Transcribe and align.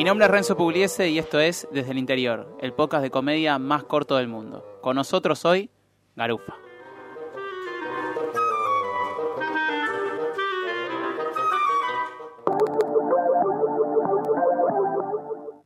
Mi 0.00 0.04
nombre 0.04 0.24
es 0.24 0.30
Renzo 0.30 0.56
Pugliese 0.56 1.10
y 1.10 1.18
esto 1.18 1.38
es 1.38 1.68
Desde 1.72 1.90
el 1.90 1.98
Interior, 1.98 2.56
el 2.62 2.72
podcast 2.72 3.02
de 3.02 3.10
comedia 3.10 3.58
más 3.58 3.84
corto 3.84 4.16
del 4.16 4.28
mundo. 4.28 4.78
Con 4.80 4.96
nosotros 4.96 5.44
hoy, 5.44 5.68
Garufa. 6.16 6.56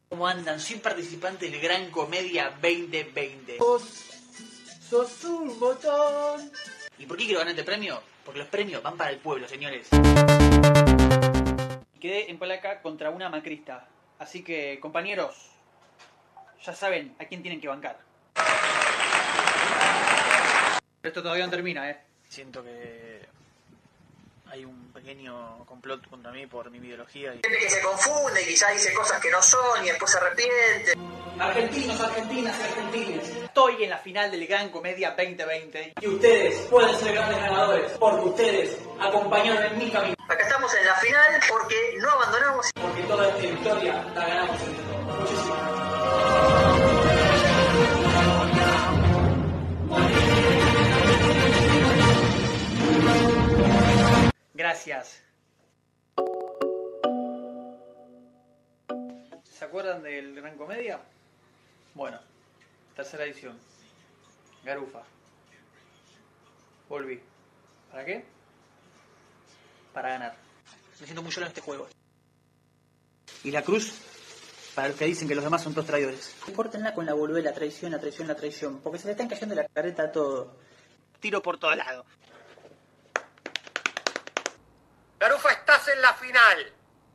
¿Cómo 0.08 0.26
andan? 0.26 0.58
Soy 0.58 0.80
participante 0.80 1.48
del 1.48 1.60
Gran 1.60 1.92
Comedia 1.92 2.50
2020. 2.60 3.58
sos 4.90 5.24
un 5.26 5.60
botón. 5.60 6.50
¿Y 6.98 7.06
por 7.06 7.16
qué 7.16 7.26
quiero 7.26 7.38
ganar 7.38 7.52
este 7.52 7.62
premio? 7.62 8.00
Porque 8.24 8.40
los 8.40 8.48
premios 8.48 8.82
van 8.82 8.96
para 8.96 9.10
el 9.10 9.18
pueblo, 9.18 9.46
señores. 9.46 9.90
Quedé 12.00 12.32
en 12.32 12.38
Palaca 12.40 12.82
contra 12.82 13.10
una 13.10 13.28
macrista. 13.28 13.93
Así 14.24 14.42
que, 14.42 14.80
compañeros, 14.80 15.50
ya 16.64 16.72
saben 16.72 17.14
a 17.18 17.26
quién 17.26 17.42
tienen 17.42 17.60
que 17.60 17.68
bancar. 17.68 17.98
Esto 21.02 21.22
todavía 21.22 21.44
no 21.44 21.50
termina, 21.50 21.90
¿eh? 21.90 22.00
Siento 22.30 22.64
que 22.64 23.13
hay 24.54 24.64
un 24.64 24.92
pequeño 24.92 25.64
complot 25.66 26.08
contra 26.08 26.30
mí 26.30 26.46
por 26.46 26.70
mi 26.70 26.78
ideología. 26.78 27.34
Y... 27.34 27.40
Gente 27.42 27.58
que 27.58 27.70
se 27.70 27.80
confunde 27.82 28.40
y 28.42 28.46
quizás 28.46 28.72
dice 28.72 28.94
cosas 28.94 29.20
que 29.20 29.28
no 29.30 29.42
son 29.42 29.84
y 29.84 29.88
después 29.88 30.12
se 30.12 30.18
arrepiente. 30.18 30.92
Argentinos, 31.40 32.00
argentinas 32.00 32.56
y 32.60 32.62
argentines. 32.62 33.28
Estoy 33.42 33.82
en 33.82 33.90
la 33.90 33.98
final 33.98 34.30
del 34.30 34.46
Gran 34.46 34.68
Comedia 34.70 35.10
2020 35.18 35.94
y 36.00 36.06
ustedes 36.06 36.54
pueden 36.70 36.96
ser 36.96 37.14
grandes 37.14 37.40
ganadores 37.40 37.92
porque 37.98 38.28
ustedes 38.28 38.78
acompañaron 39.00 39.64
en 39.64 39.78
mi 39.78 39.90
camino. 39.90 40.14
Acá 40.28 40.44
estamos 40.44 40.72
en 40.72 40.86
la 40.86 40.94
final 40.94 41.40
porque 41.48 41.74
no 41.98 42.10
abandonamos. 42.10 42.70
Porque 42.80 43.02
toda 43.02 43.28
esta 43.28 43.40
victoria 43.40 44.04
la 44.14 44.28
ganamos 44.28 44.60
entre 44.62 44.84
Muchísimas 45.18 45.64
Gracias. 46.34 46.73
¿Se 59.44 59.62
acuerdan 59.62 60.02
del 60.02 60.34
Gran 60.34 60.56
Comedia? 60.56 61.00
Bueno, 61.92 62.18
tercera 62.96 63.24
edición. 63.24 63.58
Garufa. 64.64 65.02
Volví. 66.88 67.20
¿Para 67.90 68.06
qué? 68.06 68.24
Para 69.92 70.08
ganar. 70.08 70.34
Me 70.98 71.06
siento 71.06 71.22
muy 71.22 71.30
solo 71.30 71.44
en 71.44 71.48
este 71.48 71.60
juego. 71.60 71.86
Y 73.42 73.50
la 73.50 73.60
cruz, 73.60 74.00
para 74.74 74.88
los 74.88 74.96
que 74.96 75.04
dicen 75.04 75.28
que 75.28 75.34
los 75.34 75.44
demás 75.44 75.62
son 75.62 75.74
todos 75.74 75.88
traidores. 75.88 76.34
Córtenla 76.56 76.94
con 76.94 77.04
la 77.04 77.12
volver, 77.12 77.44
la 77.44 77.52
traición, 77.52 77.92
la 77.92 78.00
traición, 78.00 78.28
la 78.28 78.34
traición. 78.34 78.80
Porque 78.80 78.98
se 78.98 79.08
le 79.08 79.12
están 79.12 79.28
cayendo 79.28 79.54
la 79.54 79.68
carreta 79.68 80.04
a 80.04 80.10
todo. 80.12 80.56
Tiro 81.20 81.42
por 81.42 81.58
todos 81.58 81.76
lados. 81.76 82.06
Garufa, 85.24 85.52
estás 85.52 85.88
en 85.88 86.02
la 86.02 86.12
final. 86.12 86.70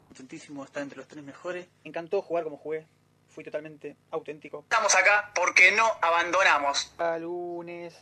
Contentísimo 0.07 0.63
estar 0.63 0.81
entre 0.81 0.97
los 0.97 1.07
tres 1.07 1.23
mejores. 1.23 1.67
Me 1.83 1.89
encantó 1.89 2.23
jugar 2.23 2.43
como 2.43 2.57
jugué. 2.57 2.87
Fui 3.27 3.43
totalmente 3.43 3.97
auténtico. 4.09 4.61
Estamos 4.61 4.95
acá 4.95 5.31
porque 5.35 5.71
no 5.73 5.85
abandonamos. 6.01 6.91
A 6.97 7.19
lunes 7.19 7.95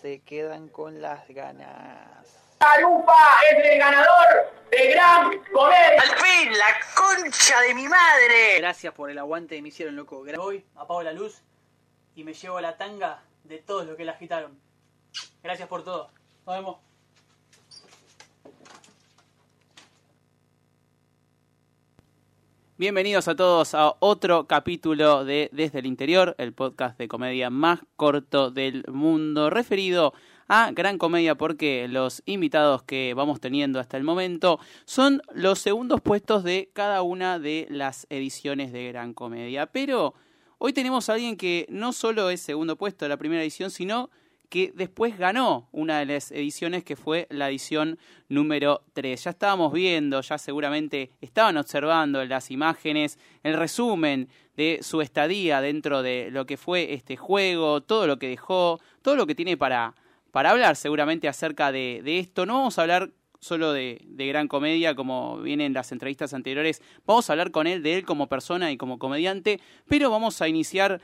se 0.00 0.20
quedan 0.20 0.68
con 0.68 1.02
las 1.02 1.28
ganas. 1.28 2.56
Garufa 2.60 3.12
es 3.50 3.72
el 3.72 3.78
ganador 3.78 4.54
de 4.70 4.86
Gran 4.88 5.44
Comedia. 5.52 6.00
Al 6.00 6.16
fin, 6.16 6.52
la 6.56 6.80
concha 6.94 7.60
de 7.60 7.74
mi 7.74 7.86
madre. 7.88 8.56
Gracias 8.56 8.94
por 8.94 9.10
el 9.10 9.18
aguante 9.18 9.56
que 9.56 9.60
me 9.60 9.68
hicieron, 9.68 9.96
loco. 9.96 10.24
Hoy 10.38 10.64
apago 10.76 11.02
la 11.02 11.12
luz 11.12 11.42
y 12.14 12.24
me 12.24 12.32
llevo 12.32 12.58
la 12.62 12.78
tanga 12.78 13.22
de 13.44 13.58
todos 13.58 13.84
los 13.84 13.98
que 13.98 14.06
la 14.06 14.12
agitaron. 14.12 14.58
Gracias 15.42 15.68
por 15.68 15.84
todo. 15.84 16.10
Nos 16.46 16.56
vemos. 16.56 16.91
Bienvenidos 22.82 23.28
a 23.28 23.36
todos 23.36 23.76
a 23.76 23.94
otro 24.00 24.48
capítulo 24.48 25.24
de 25.24 25.50
Desde 25.52 25.78
el 25.78 25.86
Interior, 25.86 26.34
el 26.36 26.52
podcast 26.52 26.98
de 26.98 27.06
comedia 27.06 27.48
más 27.48 27.78
corto 27.94 28.50
del 28.50 28.82
mundo, 28.88 29.50
referido 29.50 30.14
a 30.48 30.72
Gran 30.72 30.98
Comedia 30.98 31.36
porque 31.36 31.86
los 31.86 32.24
invitados 32.26 32.82
que 32.82 33.14
vamos 33.14 33.38
teniendo 33.38 33.78
hasta 33.78 33.98
el 33.98 34.02
momento 34.02 34.58
son 34.84 35.22
los 35.32 35.60
segundos 35.60 36.00
puestos 36.00 36.42
de 36.42 36.70
cada 36.72 37.02
una 37.02 37.38
de 37.38 37.68
las 37.70 38.08
ediciones 38.10 38.72
de 38.72 38.88
Gran 38.88 39.14
Comedia. 39.14 39.66
Pero 39.66 40.14
hoy 40.58 40.72
tenemos 40.72 41.08
a 41.08 41.12
alguien 41.12 41.36
que 41.36 41.66
no 41.68 41.92
solo 41.92 42.30
es 42.30 42.40
segundo 42.40 42.74
puesto 42.74 43.04
de 43.04 43.10
la 43.10 43.16
primera 43.16 43.42
edición, 43.42 43.70
sino 43.70 44.10
que 44.52 44.70
después 44.76 45.16
ganó 45.16 45.70
una 45.72 46.00
de 46.00 46.04
las 46.04 46.30
ediciones 46.30 46.84
que 46.84 46.94
fue 46.94 47.26
la 47.30 47.48
edición 47.48 47.98
número 48.28 48.82
3. 48.92 49.24
Ya 49.24 49.30
estábamos 49.30 49.72
viendo, 49.72 50.20
ya 50.20 50.36
seguramente 50.36 51.10
estaban 51.22 51.56
observando 51.56 52.22
las 52.26 52.50
imágenes, 52.50 53.18
el 53.44 53.56
resumen 53.56 54.28
de 54.54 54.80
su 54.82 55.00
estadía 55.00 55.62
dentro 55.62 56.02
de 56.02 56.28
lo 56.30 56.44
que 56.44 56.58
fue 56.58 56.92
este 56.92 57.16
juego, 57.16 57.80
todo 57.80 58.06
lo 58.06 58.18
que 58.18 58.28
dejó, 58.28 58.78
todo 59.00 59.16
lo 59.16 59.26
que 59.26 59.34
tiene 59.34 59.56
para, 59.56 59.94
para 60.32 60.50
hablar 60.50 60.76
seguramente 60.76 61.28
acerca 61.28 61.72
de, 61.72 62.02
esto. 62.04 62.44
No 62.44 62.56
vamos 62.58 62.78
a 62.78 62.82
hablar 62.82 63.08
solo 63.40 63.72
de 63.72 64.04
gran 64.18 64.48
comedia 64.48 64.94
como 64.94 65.38
vienen 65.38 65.72
las 65.72 65.92
entrevistas 65.92 66.34
anteriores, 66.34 66.82
vamos 67.06 67.30
a 67.30 67.32
hablar 67.32 67.52
con 67.52 67.66
él, 67.66 67.82
de 67.82 67.96
él 67.96 68.04
como 68.04 68.28
persona 68.28 68.70
y 68.70 68.76
como 68.76 68.98
comediante, 68.98 69.60
pero 69.88 70.10
vamos 70.10 70.42
a 70.42 70.48
iniciar 70.48 71.00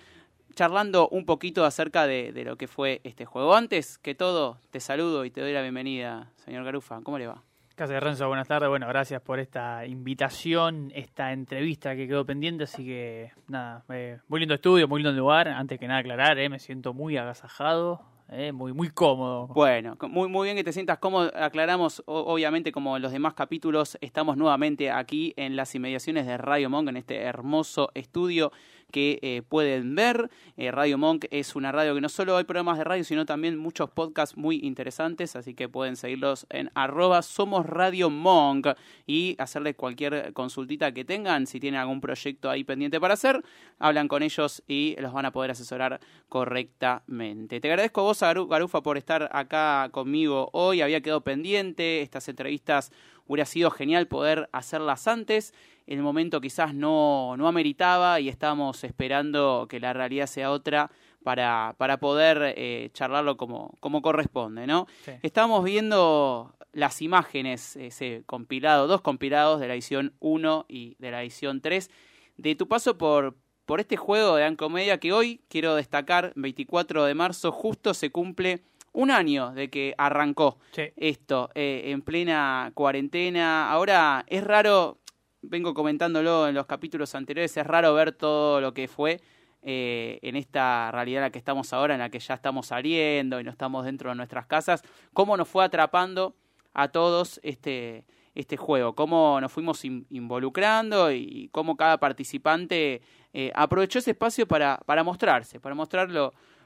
charlando 0.59 1.09
un 1.11 1.25
poquito 1.25 1.65
acerca 1.65 2.09
de, 2.09 2.33
de, 2.33 2.43
lo 2.43 2.57
que 2.57 2.67
fue 2.67 3.01
este 3.05 3.25
juego. 3.25 3.55
Antes 3.55 3.97
que 3.97 4.17
todo, 4.17 4.59
te 4.73 4.81
saludo 4.81 5.25
y 5.25 5.31
te 5.31 5.41
doy 5.41 5.53
la 5.53 5.63
bienvenida, 5.63 6.33
señor 6.35 6.65
Garufa. 6.65 7.01
¿Cómo 7.05 7.17
le 7.17 7.29
va? 7.29 7.45
¿Qué 7.77 7.85
hace, 7.85 8.01
Renzo? 8.01 8.27
Buenas 8.27 8.49
tardes. 8.49 8.69
Bueno, 8.69 8.89
gracias 8.89 9.23
por 9.23 9.39
esta 9.39 9.87
invitación, 9.87 10.91
esta 10.97 11.33
entrevista 11.33 11.95
que 11.95 12.09
quedó 12.09 12.27
pendiente. 12.27 12.65
Así 12.65 12.85
que, 12.85 13.31
nada, 13.47 13.85
eh, 13.91 14.19
muy 14.27 14.41
lindo 14.41 14.57
estudio, 14.57 14.89
muy 14.89 15.01
lindo 15.01 15.17
lugar. 15.17 15.47
Antes 15.47 15.79
que 15.79 15.87
nada 15.87 16.01
aclarar, 16.01 16.37
eh, 16.41 16.49
me 16.49 16.59
siento 16.59 16.93
muy 16.93 17.17
agasajado, 17.17 18.01
eh, 18.29 18.51
muy, 18.51 18.73
muy 18.73 18.91
cómodo. 18.91 19.47
Bueno, 19.47 19.97
muy, 20.09 20.29
muy 20.29 20.47
bien 20.47 20.57
que 20.57 20.65
te 20.65 20.73
sientas 20.73 20.99
cómodo. 20.99 21.31
Aclaramos, 21.37 22.03
obviamente, 22.07 22.73
como 22.73 22.97
en 22.97 23.03
los 23.03 23.13
demás 23.13 23.35
capítulos, 23.35 23.97
estamos 24.01 24.37
nuevamente 24.37 24.91
aquí 24.91 25.35
en 25.37 25.55
las 25.55 25.73
inmediaciones 25.77 26.27
de 26.27 26.37
Radio 26.37 26.69
Monk, 26.69 26.89
en 26.89 26.97
este 26.97 27.23
hermoso 27.23 27.93
estudio 27.95 28.51
que 28.91 29.19
eh, 29.23 29.43
pueden 29.49 29.95
ver. 29.95 30.31
Eh, 30.57 30.71
radio 30.71 30.99
Monk 30.99 31.27
es 31.31 31.55
una 31.57 31.73
radio 31.73 31.95
que 31.95 32.01
no 32.01 32.09
solo 32.09 32.37
hay 32.37 32.45
programas 32.45 32.79
de 32.79 32.85
radio, 32.85 33.05
sino 33.05 33.27
también 33.27 33.57
muchos 33.57 33.91
podcasts 33.91 34.37
muy 34.37 34.57
interesantes, 34.57 35.37
así 35.37 35.55
que 35.55 35.69
pueden 35.69 35.97
seguirlos 35.97 36.47
en 36.51 36.71
arroba 36.75 37.23
somos 37.23 37.67
Radio 37.67 38.11
Monk 38.11 38.69
y 39.07 39.37
hacerle 39.39 39.75
cualquier 39.75 40.33
consultita 40.33 40.93
que 40.93 41.05
tengan, 41.05 41.47
si 41.47 41.61
tienen 41.61 41.81
algún 41.81 42.01
proyecto 42.01 42.51
ahí 42.51 42.65
pendiente 42.65 43.01
para 43.01 43.15
hacer, 43.15 43.43
hablan 43.79 44.09
con 44.09 44.23
ellos 44.23 44.63
y 44.67 44.97
los 44.99 45.13
van 45.13 45.27
a 45.27 45.33
poder 45.33 45.51
asesorar 45.51 46.01
correctamente. 46.29 47.61
Te 47.61 47.69
agradezco 47.69 48.01
a 48.01 48.05
vos, 48.05 48.21
Garufa, 48.49 48.83
por 48.83 48.99
estar 48.99 49.29
acá 49.33 49.89
conmigo 49.93 50.51
hoy, 50.53 50.81
había 50.81 51.01
quedado 51.01 51.21
pendiente, 51.21 52.03
estas 52.03 52.29
entrevistas 52.29 52.93
hubiera 53.29 53.47
sido 53.47 53.71
genial 53.71 54.09
poder 54.09 54.49
hacerlas 54.53 55.07
antes 55.07 55.55
el 55.89 56.03
momento 56.03 56.41
quizás 56.43 56.75
no, 56.75 57.35
no 57.39 57.49
ameritaba 57.49 58.21
y 58.21 58.29
estábamos 58.29 58.85
esperando 58.85 59.67
que 59.71 59.81
la 59.81 59.95
realidad 59.95 60.27
sea 60.27 60.51
otra 60.51 60.91
para, 61.25 61.75
para 61.79 61.99
poder 61.99 62.55
eh, 62.57 62.91
charlarlo 62.93 63.39
como, 63.39 63.75
como 63.81 64.03
corresponde, 64.03 64.67
¿no? 64.67 64.87
Sí. 65.07 65.13
Estamos 65.23 65.65
viendo 65.65 66.55
las 66.73 67.01
imágenes, 67.01 67.75
ese 67.77 68.23
compilado, 68.27 68.87
dos 68.87 69.01
compilados 69.01 69.61
de 69.61 69.69
la 69.69 69.75
edición 69.75 70.13
1 70.21 70.67
y 70.69 70.95
de 70.99 71.11
la 71.11 71.23
edición 71.23 71.63
3, 71.63 71.91
de 72.37 72.55
tu 72.55 72.69
paso 72.69 72.99
por, 72.99 73.35
por 73.65 73.81
este 73.81 73.97
juego 73.97 74.37
de 74.37 74.45
Ancomedia 74.45 75.01
que 75.01 75.15
hoy 75.15 75.41
quiero 75.49 75.75
destacar, 75.75 76.35
24 76.37 77.07
de 77.07 77.15
marzo, 77.15 77.51
justo 77.51 77.95
se 77.95 78.11
cumple 78.11 78.61
un 78.99 79.13
año 79.13 79.53
de 79.53 79.71
que 79.71 79.95
arrancó 79.97 80.59
Sí. 80.73 80.83
esto, 80.97 81.51
eh, 81.55 81.83
en 81.87 82.03
plena 82.03 82.73
cuarentena. 82.75 83.71
Ahora 83.71 84.25
es 84.27 84.43
raro, 84.43 84.99
vengo 85.41 85.73
comentándolo 85.73 86.49
en 86.49 86.55
los 86.57 86.67
capítulos 86.67 87.15
anteriores, 87.15 87.57
es 87.57 87.65
raro 87.65 87.95
ver 87.95 88.11
todo 88.13 88.61
lo 88.61 88.75
que 88.75 88.89
fue 88.89 89.21
eh, 89.63 90.19
en 90.23 90.35
esta 90.37 90.91
realidad 90.91 91.19
en 91.19 91.27
la 91.27 91.31
que 91.31 91.39
estamos 91.39 91.73
ahora, 91.73 91.95
en 91.95 92.01
la 92.01 92.11
que 92.11 92.19
ya 92.19 92.35
estamos 92.35 92.67
saliendo 92.67 93.39
y 93.41 93.45
no 93.45 93.51
estamos 93.53 93.85
dentro 93.85 94.11
de 94.11 94.17
nuestras 94.17 94.47
casas, 94.47 94.83
cómo 95.13 95.37
nos 95.37 95.49
fue 95.49 95.65
atrapando 95.65 96.35
a 96.75 96.89
todos 96.89 97.39
este, 97.45 98.05
este 98.35 98.57
juego, 98.57 98.95
cómo 98.97 99.41
nos 99.41 99.53
fuimos 99.53 99.85
in- 99.85 100.07
involucrando 100.11 101.13
y 101.13 101.49
cómo 101.53 101.77
cada 101.77 101.99
participante 101.99 103.01
eh, 103.33 103.53
aprovechó 103.55 103.99
ese 104.01 104.11
espacio 104.13 104.47
para, 104.47 104.79
para 104.87 105.05
mostrarse, 105.05 105.61
para 105.61 105.75
mostrar 105.75 106.09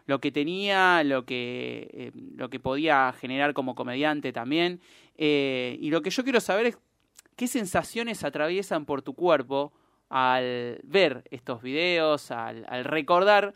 lo, 0.07 0.21
que 0.21 0.33
tenía, 0.33 1.03
lo 1.05 1.25
que, 1.25 1.89
eh, 1.93 2.13
lo 2.37 2.51
que 2.51 2.61
podía 2.61 3.13
generar 3.13 3.55
como 3.55 3.75
comediante 3.75 4.33
también. 4.33 4.81
Eh, 5.17 5.77
y 5.81 5.91
lo 5.91 6.03
que 6.03 6.11
yo 6.11 6.23
quiero 6.25 6.41
saber 6.41 6.67
es 6.67 6.79
qué 7.37 7.47
sensaciones 7.47 8.25
atraviesan 8.25 8.85
por 8.85 9.03
tu 9.03 9.15
cuerpo 9.15 9.73
al 10.09 10.81
ver 10.83 11.25
estos 11.31 11.63
videos, 11.63 12.31
al, 12.31 12.67
al 12.69 12.85
recordar 12.85 13.55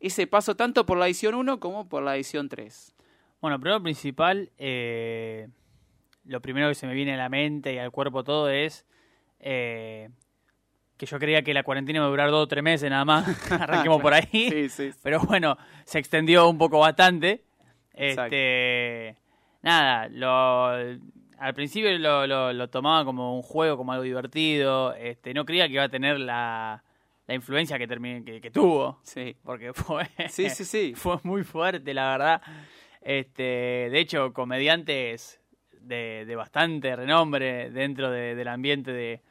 ese 0.00 0.26
paso 0.26 0.54
tanto 0.56 0.86
por 0.86 0.98
la 0.98 1.06
edición 1.06 1.34
1 1.34 1.60
como 1.60 1.88
por 1.88 2.02
la 2.02 2.16
edición 2.16 2.48
3? 2.48 2.94
Bueno, 3.40 3.60
primero 3.60 3.82
principal, 3.82 4.50
eh, 4.58 5.48
lo 6.24 6.40
primero 6.40 6.68
que 6.68 6.74
se 6.74 6.86
me 6.86 6.94
viene 6.94 7.14
a 7.14 7.16
la 7.16 7.28
mente 7.28 7.74
y 7.74 7.78
al 7.78 7.90
cuerpo 7.90 8.24
todo 8.24 8.48
es 8.48 8.84
que 10.98 11.06
yo 11.06 11.18
creía 11.18 11.42
que 11.42 11.54
la 11.54 11.62
cuarentena 11.62 11.98
iba 12.00 12.06
a 12.06 12.10
durar 12.10 12.30
dos 12.30 12.42
o 12.44 12.48
tres 12.48 12.62
meses 12.62 12.90
nada 12.90 13.04
más. 13.06 13.26
Arranquemos 13.52 14.02
por 14.02 14.12
ahí. 14.12 14.28
Sí, 14.50 14.68
sí. 14.68 14.90
Pero 15.02 15.20
bueno, 15.20 15.56
se 15.84 15.98
extendió 15.98 16.48
un 16.48 16.58
poco 16.58 16.80
bastante. 16.80 17.44
Exacto. 17.94 18.34
Este, 18.36 19.16
nada, 19.62 20.08
lo, 20.10 20.66
al 21.38 21.54
principio 21.54 21.96
lo, 21.98 22.26
lo, 22.26 22.52
lo 22.52 22.68
tomaba 22.68 23.04
como 23.04 23.34
un 23.36 23.42
juego, 23.42 23.76
como 23.76 23.92
algo 23.92 24.04
divertido. 24.04 24.92
Este, 24.94 25.32
no 25.32 25.44
creía 25.44 25.66
que 25.68 25.74
iba 25.74 25.84
a 25.84 25.88
tener 25.88 26.18
la, 26.20 26.82
la 27.26 27.34
influencia 27.34 27.78
que, 27.78 27.88
termi- 27.88 28.24
que, 28.24 28.40
que 28.40 28.50
tuvo. 28.50 28.98
Sí. 29.04 29.36
Porque 29.44 29.72
fue, 29.72 30.08
Sí, 30.28 30.50
sí, 30.50 30.64
sí. 30.64 30.92
fue 30.96 31.18
muy 31.22 31.44
fuerte, 31.44 31.94
la 31.94 32.10
verdad. 32.10 32.42
Este, 33.00 33.42
de 33.90 33.98
hecho, 34.00 34.32
comediantes 34.32 35.40
de, 35.80 36.24
de 36.26 36.36
bastante 36.36 36.94
renombre 36.96 37.70
dentro 37.70 38.10
de- 38.10 38.34
del 38.34 38.48
ambiente 38.48 38.92
de, 38.92 39.22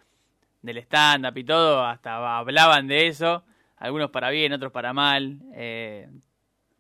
del 0.62 0.78
stand-up 0.80 1.38
y 1.38 1.44
todo, 1.44 1.86
hasta 1.86 2.38
hablaban 2.38 2.88
de 2.88 3.08
eso, 3.08 3.44
algunos 3.78 4.10
para 4.12 4.30
bien, 4.30 4.54
otros 4.54 4.72
para 4.72 4.94
mal. 4.94 5.40
Eh, 5.54 6.10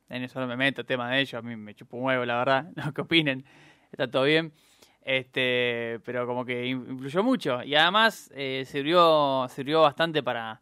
en 0.09 0.23
eso 0.23 0.39
no 0.39 0.47
me 0.47 0.55
meto, 0.55 0.85
tema 0.85 1.09
de 1.11 1.21
ellos, 1.21 1.33
a 1.35 1.41
mí 1.41 1.55
me 1.55 1.75
chupo 1.75 1.97
un 1.97 2.05
huevo, 2.05 2.25
la 2.25 2.37
verdad, 2.37 2.71
lo 2.75 2.93
que 2.93 3.01
opinen, 3.01 3.45
está 3.91 4.09
todo 4.09 4.23
bien. 4.23 4.53
Este, 5.01 5.99
pero 6.03 6.27
como 6.27 6.43
que 6.43 6.65
in- 6.65 6.85
influyó 6.89 7.23
mucho 7.23 7.63
y 7.63 7.75
además 7.75 8.29
eh, 8.35 8.63
sirvió 8.67 9.47
sirvió 9.47 9.81
bastante 9.81 10.21
para 10.21 10.59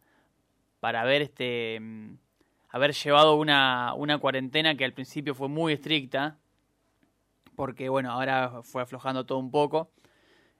para 0.78 1.02
ver 1.02 1.22
este 1.22 1.80
mm, 1.80 2.14
haber 2.68 2.92
llevado 2.92 3.34
una, 3.36 3.92
una 3.94 4.18
cuarentena 4.18 4.76
que 4.76 4.84
al 4.84 4.92
principio 4.92 5.34
fue 5.34 5.48
muy 5.48 5.72
estricta, 5.72 6.38
porque 7.56 7.88
bueno, 7.88 8.12
ahora 8.12 8.62
fue 8.62 8.82
aflojando 8.82 9.24
todo 9.26 9.38
un 9.38 9.50
poco, 9.50 9.90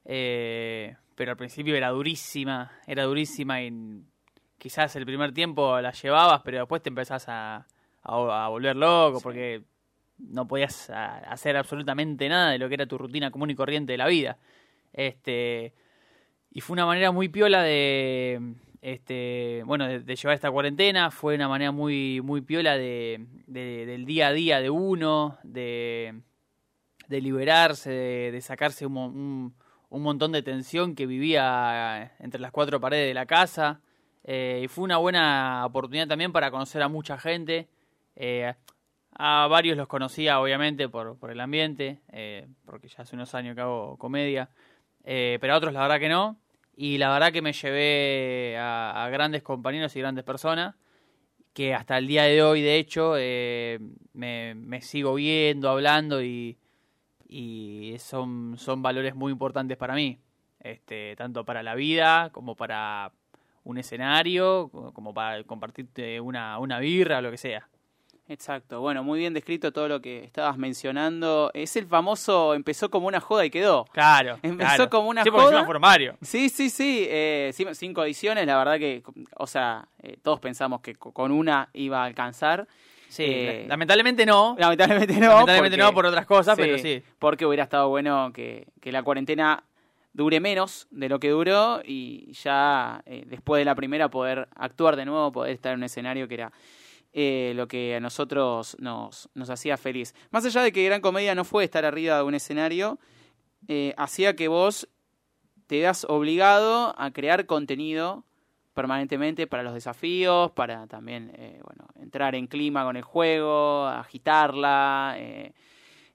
eh, 0.05 0.97
pero 1.17 1.33
al 1.33 1.37
principio 1.37 1.75
era 1.75 1.89
durísima, 1.91 2.71
era 2.87 3.03
durísima 3.05 3.61
y 3.63 3.73
quizás 4.59 4.95
el 4.97 5.05
primer 5.07 5.33
tiempo 5.33 5.81
la 5.81 5.91
llevabas, 5.93 6.43
pero 6.45 6.59
después 6.59 6.83
te 6.83 6.89
empezás 6.91 7.29
a, 7.29 7.67
a, 8.03 8.45
a 8.45 8.49
volver 8.49 8.77
loco, 8.77 9.19
Sí. 9.19 9.23
porque 9.25 9.63
no 10.19 10.47
podías 10.47 10.89
a- 10.91 11.19
hacer 11.31 11.57
absolutamente 11.57 12.29
nada 12.29 12.51
de 12.53 12.59
lo 12.59 12.69
que 12.69 12.75
era 12.75 12.87
tu 12.87 12.97
rutina 12.97 13.31
común 13.31 13.51
y 13.51 13.55
corriente 13.55 13.93
de 13.93 13.99
la 13.99 14.07
vida. 14.07 14.39
Este, 14.93 15.75
y 16.51 16.61
fue 16.61 16.75
una 16.75 16.87
manera 16.87 17.11
muy 17.13 17.29
piola 17.29 17.63
de 17.63 18.55
este 18.83 19.63
bueno 19.67 19.87
de, 19.89 20.01
de 20.01 20.17
llevar 20.17 20.35
esta 20.35 20.51
cuarentena 20.51 21.11
fue 21.11 21.35
una 21.35 21.49
manera 21.49 21.73
muy 21.73 22.21
muy 22.23 22.41
piola 22.41 22.77
de, 22.77 23.27
de- 23.47 23.85
del 23.85 24.05
día 24.05 24.29
a 24.29 24.33
día 24.33 24.61
de 24.61 24.71
uno 24.71 25.39
de, 25.43 26.21
de 27.09 27.21
liberarse 27.21 27.91
de, 27.91 28.31
de 28.33 28.41
sacarse 28.41 28.87
un- 28.87 29.55
un 29.91 30.03
montón 30.03 30.33
de 30.33 30.43
tensión 30.43 30.95
que 30.95 31.07
vivía 31.07 32.13
entre 32.19 32.41
las 32.41 32.51
cuatro 32.53 32.81
paredes 32.81 33.09
de 33.09 33.15
la 33.15 33.27
casa 33.27 33.81
Eh, 34.29 34.63
y 34.65 34.69
fue 34.69 34.83
una 34.85 34.97
buena 34.99 35.65
oportunidad 35.65 36.09
también 36.09 36.33
para 36.33 36.51
conocer 36.51 36.83
a 36.83 36.89
mucha 36.89 37.17
gente 37.19 37.69
Eh, 38.17 38.53
a 39.19 39.47
varios 39.49 39.77
los 39.77 39.87
conocía 39.89 40.41
obviamente 40.41 40.89
por, 40.89 41.17
por 41.19 41.31
el 41.31 41.41
ambiente 41.41 42.01
eh, 42.13 42.47
porque 42.65 42.89
ya 42.89 43.03
hace 43.03 43.15
unos 43.17 43.35
años 43.35 43.55
que 43.55 43.63
hago 43.63 43.97
comedia 43.99 44.49
eh, 45.05 45.39
pero 45.41 45.55
a 45.55 45.57
otros 45.59 45.73
la 45.73 45.81
verdad 45.83 46.01
que 46.01 46.09
no. 46.09 46.37
Y 46.77 46.99
la 46.99 47.11
verdad 47.13 47.33
que 47.33 47.41
me 47.41 47.53
llevé 47.53 48.57
a, 48.59 49.05
a 49.05 49.09
grandes 49.11 49.43
compañeros 49.43 49.95
y 49.97 50.01
grandes 50.01 50.25
personas 50.25 50.75
que 51.55 51.73
hasta 51.75 51.97
el 51.99 52.07
día 52.07 52.25
de 52.25 52.43
hoy, 52.43 52.61
de 52.61 52.77
hecho, 52.77 53.15
eh, 53.17 53.79
me, 54.13 54.55
me 54.55 54.83
sigo 54.83 55.15
viendo, 55.15 55.71
hablando 55.71 56.23
y, 56.23 56.59
y 57.29 57.97
son, 57.99 58.55
son 58.59 58.83
valores 58.83 59.15
muy 59.15 59.33
importantes 59.33 59.77
para 59.77 59.95
mí, 59.95 60.19
este, 60.61 61.15
tanto 61.17 61.45
para 61.45 61.63
la 61.63 61.75
vida 61.75 62.31
como 62.33 62.55
para 62.55 63.13
un 63.65 63.79
escenario, 63.79 64.71
como 64.95 65.13
para 65.13 65.43
compartirte 65.45 66.21
una, 66.21 66.59
una 66.59 66.79
birra 66.79 67.19
o 67.19 67.23
lo 67.23 67.31
que 67.31 67.37
sea. 67.39 67.69
Exacto, 68.29 68.81
bueno, 68.81 69.05
muy 69.05 69.21
bien 69.21 69.35
descrito 69.35 69.73
todo 69.73 69.87
lo 69.87 70.01
que 70.03 70.25
estabas 70.25 70.59
mencionando. 70.59 71.53
Es 71.55 71.77
el 71.77 71.87
famoso, 71.87 72.55
empezó 72.55 72.91
como 72.91 73.07
una 73.07 73.21
joda 73.21 73.45
y 73.45 73.51
quedó. 73.51 73.85
Claro. 73.93 74.39
Empezó 74.43 74.75
claro. 74.75 74.91
como 74.91 75.09
una 75.11 75.23
sí, 75.23 75.31
joda. 75.31 75.65
Sí, 76.23 76.49
sí, 76.49 76.69
sí, 76.71 77.07
eh, 77.09 77.53
cin- 77.55 77.73
cinco 77.75 78.05
ediciones, 78.05 78.45
la 78.47 78.57
verdad 78.59 78.79
que, 78.79 79.05
o 79.37 79.47
sea, 79.47 79.87
eh, 80.03 80.17
todos 80.23 80.41
pensamos 80.41 80.81
que 80.81 80.97
co- 80.97 81.13
con 81.13 81.31
una 81.31 81.69
iba 81.73 82.03
a 82.03 82.05
alcanzar. 82.05 82.67
Sí, 83.09 83.25
Eh, 83.27 83.65
lamentablemente 83.69 84.27
no. 84.27 84.57
Lamentablemente 84.59 85.15
no. 85.15 85.29
lamentablemente 85.29 85.77
porque- 85.77 85.91
no 85.91 85.95
por 85.95 86.07
otras 86.07 86.27
cosas, 86.27 86.57
sí, 86.57 86.63
pero 86.63 86.79
sí. 86.79 87.03
Porque 87.19 87.47
hubiera 87.47 87.63
estado 87.65 87.89
bueno 87.89 88.31
que, 88.35 88.67
que 88.81 88.93
la 88.93 89.03
cuarentena 89.03 89.65
dure 90.13 90.41
menos 90.41 90.87
de 90.91 91.09
lo 91.09 91.21
que 91.21 91.31
duró 91.31 91.81
y 91.85 92.33
ya 92.33 93.03
eh, 93.07 93.25
después 93.27 93.61
de 93.61 93.65
la 93.67 93.75
primera 93.75 94.09
poder 94.11 94.49
actuar 94.57 94.97
de 94.97 95.05
nuevo, 95.05 95.31
poder 95.33 95.53
estar 95.53 95.73
en 95.73 95.81
un 95.81 95.85
escenario 95.85 96.27
que 96.27 96.35
era 96.35 96.53
eh, 97.13 97.53
lo 97.55 97.69
que 97.69 97.97
a 97.97 98.01
nosotros 98.01 98.77
nos, 98.81 99.29
nos 99.35 99.51
hacía 99.51 99.77
feliz. 99.77 100.15
Más 100.31 100.45
allá 100.45 100.63
de 100.63 100.73
que 100.73 100.85
Gran 100.85 101.01
Comedia 101.01 101.35
no 101.35 101.45
fue 101.45 101.65
estar 101.65 101.85
arriba 101.85 102.17
de 102.17 102.23
un 102.25 102.35
escenario, 102.35 102.99
hacía 103.97 104.37
que 104.37 104.49
vos 104.49 104.89
te 105.67 105.81
das 105.81 106.05
obligado 106.09 106.95
a 106.99 107.11
crear 107.11 107.47
contenido 107.47 108.25
permanentemente 108.77 109.47
para 109.47 109.63
los 109.63 109.73
desafíos, 109.73 110.51
para 110.51 110.87
también 110.87 111.33
eh, 111.39 111.59
bueno, 111.65 111.89
entrar 111.99 112.35
en 112.35 112.47
clima 112.47 112.85
con 112.85 112.95
el 112.95 113.03
juego, 113.03 113.87
agitarla, 113.87 115.15
eh, 115.17 115.55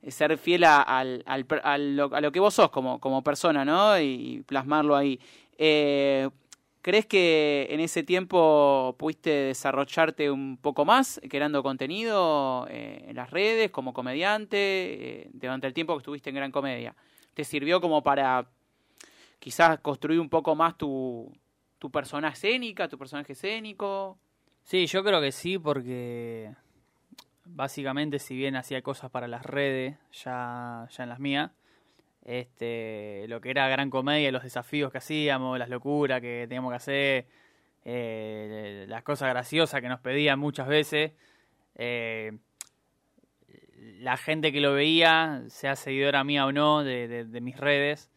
ser 0.08 0.38
fiel 0.38 0.64
a, 0.66 0.84
al, 0.84 1.24
al 1.26 1.96
lo, 1.96 2.32
que 2.32 2.40
vos 2.40 2.54
sos 2.54 2.70
como, 2.70 3.00
como 3.00 3.24
persona, 3.24 3.66
¿no? 3.66 4.00
Y 4.00 4.44
plasmarlo 4.46 4.96
ahí. 4.96 5.20
Eh, 5.58 6.30
¿Crees 6.84 7.08
que 7.08 7.68
en 7.72 7.80
ese 7.80 8.04
tiempo 8.04 8.96
pudiste 8.98 9.30
desarrollarte 9.30 10.30
un 10.30 10.58
poco 10.58 10.86
más 10.86 11.20
creando 11.30 11.64
contenido 11.64 12.68
en 12.70 13.16
las 13.16 13.30
redes 13.30 13.70
como 13.70 13.94
comediante 13.94 15.30
durante 15.34 15.68
el 15.68 15.74
tiempo 15.74 15.94
que 15.94 16.00
estuviste 16.00 16.30
en 16.30 16.36
Gran 16.38 16.52
Comedia? 16.52 16.96
¿Te 17.36 17.44
sirvió 17.44 17.82
como 17.82 18.02
para 18.02 18.48
quizás 19.38 19.80
construir 19.80 20.20
un 20.20 20.30
poco 20.30 20.56
más 20.56 20.76
tu, 20.76 21.32
tu 21.82 21.90
persona 21.90 22.30
escénica, 22.30 22.88
tu 22.88 23.00
personaje 23.00 23.34
escénico? 23.34 24.20
Sí, 24.64 24.86
yo 24.86 25.04
creo 25.04 25.20
que 25.20 25.32
sí, 25.32 25.58
porque 25.58 26.54
básicamente 27.44 28.20
si 28.20 28.36
bien 28.36 28.56
hacía 28.56 28.84
cosas 28.84 29.10
para 29.10 29.28
las 29.28 29.44
redes, 29.44 29.98
ya, 30.12 30.88
ya 30.92 31.04
en 31.04 31.10
las 31.10 31.20
mías, 31.20 31.50
este, 32.24 33.26
lo 33.28 33.42
que 33.42 33.50
era 33.50 33.68
gran 33.68 33.90
comedia, 33.90 34.32
los 34.32 34.44
desafíos 34.44 34.92
que 34.92 35.00
hacíamos, 35.00 35.58
las 35.58 35.70
locuras 35.70 36.22
que 36.22 36.46
teníamos 36.48 36.72
que 36.72 36.76
hacer, 36.76 37.28
eh, 37.84 38.86
las 38.88 39.02
cosas 39.02 39.30
graciosas 39.30 39.82
que 39.82 39.90
nos 39.90 40.02
pedían 40.02 40.38
muchas 40.38 40.68
veces, 40.68 41.14
eh, 41.74 42.38
la 44.02 44.18
gente 44.18 44.52
que 44.52 44.62
lo 44.62 44.74
veía, 44.74 45.46
sea 45.48 45.76
seguidora 45.76 46.24
mía 46.24 46.46
o 46.46 46.52
no 46.52 46.84
de, 46.84 47.26
mis 47.42 47.58
redes, 47.58 48.12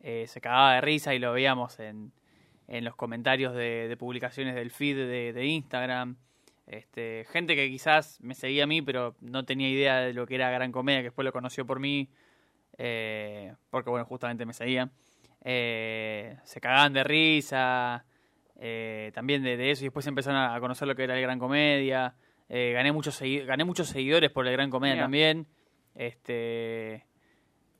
eh, 0.00 0.24
se 0.26 0.40
cagaba 0.40 0.76
de 0.76 0.80
risa 0.80 1.14
y 1.14 1.18
lo 1.18 1.34
veíamos 1.34 1.78
en, 1.80 2.10
en 2.68 2.84
los 2.84 2.96
comentarios 2.96 3.54
de, 3.54 3.88
de 3.88 3.96
publicaciones 3.96 4.54
del 4.54 4.70
feed 4.70 4.96
de, 4.96 5.32
de 5.32 5.46
Instagram. 5.46 6.16
Este, 6.66 7.26
gente 7.30 7.54
que 7.54 7.68
quizás 7.68 8.18
me 8.22 8.34
seguía 8.34 8.64
a 8.64 8.66
mí, 8.66 8.80
pero 8.80 9.16
no 9.20 9.44
tenía 9.44 9.68
idea 9.68 10.00
de 10.00 10.14
lo 10.14 10.26
que 10.26 10.36
era 10.36 10.50
Gran 10.50 10.72
Comedia, 10.72 11.00
que 11.00 11.04
después 11.04 11.24
lo 11.24 11.32
conoció 11.32 11.66
por 11.66 11.78
mí, 11.78 12.08
eh, 12.78 13.54
porque 13.70 13.90
bueno, 13.90 14.06
justamente 14.06 14.46
me 14.46 14.54
seguía. 14.54 14.90
Eh, 15.42 16.36
se 16.44 16.60
cagaban 16.60 16.94
de 16.94 17.04
risa, 17.04 18.06
eh, 18.58 19.10
también 19.14 19.42
de, 19.42 19.56
de 19.56 19.70
eso, 19.70 19.84
y 19.84 19.86
después 19.86 20.06
empezaron 20.06 20.40
a 20.40 20.58
conocer 20.58 20.88
lo 20.88 20.94
que 20.94 21.04
era 21.04 21.16
el 21.16 21.22
Gran 21.22 21.38
Comedia. 21.38 22.14
Gané, 22.48 22.92
muchos 22.92 23.20
gané 23.20 23.64
muchos 23.64 23.88
seguidores 23.88 24.30
por 24.30 24.46
el 24.46 24.52
Gran 24.52 24.70
Comedia 24.70 24.94
Mira. 24.94 25.04
también. 25.04 25.46
Este, 25.94 27.04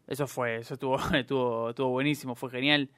eso 0.06 0.26
fue, 0.26 0.56
eso 0.56 0.74
estuvo, 0.74 0.98
estuvo, 1.14 1.70
estuvo 1.70 1.90
buenísimo, 1.90 2.34
fue 2.34 2.50
genial. 2.50 2.90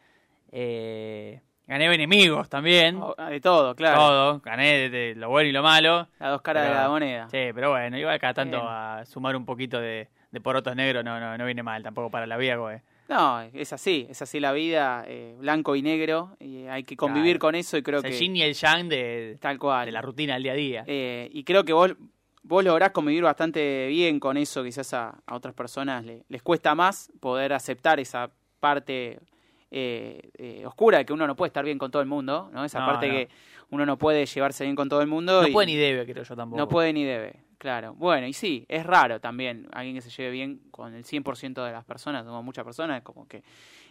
Eh, 0.53 1.41
gané 1.67 1.93
enemigos 1.95 2.49
también. 2.49 2.99
Oh, 3.01 3.15
De 3.29 3.41
todo, 3.41 3.75
claro. 3.75 3.97
Todo, 3.99 4.41
gané 4.41 4.89
de, 4.89 4.91
de 4.91 5.15
lo 5.15 5.29
bueno 5.31 5.49
y 5.49 5.53
lo 5.53 5.63
malo. 5.63 6.09
Las 6.19 6.31
dos 6.31 6.43
caras 6.43 6.65
Pero- 6.65 6.75
de 6.77 6.83
la 6.83 6.89
moneda. 6.89 7.29
Sí, 7.31 7.39
pero 7.55 7.71
bueno, 7.71 7.99
igual 7.99 8.19
cada 8.19 8.35
tanto 8.35 8.59
Bien. 8.59 8.69
a 8.71 9.05
sumar 9.07 9.35
un 9.37 9.45
poquito 9.45 9.81
de, 9.81 10.09
de 10.31 10.41
porotos 10.41 10.75
negros 10.77 11.05
no, 11.05 11.19
no, 11.21 11.37
no 11.37 11.45
viene 11.45 11.63
mal 11.63 11.83
tampoco 11.83 12.11
para 12.11 12.27
la 12.27 12.37
vida, 12.37 12.57
güey. 12.57 12.79
No, 13.09 13.41
es 13.41 13.73
así, 13.73 14.05
es 14.11 14.21
así 14.21 14.41
la 14.41 14.51
vida, 14.51 15.05
eh, 15.07 15.37
blanco 15.39 15.77
y 15.77 15.83
negro, 15.83 16.37
y 16.41 16.67
hay 16.67 16.83
que 16.83 16.97
convivir 16.97 17.35
Claro. 17.39 17.41
con 17.41 17.55
eso 17.55 17.77
y 17.77 17.83
creo 17.83 18.01
Es 18.01 18.05
el 18.07 18.11
que 18.11 18.19
yin 18.19 18.35
y 18.35 18.43
el 18.43 18.53
yang 18.55 18.89
de, 18.89 19.39
tal 19.41 19.61
cual. 19.61 19.87
de 19.87 19.93
la 19.93 20.03
rutina 20.03 20.35
del 20.35 20.43
día 20.43 20.53
a 20.53 20.57
día. 20.57 20.85
Eh, 20.89 21.29
y 21.33 21.45
creo 21.45 21.65
que 21.65 21.73
vos, 21.73 21.95
vos 22.43 22.65
lográs 22.65 22.91
convivir 22.91 23.23
bastante 23.23 23.87
bien 23.87 24.19
con 24.19 24.37
eso, 24.37 24.65
quizás 24.65 24.93
a, 24.93 25.15
a 25.25 25.35
otras 25.37 25.55
personas 25.55 26.05
le- 26.05 26.25
les 26.29 26.43
cuesta 26.43 26.75
más 26.75 27.13
poder 27.21 27.53
aceptar 27.53 28.01
esa 28.01 28.29
parte 28.59 29.21
eh, 29.79 30.31
eh, 30.39 30.65
oscura, 30.67 31.05
que 31.05 31.13
uno 31.13 31.27
no 31.27 31.37
puede 31.37 31.49
estar 31.49 31.65
bien 31.65 31.77
con 31.77 31.91
todo 31.91 32.01
el 32.01 32.09
mundo, 32.09 32.49
¿no? 32.53 32.65
Esa 32.65 32.81
No, 32.81 32.87
parte 32.87 33.09
no. 33.09 33.13
que 33.15 33.29
uno 33.71 33.85
no 33.85 33.99
puede 33.99 34.25
llevarse 34.25 34.65
bien 34.65 34.75
con 34.77 34.89
todo 34.89 35.03
el 35.03 35.07
mundo. 35.09 35.43
No 35.43 35.49
y- 35.49 35.53
puede 35.53 35.67
ni 35.67 35.77
debe, 35.77 36.05
creo 36.11 36.25
yo 36.25 36.35
tampoco. 36.35 36.57
No 36.57 36.67
puede 36.69 36.93
ni 36.95 37.05
debe, 37.05 37.41
claro. 37.59 37.93
Bueno, 37.95 38.27
y 38.27 38.33
sí, 38.33 38.65
es 38.69 38.87
raro 38.87 39.21
también 39.21 39.69
alguien 39.73 39.95
que 39.97 40.01
se 40.01 40.09
lleve 40.11 40.31
bien 40.31 40.61
con 40.71 40.95
el 40.95 41.05
100% 41.05 41.63
de 41.65 41.73
las 41.73 41.85
personas, 41.85 42.25
como 42.25 42.43
muchas 42.43 42.65
personas, 42.65 43.03
como 43.03 43.29
que 43.29 43.43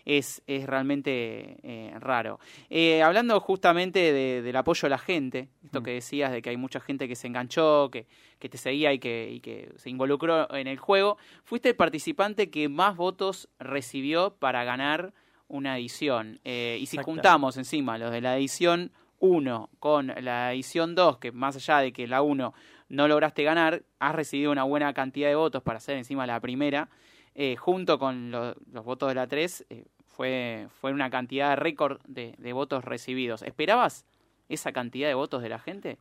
es, 0.06 0.42
es 0.48 0.65
realmente 0.68 1.58
eh, 1.63 1.94
raro. 2.00 2.39
Eh, 2.70 3.01
hablando 3.04 3.39
justamente 3.39 4.13
de- 4.13 4.42
del 4.42 4.56
apoyo 4.56 4.86
a 4.86 4.89
la 4.89 4.98
gente, 4.98 5.50
esto 5.63 5.82
Mm. 5.82 5.84
que 5.84 5.92
decías 5.92 6.32
de 6.32 6.42
que 6.42 6.51
hay 6.51 6.58
mucha 6.58 6.80
gente 6.80 7.08
que 7.08 7.15
se 7.15 7.27
enganchó, 7.27 7.89
que, 7.92 8.06
que 8.39 8.48
te 8.50 8.58
seguía 8.58 8.94
y 8.94 9.00
que, 9.00 9.30
y 9.32 9.39
que 9.39 9.72
se 9.77 9.89
involucró 9.89 10.51
en 10.56 10.68
el 10.68 10.77
juego, 10.77 11.18
fuiste 11.44 11.70
el 11.70 11.75
participante 11.75 12.50
que 12.50 12.70
más 12.70 12.96
votos 12.96 13.50
recibió 13.60 14.36
para 14.39 14.63
ganar 14.63 15.13
una 15.48 15.78
edición. 15.78 16.40
Eh, 16.44 16.78
y 16.82 16.86
si 16.88 16.98
Exacto. 16.98 17.12
juntamos 17.12 17.58
encima 17.58 17.98
los 17.98 18.12
de 18.12 18.22
la 18.22 18.36
edición 18.38 18.92
1 19.20 19.70
con 19.80 20.08
la 20.22 20.52
edición 20.54 20.96
2, 20.96 21.18
que 21.20 21.32
más 21.32 21.56
allá 21.56 21.80
de 21.80 21.94
que 21.94 22.08
la 22.08 22.22
1 22.22 22.54
no 22.90 23.08
lograste 23.08 23.44
ganar, 23.44 23.84
has 24.00 24.16
recibido 24.16 24.52
una 24.52 24.64
buena 24.64 24.94
cantidad 24.94 25.30
de 25.30 25.36
votos 25.36 25.64
para 25.64 25.80
ser 25.80 25.98
encima 25.98 26.28
la 26.28 26.40
primera, 26.40 26.90
eh, 27.34 27.56
junto 27.56 27.98
con 28.00 28.32
lo- 28.32 28.56
los 28.72 28.86
votos 28.86 29.10
de 29.10 29.16
la 29.16 29.28
3, 29.28 29.66
eh, 29.70 29.86
fue, 30.08 30.68
fue 30.80 30.92
una 30.94 31.10
cantidad 31.10 31.50
de 31.50 31.56
récord 31.58 32.00
de, 32.08 32.36
de 32.38 32.54
votos 32.54 32.84
recibidos. 32.86 33.42
¿Esperabas 33.42 34.06
esa 34.50 34.72
cantidad 34.72 35.08
de 35.08 35.14
votos 35.16 35.42
de 35.42 35.50
la 35.50 35.60
gente? 35.60 35.98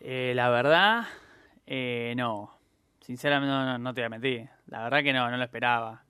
La 0.00 0.50
verdad, 0.50 1.06
no. 2.16 2.50
Sinceramente, 3.00 3.50
no, 3.50 3.64
no, 3.64 3.78
no 3.78 3.94
te 3.94 4.00
voy 4.02 4.06
a 4.06 4.10
mentir. 4.10 4.48
La 4.66 4.82
verdad 4.84 5.02
que 5.02 5.12
no, 5.12 5.30
no 5.30 5.36
lo 5.36 5.44
esperaba. 5.44 6.04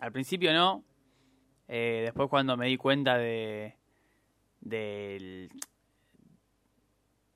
Al 0.00 0.12
principio 0.12 0.52
no. 0.52 0.84
Eh, 1.74 2.02
después 2.04 2.28
cuando 2.28 2.58
me 2.58 2.66
di 2.66 2.76
cuenta 2.76 3.16
de... 3.16 3.74
del... 4.60 5.48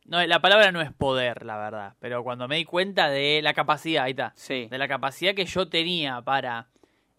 No, 0.05 0.25
la 0.26 0.43
palabra 0.43 0.71
no 0.73 0.83
es 0.83 0.93
poder, 0.93 1.47
la 1.47 1.57
verdad. 1.57 1.95
Pero 2.00 2.23
cuando 2.23 2.47
me 2.47 2.57
di 2.57 2.66
cuenta 2.66 3.09
de 3.09 3.40
la 3.43 3.55
capacidad, 3.55 4.05
ahí 4.05 4.11
está. 4.11 4.35
Sí, 4.37 4.66
de 4.66 4.76
la 4.76 4.88
capacidad 4.88 5.35
que 5.35 5.47
yo 5.47 5.71
tenía 5.71 6.21
para 6.21 6.69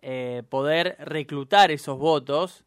eh, 0.03 0.43
poder 0.47 0.95
reclutar 0.99 1.71
esos 1.71 1.97
votos, 1.97 2.65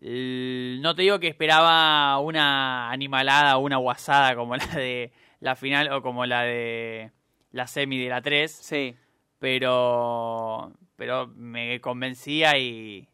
no 0.00 0.94
te 0.94 1.02
digo 1.02 1.20
que 1.20 1.28
esperaba 1.28 2.18
una 2.18 2.90
animalada 2.90 3.58
o 3.58 3.60
una 3.60 3.76
guasada 3.76 4.36
como 4.36 4.56
la 4.56 4.66
de 4.68 5.12
la 5.40 5.54
final 5.54 5.92
o 5.92 6.00
como 6.00 6.24
la 6.24 6.44
de 6.44 7.12
la 7.52 7.66
semi 7.66 7.98
de 8.02 8.08
la 8.08 8.22
3, 8.22 8.50
sí, 8.50 8.96
pero, 9.38 10.72
pero 10.96 11.26
me 11.26 11.78
convencía 11.82 12.56
y 12.56 13.06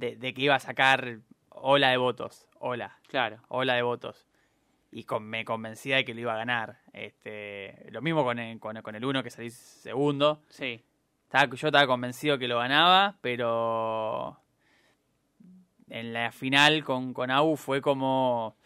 de, 0.00 0.16
de 0.16 0.34
que 0.34 0.42
iba 0.42 0.54
a 0.54 0.60
sacar 0.60 1.18
ola 1.50 1.90
de 1.90 1.96
votos, 1.98 2.46
ola 2.58 2.98
claro. 3.06 3.38
ola 3.48 3.74
de 3.74 3.82
votos. 3.82 4.26
Y 4.92 5.04
con- 5.04 5.22
me 5.24 5.44
convencía 5.44 5.96
de 5.96 6.04
que 6.04 6.14
lo 6.14 6.20
iba 6.22 6.32
a 6.34 6.38
ganar. 6.38 6.78
Este, 6.92 7.86
lo 7.90 8.02
mismo 8.02 8.24
con 8.24 8.38
el, 8.40 8.58
con, 8.58 8.80
con 8.82 8.94
el 8.96 9.04
uno 9.04 9.22
que 9.22 9.30
salí 9.30 9.50
segundo. 9.50 10.42
Sí, 10.48 10.82
Estaba, 11.24 11.54
yo 11.54 11.68
estaba 11.68 11.86
convencido 11.86 12.38
que 12.38 12.48
lo 12.48 12.58
ganaba, 12.58 13.16
pero 13.20 14.36
en 15.88 16.12
la 16.12 16.32
final 16.32 16.82
con, 16.84 17.12
con 17.14 17.30
AU 17.30 17.56
fue 17.56 17.80
como, 17.80 18.56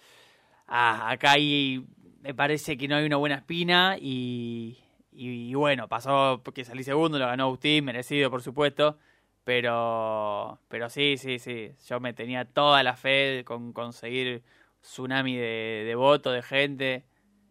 ah, 0.66 1.10
acá 1.10 1.32
hay, 1.32 1.84
me 2.20 2.32
parece 2.34 2.76
que 2.78 2.88
no 2.88 2.96
hay 2.96 3.04
una 3.04 3.16
buena 3.16 3.36
espina 3.36 3.96
y, 4.00 4.78
y, 5.12 5.50
y 5.50 5.54
bueno, 5.54 5.88
pasó 5.88 6.40
porque 6.44 6.64
salí 6.64 6.84
segundo, 6.84 7.18
lo 7.18 7.26
ganó 7.26 7.44
Agustín, 7.44 7.84
merecido 7.84 8.30
por 8.30 8.40
supuesto, 8.42 8.98
pero, 9.44 10.58
pero 10.68 10.88
sí, 10.88 11.16
sí, 11.18 11.38
sí, 11.38 11.70
yo 11.86 12.00
me 12.00 12.12
tenía 12.12 12.44
toda 12.44 12.82
la 12.82 12.96
fe 12.96 13.44
con 13.44 13.72
conseguir 13.72 14.42
tsunami 14.80 15.36
de, 15.36 15.84
de 15.86 15.94
voto, 15.94 16.30
de 16.32 16.42
gente, 16.42 17.04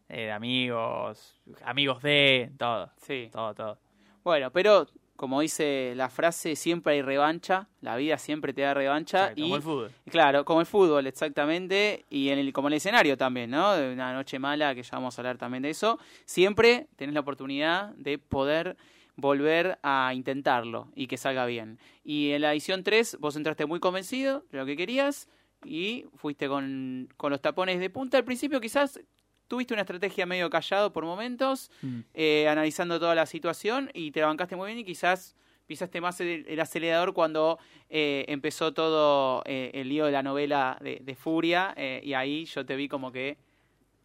eh, 0.09 0.25
de 0.25 0.31
amigos, 0.31 1.41
amigos 1.63 2.01
de, 2.01 2.51
todo, 2.57 2.91
sí. 2.97 3.29
todo, 3.31 3.53
todo. 3.53 3.79
Bueno, 4.23 4.51
pero 4.51 4.87
como 5.15 5.41
dice 5.41 5.93
la 5.95 6.09
frase, 6.09 6.55
siempre 6.55 6.93
hay 6.93 7.01
revancha, 7.01 7.67
la 7.81 7.95
vida 7.95 8.17
siempre 8.17 8.53
te 8.53 8.61
da 8.61 8.73
revancha. 8.73 9.29
Exacto, 9.29 9.39
y 9.39 9.43
como 9.43 9.55
el 9.55 9.61
fútbol. 9.61 9.91
Claro, 10.09 10.45
como 10.45 10.59
el 10.61 10.65
fútbol, 10.65 11.07
exactamente, 11.07 12.05
y 12.09 12.29
en 12.29 12.39
el, 12.39 12.51
como 12.51 12.67
el 12.67 12.73
escenario 12.73 13.17
también, 13.17 13.51
¿no? 13.51 13.73
De 13.73 13.93
una 13.93 14.13
noche 14.13 14.39
mala, 14.39 14.73
que 14.73 14.83
ya 14.83 14.97
vamos 14.97 15.17
a 15.17 15.21
hablar 15.21 15.37
también 15.37 15.63
de 15.63 15.69
eso. 15.69 15.99
Siempre 16.25 16.87
tenés 16.95 17.13
la 17.13 17.21
oportunidad 17.21 17.89
de 17.95 18.17
poder 18.17 18.75
volver 19.15 19.77
a 19.83 20.11
intentarlo 20.15 20.87
y 20.95 21.07
que 21.07 21.17
salga 21.17 21.45
bien. 21.45 21.77
Y 22.03 22.31
en 22.31 22.41
la 22.41 22.51
edición 22.51 22.83
3 22.83 23.17
vos 23.19 23.35
entraste 23.35 23.65
muy 23.65 23.79
convencido 23.79 24.43
de 24.51 24.57
lo 24.57 24.65
que 24.65 24.75
querías 24.75 25.27
y 25.63 26.05
fuiste 26.15 26.47
con, 26.47 27.09
con 27.17 27.31
los 27.31 27.41
tapones 27.41 27.79
de 27.79 27.89
punta. 27.89 28.17
Al 28.17 28.25
principio 28.25 28.59
quizás 28.59 28.99
tuviste 29.47 29.73
una 29.73 29.81
estrategia 29.81 30.25
medio 30.25 30.49
callado 30.49 30.91
por 30.93 31.05
momentos, 31.05 31.69
Mm. 31.81 31.99
eh, 32.15 32.47
analizando 32.49 32.99
toda 32.99 33.13
la 33.13 33.25
situación 33.25 33.91
y 33.93 34.11
te 34.11 34.21
la 34.21 34.27
bancaste 34.27 34.55
muy 34.55 34.67
bien 34.67 34.79
y 34.79 34.83
quizás 34.83 35.35
pisaste 35.67 36.01
más 36.01 36.19
el, 36.19 36.45
el 36.47 36.59
acelerador 36.59 37.13
cuando 37.13 37.59
eh, 37.89 38.25
empezó 38.27 38.73
todo 38.73 39.43
eh, 39.45 39.71
el 39.75 39.89
lío 39.89 40.05
de 40.05 40.11
la 40.11 40.23
novela 40.23 40.77
de, 40.81 40.99
de 41.01 41.15
Furia 41.15 41.73
y 42.01 42.13
ahí 42.13 42.45
yo 42.45 42.65
te 42.65 42.75
vi 42.75 42.87
como 42.87 43.11
que 43.11 43.37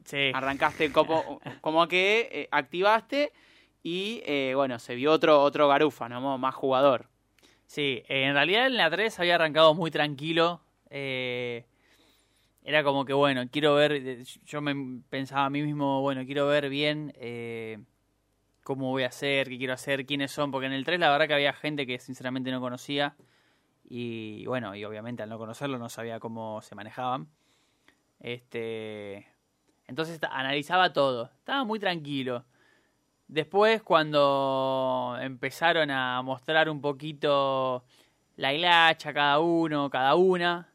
Sí. 0.05 0.31
arrancaste 0.33 0.91
como, 0.93 1.41
como 1.61 1.87
que 1.89 2.49
activaste 2.51 3.33
y 3.83 4.23
eh, 4.27 4.53
bueno, 4.55 4.79
se 4.79 4.95
vio 4.95 5.13
otro, 5.13 5.43
otro 5.43 5.69
garufa, 5.69 6.09
¿no? 6.09 6.39
Más 6.39 6.55
jugador. 6.55 7.09
Sí, 7.67 8.03
eh, 8.09 8.25
en 8.25 8.35
realidad 8.35 8.67
en 8.67 8.77
la 8.77 8.91
3 8.91 9.19
había 9.21 9.37
arrancado 9.37 9.75
muy 9.75 9.91
tranquilo. 9.91 10.61
eh, 10.91 11.65
era 12.65 12.85
como 12.85 13.05
que, 13.07 13.15
bueno, 13.15 13.49
quiero 13.51 13.75
ver, 13.75 14.23
yo 14.45 14.61
me 14.61 15.01
pensaba 15.09 15.47
a 15.47 15.51
mí 15.51 15.63
mismo, 15.63 16.03
bueno, 16.03 16.27
quiero 16.27 16.47
ver 16.47 16.69
bien 16.69 17.15
cómo 18.63 18.91
voy 18.91 19.05
a 19.05 19.07
hacer, 19.07 19.49
qué 19.49 19.57
quiero 19.57 19.73
hacer, 19.73 20.05
quiénes 20.05 20.31
son, 20.31 20.51
porque 20.51 20.67
en 20.67 20.75
el 20.75 20.85
3 20.85 21.01
la 21.01 21.11
verdad 21.11 21.27
que 21.29 21.35
había 21.35 21.55
gente 21.55 21.87
que 21.87 21.99
sinceramente 21.99 22.51
no 22.51 22.61
conocía 22.61 23.17
y 23.89 24.45
bueno, 24.47 24.75
y 24.75 24.85
obviamente 24.85 25.23
al 25.23 25.31
no 25.31 25.39
conocerlo 25.39 25.79
no 25.79 25.89
sabía 25.89 26.21
cómo 26.21 26.61
se 26.61 26.75
manejaban. 26.75 27.29
Este, 28.21 29.27
entonces 29.87 30.21
analizaba 30.31 30.93
todo, 30.93 31.31
estaba 31.39 31.65
muy 31.65 31.79
tranquilo. 31.79 32.45
Después, 33.29 33.83
cuando 33.83 35.17
empezaron 35.21 35.91
a 35.91 36.23
mostrar 36.23 36.71
un 36.71 36.81
poquito 36.81 37.85
la 38.37 38.55
hilacha, 38.55 39.13
cada 39.13 39.39
uno, 39.41 39.91
cada 39.91 40.15
una, 40.15 40.73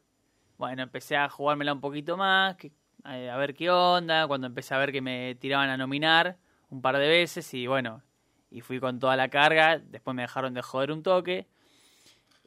bueno, 0.58 0.82
empecé 0.84 1.16
a 1.16 1.28
jugármela 1.28 1.72
un 1.72 1.80
poquito 1.80 2.16
más, 2.16 2.56
que- 2.56 2.72
eh, 3.06 3.28
a 3.30 3.36
ver 3.36 3.54
qué 3.54 3.70
onda, 3.70 4.26
cuando 4.28 4.46
empecé 4.46 4.74
a 4.74 4.78
ver 4.78 4.92
que 4.92 5.00
me 5.02 5.34
tiraban 5.36 5.68
a 5.70 5.76
nominar 5.76 6.36
un 6.70 6.80
par 6.80 6.96
de 6.98 7.08
veces 7.08 7.52
y 7.54 7.66
bueno, 7.66 8.02
y 8.50 8.60
fui 8.60 8.78
con 8.80 9.00
toda 9.00 9.16
la 9.16 9.28
carga, 9.28 9.78
después 9.78 10.14
me 10.14 10.22
dejaron 10.22 10.54
de 10.54 10.62
joder 10.62 10.92
un 10.92 11.02
toque. 11.02 11.46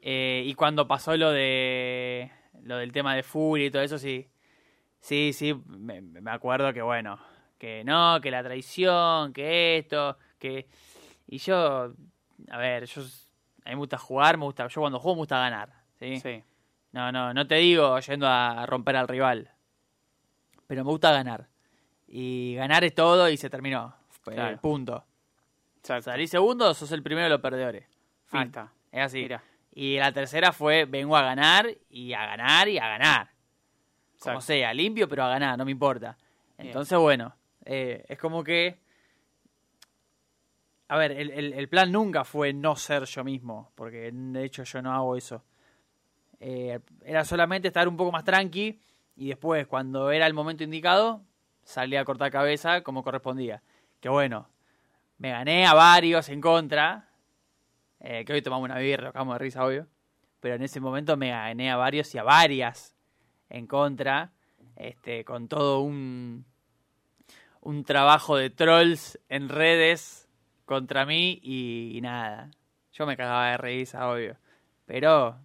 Eh, 0.00 0.44
y 0.46 0.54
cuando 0.54 0.86
pasó 0.88 1.16
lo 1.16 1.30
de 1.32 2.30
lo 2.62 2.76
del 2.78 2.92
tema 2.92 3.14
de 3.14 3.22
Furia 3.22 3.66
y 3.66 3.70
todo 3.70 3.82
eso, 3.82 3.98
sí, 3.98 4.28
sí, 5.00 5.32
sí, 5.32 5.54
me, 5.66 6.00
me 6.02 6.30
acuerdo 6.30 6.72
que 6.72 6.82
bueno, 6.82 7.18
que 7.58 7.82
no, 7.84 8.20
que 8.20 8.30
la 8.30 8.42
traición, 8.42 9.32
que 9.32 9.78
esto, 9.78 10.16
que... 10.38 10.66
Y 11.26 11.38
yo, 11.38 11.92
a 12.50 12.56
ver, 12.56 12.86
yo, 12.86 13.02
a 13.02 13.68
mí 13.68 13.74
me 13.74 13.76
gusta 13.76 13.98
jugar, 13.98 14.38
me 14.38 14.44
gusta, 14.44 14.66
yo 14.68 14.80
cuando 14.80 14.98
juego 14.98 15.16
me 15.16 15.20
gusta 15.22 15.38
ganar, 15.38 15.72
¿sí? 15.98 16.20
Sí. 16.20 16.42
No, 16.92 17.12
no, 17.12 17.34
no 17.34 17.46
te 17.46 17.56
digo 17.56 17.98
yendo 18.00 18.26
a 18.26 18.64
romper 18.64 18.96
al 18.96 19.08
rival, 19.08 19.50
pero 20.66 20.84
me 20.84 20.90
gusta 20.90 21.12
ganar. 21.12 21.48
Y 22.06 22.54
ganar 22.54 22.84
es 22.84 22.94
todo 22.94 23.28
y 23.28 23.36
se 23.36 23.50
terminó, 23.50 23.94
Fue 24.22 24.34
Claro. 24.34 24.50
el 24.50 24.58
punto. 24.58 25.04
Exacto. 25.78 26.10
Salí 26.10 26.26
segundo, 26.26 26.72
sos 26.74 26.90
el 26.92 27.02
primero 27.02 27.24
de 27.24 27.30
los 27.30 27.40
perdedores. 27.40 27.86
Fin. 28.26 28.40
Ahí 28.40 28.46
está. 28.46 28.72
Es 28.90 29.02
así. 29.02 29.22
Mira. 29.22 29.42
Y 29.74 29.98
la 29.98 30.12
tercera 30.12 30.52
fue, 30.52 30.86
vengo 30.86 31.16
a 31.16 31.22
ganar 31.22 31.68
y 31.90 32.12
a 32.14 32.24
ganar 32.26 32.68
y 32.68 32.78
a 32.78 32.88
ganar. 32.88 33.30
Como 34.18 34.38
Exacto. 34.38 34.40
sea, 34.40 34.72
limpio, 34.74 35.08
pero 35.08 35.24
a 35.24 35.28
ganar, 35.28 35.56
no 35.58 35.64
me 35.64 35.70
importa. 35.70 36.16
Bien. 36.56 36.68
Entonces, 36.68 36.98
bueno, 36.98 37.34
eh, 37.68 38.04
es 38.08 38.18
como 38.18 38.42
que... 38.42 38.80
A 40.88 40.96
ver, 40.96 41.12
el, 41.12 41.30
el- 41.52 41.68
plan 41.68 41.92
nunca 41.92 42.24
fue 42.24 42.54
no 42.54 42.74
ser 42.74 43.04
yo 43.04 43.22
mismo, 43.22 43.70
porque 43.74 44.10
de 44.10 44.44
hecho 44.44 44.64
yo 44.64 44.80
no 44.80 44.92
hago 44.94 45.16
eso. 45.16 45.44
Eh, 46.40 46.80
era 47.04 47.26
solamente 47.26 47.68
estar 47.68 47.86
un 47.86 47.96
poco 47.98 48.10
más 48.10 48.24
tranqui 48.24 48.80
y 49.14 49.28
después, 49.28 49.66
cuando 49.66 50.10
era 50.10 50.26
el 50.26 50.32
momento 50.32 50.64
indicado, 50.64 51.20
salía 51.62 52.00
a 52.00 52.04
cortar 52.06 52.30
cabeza 52.30 52.82
como 52.82 53.04
correspondía. 53.04 53.62
Que 54.00 54.08
bueno, 54.08 54.48
me 55.18 55.30
gané 55.30 55.66
a 55.66 55.74
varios 55.74 56.30
en 56.30 56.40
contra, 56.40 57.10
eh, 58.00 58.24
que 58.24 58.32
hoy 58.32 58.40
tomamos 58.40 58.64
una 58.70 58.78
birra, 58.78 59.10
acabamos 59.10 59.34
de 59.34 59.38
risa, 59.40 59.66
obvio. 59.66 59.86
Pero 60.40 60.54
en 60.54 60.62
ese 60.62 60.80
momento 60.80 61.18
me 61.18 61.30
gané 61.30 61.70
a 61.70 61.76
varios 61.76 62.14
y 62.14 62.18
a 62.18 62.22
varias 62.22 62.96
en 63.50 63.66
contra, 63.66 64.32
este, 64.76 65.22
con 65.26 65.48
todo 65.48 65.80
un, 65.80 66.46
un 67.60 67.84
trabajo 67.84 68.36
de 68.36 68.50
trolls 68.50 69.18
en 69.28 69.48
redes 69.48 70.28
contra 70.64 71.06
mí 71.06 71.40
y, 71.42 71.92
y 71.94 72.00
nada. 72.00 72.50
Yo 72.92 73.06
me 73.06 73.16
cagaba 73.16 73.50
de 73.50 73.56
risa, 73.58 74.08
obvio. 74.08 74.36
Pero 74.86 75.38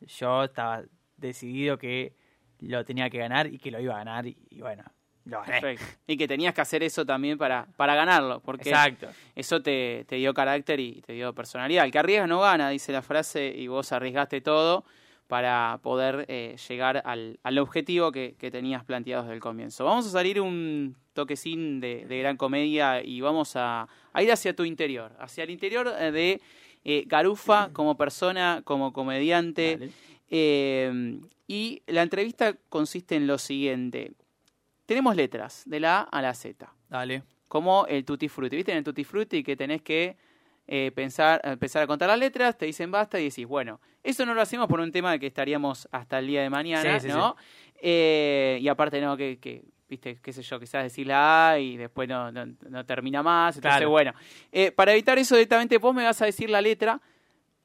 yo 0.00 0.44
estaba 0.44 0.82
decidido 1.16 1.78
que 1.78 2.14
lo 2.60 2.84
tenía 2.84 3.10
que 3.10 3.18
ganar 3.18 3.46
y 3.46 3.58
que 3.58 3.70
lo 3.70 3.80
iba 3.80 3.94
a 3.94 3.98
ganar 3.98 4.26
y, 4.26 4.36
y 4.50 4.60
bueno, 4.60 4.84
lo 5.24 5.40
gané. 5.40 5.60
Perfecto. 5.60 5.84
Y 6.06 6.16
que 6.16 6.26
tenías 6.28 6.54
que 6.54 6.60
hacer 6.60 6.82
eso 6.82 7.04
también 7.04 7.38
para, 7.38 7.66
para 7.76 7.94
ganarlo, 7.94 8.40
porque 8.40 8.70
Exacto. 8.70 9.08
eso 9.34 9.62
te, 9.62 10.04
te 10.08 10.16
dio 10.16 10.34
carácter 10.34 10.80
y 10.80 11.00
te 11.02 11.12
dio 11.12 11.34
personalidad. 11.34 11.84
El 11.84 11.90
que 11.90 11.98
arriesga 11.98 12.26
no 12.26 12.40
gana, 12.40 12.70
dice 12.70 12.92
la 12.92 13.02
frase, 13.02 13.52
y 13.54 13.66
vos 13.68 13.92
arriesgaste 13.92 14.40
todo 14.40 14.84
para 15.30 15.78
poder 15.82 16.26
eh, 16.28 16.56
llegar 16.68 17.00
al, 17.06 17.38
al 17.42 17.58
objetivo 17.58 18.12
que, 18.12 18.34
que 18.38 18.50
tenías 18.50 18.84
planteado 18.84 19.22
desde 19.22 19.34
el 19.36 19.40
comienzo. 19.40 19.86
Vamos 19.86 20.06
a 20.06 20.10
salir 20.10 20.40
un 20.40 20.96
toquecín 21.14 21.80
de, 21.80 22.04
de 22.06 22.18
gran 22.18 22.36
comedia 22.36 23.02
y 23.02 23.22
vamos 23.22 23.56
a, 23.56 23.88
a 24.12 24.22
ir 24.22 24.30
hacia 24.30 24.54
tu 24.54 24.64
interior, 24.64 25.12
hacia 25.18 25.44
el 25.44 25.50
interior 25.50 25.90
eh, 25.98 26.10
de 26.10 26.40
eh, 26.84 27.04
Garufa 27.06 27.70
como 27.72 27.96
persona, 27.96 28.60
como 28.64 28.92
comediante. 28.92 29.90
Eh, 30.28 31.20
y 31.46 31.82
la 31.86 32.02
entrevista 32.02 32.54
consiste 32.68 33.16
en 33.16 33.26
lo 33.26 33.38
siguiente. 33.38 34.12
Tenemos 34.86 35.14
letras, 35.16 35.62
de 35.66 35.80
la 35.80 36.00
A 36.00 36.02
a 36.02 36.22
la 36.22 36.34
Z, 36.34 36.72
Dale. 36.88 37.22
como 37.48 37.86
el 37.86 38.04
Tutti 38.04 38.28
Frutti. 38.28 38.56
¿Viste 38.56 38.72
en 38.72 38.78
el 38.78 38.84
Tutti 38.84 39.04
Frutti 39.04 39.42
que 39.42 39.56
tenés 39.56 39.82
que 39.82 40.16
eh, 40.72 40.92
pensar, 40.94 41.40
empezar 41.42 41.82
a 41.82 41.86
contar 41.88 42.08
las 42.08 42.18
letras, 42.20 42.56
te 42.56 42.64
dicen 42.64 42.92
basta 42.92 43.18
y 43.18 43.24
decís, 43.24 43.44
bueno, 43.44 43.80
eso 44.04 44.24
no 44.24 44.34
lo 44.34 44.40
hacemos 44.40 44.68
por 44.68 44.78
un 44.78 44.92
tema 44.92 45.10
de 45.10 45.18
que 45.18 45.26
estaríamos 45.26 45.88
hasta 45.90 46.20
el 46.20 46.28
día 46.28 46.42
de 46.42 46.48
mañana, 46.48 47.00
Sí, 47.00 47.08
sí, 47.08 47.12
¿no? 47.12 47.34
Eh, 47.82 48.56
y 48.62 48.68
aparte, 48.68 49.00
no, 49.00 49.16
que, 49.16 49.40
que, 49.40 49.64
viste, 49.88 50.20
qué 50.22 50.32
sé 50.32 50.42
yo, 50.42 50.60
quizás 50.60 50.84
decir 50.84 51.08
la 51.08 51.50
A 51.50 51.58
y 51.58 51.76
después 51.76 52.08
no, 52.08 52.30
no, 52.30 52.46
no 52.68 52.86
termina 52.86 53.20
más. 53.20 53.56
Entonces, 53.56 53.78
Claro. 53.78 53.90
bueno, 53.90 54.12
eh, 54.52 54.70
para 54.70 54.92
evitar 54.92 55.18
eso 55.18 55.34
directamente, 55.34 55.78
vos 55.78 55.92
me 55.92 56.04
vas 56.04 56.22
a 56.22 56.26
decir 56.26 56.48
la 56.48 56.60
letra 56.60 57.00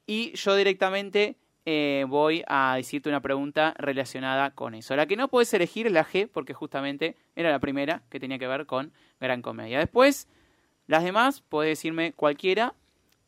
y 0.08 0.32
yo 0.34 0.56
directamente 0.56 1.36
eh, 1.68 2.06
voy 2.08 2.44
a 2.48 2.74
decirte 2.76 3.08
una 3.10 3.22
pregunta 3.22 3.76
relacionada 3.78 4.50
con 4.50 4.74
eso. 4.74 4.96
La 4.96 5.06
que 5.06 5.16
no 5.16 5.28
puedes 5.28 5.54
elegir 5.54 5.86
es 5.86 5.94
la 5.94 6.04
G, 6.06 6.28
porque 6.28 6.56
justamente 6.56 7.18
era 7.36 7.52
la 7.52 7.60
primera 7.60 8.02
que 8.10 8.20
tenía 8.20 8.40
que 8.40 8.48
ver 8.48 8.66
con 8.66 8.94
Gran 9.20 9.44
Comedia. 9.44 9.78
Después, 9.78 10.28
las 10.88 11.04
demás, 11.04 11.44
puedes 11.48 11.70
decirme 11.78 12.14
cualquiera 12.14 12.74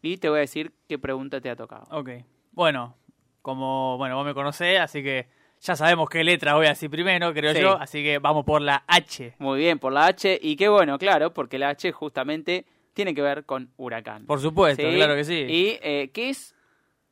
y 0.02 0.18
te 0.18 0.30
voy 0.30 0.38
a 0.38 0.42
decir 0.42 0.74
qué 0.88 0.98
pregunta 1.00 1.42
te 1.42 1.50
ha 1.50 1.56
tocado. 1.56 1.86
Ok. 1.92 2.10
Bueno, 2.52 2.96
como 3.42 3.98
bueno, 3.98 4.16
vos 4.16 4.26
me 4.26 4.34
conocés, 4.34 4.80
así 4.80 5.04
que 5.04 5.28
ya 5.60 5.76
sabemos 5.76 6.10
qué 6.10 6.24
letra 6.24 6.54
voy 6.56 6.66
a 6.68 6.70
decir 6.70 6.90
primero, 6.90 7.34
creo 7.34 7.54
Sí. 7.54 7.62
yo, 7.62 7.78
así 7.80 8.04
que 8.04 8.20
vamos 8.20 8.46
por 8.46 8.62
la 8.62 8.84
H. 8.88 9.36
Muy 9.40 9.60
bien, 9.60 9.80
por 9.80 9.92
la 9.94 10.06
H. 10.08 10.40
Y 10.42 10.56
qué 10.56 10.70
bueno, 10.70 10.98
claro, 10.98 11.34
porque 11.34 11.58
la 11.58 11.70
H 11.70 11.92
justamente 11.92 12.66
tiene 12.94 13.14
que 13.16 13.22
ver 13.22 13.46
con 13.46 13.72
huracán. 13.78 14.26
Por 14.26 14.40
supuesto, 14.40 14.88
¿Sí? 14.88 14.96
claro 14.96 15.16
que 15.16 15.24
sí. 15.24 15.34
¿Y 15.48 15.80
eh, 15.82 16.10
qué 16.14 16.30
es 16.30 16.56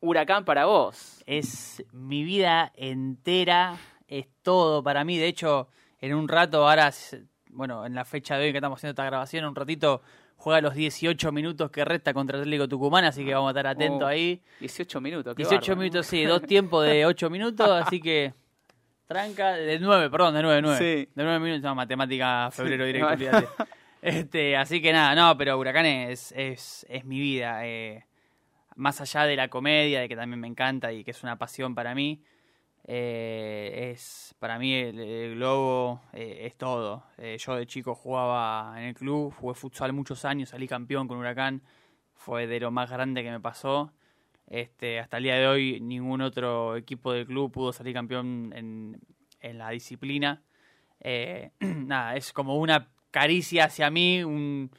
huracán 0.00 0.44
para 0.44 0.66
vos? 0.66 1.22
Es 1.26 1.84
mi 1.92 2.22
vida 2.24 2.72
entera, 2.76 3.76
es 4.08 4.26
todo 4.42 4.82
para 4.82 5.04
mí. 5.04 5.16
De 5.18 5.26
hecho, 5.26 5.68
en 6.00 6.14
un 6.14 6.28
rato, 6.28 6.68
ahora, 6.68 6.92
bueno, 7.50 7.86
en 7.86 7.94
la 7.94 8.04
fecha 8.04 8.36
de 8.36 8.46
hoy 8.46 8.52
que 8.52 8.58
estamos 8.58 8.78
haciendo 8.78 8.92
esta 8.92 9.04
grabación, 9.06 9.44
en 9.44 9.48
un 9.50 9.56
ratito 9.56 10.02
juega 10.46 10.60
los 10.60 10.74
18 10.76 11.32
minutos 11.32 11.72
que 11.72 11.84
resta 11.84 12.14
contra 12.14 12.38
Atlético 12.38 12.68
Tucumán, 12.68 13.04
así 13.04 13.24
que 13.24 13.34
vamos 13.34 13.48
a 13.48 13.50
estar 13.50 13.66
atentos 13.66 14.02
Oh, 14.04 14.06
ahí. 14.06 14.40
18 14.60 15.00
minutos. 15.00 15.34
qué 15.34 15.42
18 15.42 15.60
bárbaro. 15.60 15.76
minutos, 15.80 16.06
sí, 16.06 16.22
dos 16.24 16.42
tiempos 16.42 16.86
de 16.86 17.04
8 17.04 17.28
minutos, 17.30 17.68
así 17.84 18.00
que 18.00 18.32
tranca, 19.08 19.54
de 19.54 19.80
9, 19.80 20.08
perdón, 20.08 20.34
de 20.34 20.42
9, 20.42 20.62
9. 20.62 20.78
Sí. 20.78 21.10
De 21.16 21.24
9 21.24 21.40
minutos, 21.40 21.64
no, 21.64 21.74
matemática, 21.74 22.48
febrero 22.52 22.84
Sí, 22.84 22.92
directo, 22.92 23.08
olvídate. 23.12 23.48
Este, 24.00 24.56
así 24.56 24.80
que 24.80 24.92
nada, 24.92 25.16
no, 25.16 25.36
pero 25.36 25.58
Huracán 25.58 25.84
es, 25.84 26.30
es, 26.36 26.86
es 26.88 27.04
mi 27.04 27.18
vida. 27.18 27.66
eh, 27.66 28.04
más 28.76 29.00
allá 29.00 29.24
de 29.24 29.34
la 29.34 29.48
comedia, 29.48 29.98
de 29.98 30.08
que 30.08 30.14
también 30.14 30.38
me 30.38 30.46
encanta 30.46 30.92
y 30.92 31.02
que 31.02 31.10
es 31.10 31.24
una 31.24 31.36
pasión 31.38 31.74
para 31.74 31.92
mí, 31.92 32.22
eh, 32.88 33.90
es 33.92 34.36
para 34.38 34.60
mí 34.60 34.72
el, 34.72 35.34
globo 35.34 36.02
eh, 36.12 36.42
es 36.46 36.56
todo. 36.56 37.04
Eh, 37.18 37.36
yo 37.38 37.56
de 37.56 37.66
chico 37.66 37.96
jugaba 37.96 38.74
en 38.78 38.84
el 38.84 38.94
club, 38.94 39.34
jugué 39.34 39.54
futsal 39.54 39.92
muchos 39.92 40.24
años, 40.24 40.50
salí 40.50 40.68
campeón 40.68 41.08
con 41.08 41.18
Huracán, 41.18 41.62
fue 42.14 42.46
de 42.46 42.60
lo 42.60 42.70
más 42.70 42.88
grande 42.88 43.24
que 43.24 43.30
me 43.30 43.40
pasó. 43.40 43.92
Este, 44.46 45.00
hasta 45.00 45.16
el 45.16 45.24
día 45.24 45.34
de 45.34 45.48
hoy 45.48 45.80
ningún 45.80 46.20
otro 46.20 46.76
equipo 46.76 47.12
del 47.12 47.26
club 47.26 47.50
pudo 47.50 47.72
salir 47.72 47.92
campeón 47.92 48.52
en, 48.54 49.00
en 49.40 49.58
la 49.58 49.70
disciplina. 49.70 50.42
Nada, 51.60 52.16
es 52.16 52.32
como 52.32 52.56
una 52.56 52.88
caricia 53.10 53.64
hacia 53.64 53.90
mí, 53.90 54.22
un, 54.22 54.70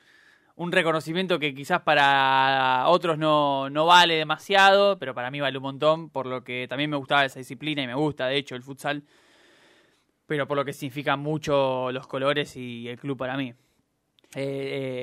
un 0.58 0.72
reconocimiento 0.72 1.38
que 1.40 1.54
quizás 1.54 1.82
para 1.82 2.86
otros 2.88 3.18
no, 3.18 3.70
no 3.70 3.86
vale 3.86 4.16
demasiado, 4.16 4.98
pero 4.98 5.14
para 5.14 5.30
mí 5.30 5.40
vale 5.40 5.58
un 5.58 5.64
montón, 5.64 6.10
por 6.10 6.26
lo 6.26 6.44
que 6.44 6.68
también 6.68 6.90
me 6.90 6.98
gustaba 6.98 7.26
esa 7.26 7.40
disciplina 7.40 7.84
y 7.84 7.88
me 7.88 7.94
gusta, 7.94 8.26
de 8.28 8.38
hecho, 8.38 8.56
el 8.56 8.64
futsal, 8.64 9.04
pero 10.26 10.48
por 10.48 10.58
lo 10.58 10.66
que 10.66 10.74
significan 10.74 11.20
mucho 11.20 11.92
los 11.92 12.08
colores 12.08 12.58
y 12.58 12.90
el 12.90 13.00
club 13.00 13.18
para 13.18 13.38
mí. 13.38 13.54
Eh, 14.36 14.42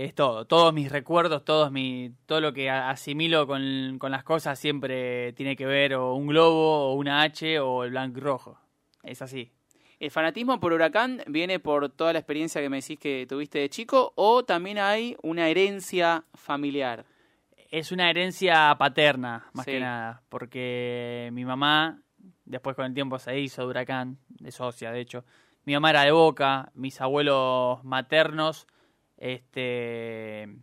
eh, 0.02 0.04
es 0.04 0.14
todo, 0.14 0.44
todos 0.44 0.74
mis 0.74 0.90
recuerdos, 0.90 1.44
todos 1.44 1.70
mi, 1.70 2.10
todo 2.26 2.40
lo 2.40 2.52
que 2.52 2.68
asimilo 2.68 3.46
con, 3.46 3.96
con 3.98 4.10
las 4.10 4.24
cosas 4.24 4.58
siempre 4.58 5.32
tiene 5.34 5.56
que 5.56 5.66
ver 5.66 5.94
o 5.94 6.14
un 6.14 6.26
globo, 6.26 6.90
o 6.90 6.94
una 6.94 7.22
H, 7.22 7.60
o 7.60 7.84
el 7.84 7.90
blanco 7.90 8.18
y 8.18 8.22
rojo. 8.22 8.58
Es 9.04 9.22
así. 9.22 9.53
¿El 10.04 10.10
fanatismo 10.10 10.60
por 10.60 10.74
Huracán 10.74 11.22
viene 11.28 11.58
por 11.60 11.88
toda 11.88 12.12
la 12.12 12.18
experiencia 12.18 12.60
que 12.60 12.68
me 12.68 12.82
decís 12.82 12.98
que 12.98 13.24
tuviste 13.26 13.58
de 13.60 13.70
chico 13.70 14.12
o 14.16 14.44
también 14.44 14.76
hay 14.76 15.16
una 15.22 15.48
herencia 15.48 16.24
familiar? 16.34 17.06
Es 17.70 17.90
una 17.90 18.10
herencia 18.10 18.76
paterna, 18.78 19.46
más 19.54 19.64
Sí. 19.64 19.70
que 19.72 19.80
nada, 19.80 20.22
porque 20.28 21.30
mi 21.32 21.46
mamá, 21.46 22.02
después 22.44 22.76
con 22.76 22.84
el 22.84 22.92
tiempo 22.92 23.18
se 23.18 23.40
hizo 23.40 23.62
de 23.62 23.68
huracán, 23.68 24.18
de 24.28 24.52
socia, 24.52 24.92
de 24.92 25.00
hecho. 25.00 25.24
Mi 25.64 25.72
mamá 25.72 25.88
era 25.88 26.02
de 26.02 26.10
Boca, 26.12 26.70
mis 26.74 27.00
abuelos 27.00 27.82
maternos, 27.82 28.66
este... 29.16 30.54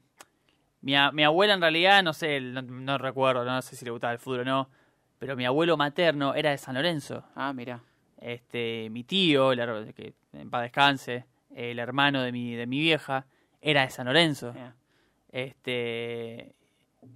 Mi, 0.82 0.94
mi 1.14 1.24
abuela 1.24 1.56
en 1.56 1.62
realidad, 1.62 2.04
no 2.04 2.14
sé, 2.14 2.40
no, 2.42 2.62
no 2.62 3.00
recuerdo, 3.00 3.44
no 3.44 3.60
sé 3.64 3.76
si 3.76 3.86
le 3.86 3.92
gustaba 3.92 4.14
el 4.14 4.20
fútbol 4.20 4.42
o 4.42 4.46
no, 4.46 4.70
pero 5.18 5.36
mi 5.36 5.46
abuelo 5.46 5.78
materno 5.78 6.36
era 6.36 6.52
de 6.52 6.60
San 6.60 6.76
Lorenzo. 6.76 7.24
Ah, 7.34 7.54
mira. 7.54 7.82
Este, 8.22 8.88
mi 8.92 9.04
tío, 9.04 9.52
el 9.52 9.94
que 9.94 10.14
en 10.34 10.50
paz 10.50 10.62
descanse, 10.62 11.26
el 11.54 11.80
hermano 11.80 12.22
de 12.22 12.32
mi, 12.32 12.54
de 12.56 12.68
mi 12.68 12.80
vieja, 12.80 13.26
era 13.62 13.82
de 13.82 13.90
San 13.90 14.06
Lorenzo 14.08 14.54
este 15.32 16.56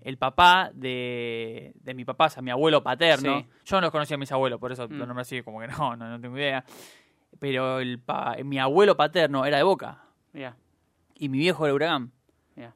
el 0.01 0.17
papá 0.17 0.71
de, 0.73 1.73
de 1.75 1.93
mi 1.93 2.05
papá, 2.05 2.25
o 2.25 2.29
sea, 2.29 2.41
mi 2.41 2.49
abuelo 2.49 2.81
paterno. 2.81 3.39
Sí. 3.41 3.45
Yo 3.65 3.75
no 3.77 3.81
los 3.81 3.91
conocía 3.91 4.15
a 4.15 4.17
mis 4.17 4.31
abuelos, 4.31 4.59
por 4.59 4.71
eso 4.71 4.87
Mm. 4.87 4.93
lo 4.97 5.05
nombré 5.05 5.21
así, 5.21 5.41
como 5.43 5.59
que 5.59 5.67
no, 5.79 5.95
no, 5.95 6.09
no 6.09 6.19
tengo 6.19 6.37
idea. 6.37 6.65
Pero 7.39 7.79
el 7.79 7.99
pa- 7.99 8.35
mi 8.43 8.57
abuelo 8.57 8.97
paterno 8.97 9.45
era 9.45 9.57
de 9.57 9.63
Boca 9.63 10.01
y 11.17 11.29
mi 11.29 11.37
viejo 11.37 11.65
era 11.65 11.75
Huracán. 11.75 12.11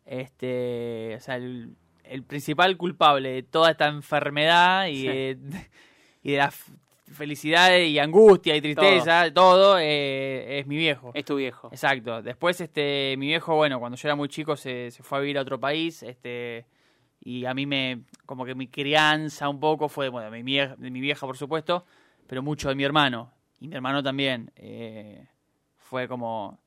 Este, 0.06 1.16
o 1.18 1.20
sea, 1.20 1.38
el, 1.38 1.76
el 2.04 2.24
principal 2.24 2.78
culpable 2.78 3.30
de 3.32 3.44
toda 3.44 3.72
esta 3.72 3.88
enfermedad 3.88 4.88
y, 4.88 4.96
Sí. 5.02 5.08
de, 5.08 5.38
y 6.24 6.32
de 6.34 6.38
la 6.38 6.54
felicidad 7.12 7.78
y 7.78 8.00
angustia 8.00 8.56
y 8.56 8.62
tristeza, 8.62 9.34
todo, 9.34 9.78
eh, 9.80 10.60
es 10.60 10.68
mi 10.68 10.78
viejo. 10.78 11.12
Es 11.14 11.26
tu 11.26 11.36
viejo. 11.36 11.70
Exacto. 11.72 12.22
Después, 12.22 12.60
este, 12.62 13.16
mi 13.18 13.28
viejo, 13.28 13.56
bueno, 13.56 13.80
cuando 13.80 13.98
yo 13.98 14.08
era 14.08 14.16
muy 14.16 14.30
chico 14.30 14.56
se, 14.56 14.92
se 14.92 15.04
fue 15.04 15.18
a 15.18 15.22
vivir 15.22 15.38
a 15.38 15.42
otro 15.42 15.60
país, 15.60 16.04
este, 16.04 16.66
y 17.22 17.46
a 17.46 17.54
mí 17.54 17.66
me, 17.66 18.02
como 18.26 18.46
que 18.46 18.56
mi 18.56 18.68
crianza 18.68 19.50
un 19.50 19.60
poco 19.60 19.90
fue, 19.90 20.10
bueno, 20.10 20.32
de 20.32 20.38
mi 20.38 20.44
vieja, 20.44 20.76
de 20.78 20.92
mi 20.92 21.02
vieja 21.02 21.26
por 21.26 21.38
supuesto, 21.38 21.86
pero 22.28 22.42
mucho 22.42 22.70
de 22.70 22.76
mi 22.76 22.84
hermano. 22.84 23.32
Y 23.60 23.68
mi 23.68 23.76
hermano 23.76 24.02
también. 24.02 24.52
eh, 24.56 25.28
fue 25.90 26.08
como... 26.08 26.60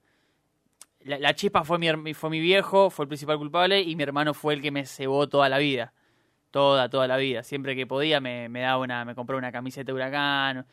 La, 1.04 1.18
la 1.18 1.34
chispa 1.34 1.64
fue 1.64 1.78
mi, 1.78 2.14
fue 2.14 2.30
mi 2.30 2.40
viejo, 2.40 2.90
fue 2.90 3.04
el 3.04 3.08
principal 3.08 3.38
culpable, 3.38 3.80
y 3.80 3.96
mi 3.96 4.02
hermano 4.02 4.34
fue 4.34 4.54
el 4.54 4.60
que 4.62 4.70
me 4.70 4.84
cebó 4.84 5.28
toda 5.28 5.48
la 5.48 5.58
vida. 5.58 5.92
Toda, 6.52 6.88
toda 6.88 7.08
la 7.08 7.16
vida. 7.16 7.42
Siempre 7.42 7.74
que 7.74 7.86
podía 7.86 8.20
me, 8.20 8.48
me 8.48 8.60
daba 8.60 8.78
una, 8.78 9.04
me 9.04 9.14
compró 9.16 9.36
una 9.38 9.50
camiseta 9.50 9.86
de 9.86 9.92
huracán. 9.94 10.66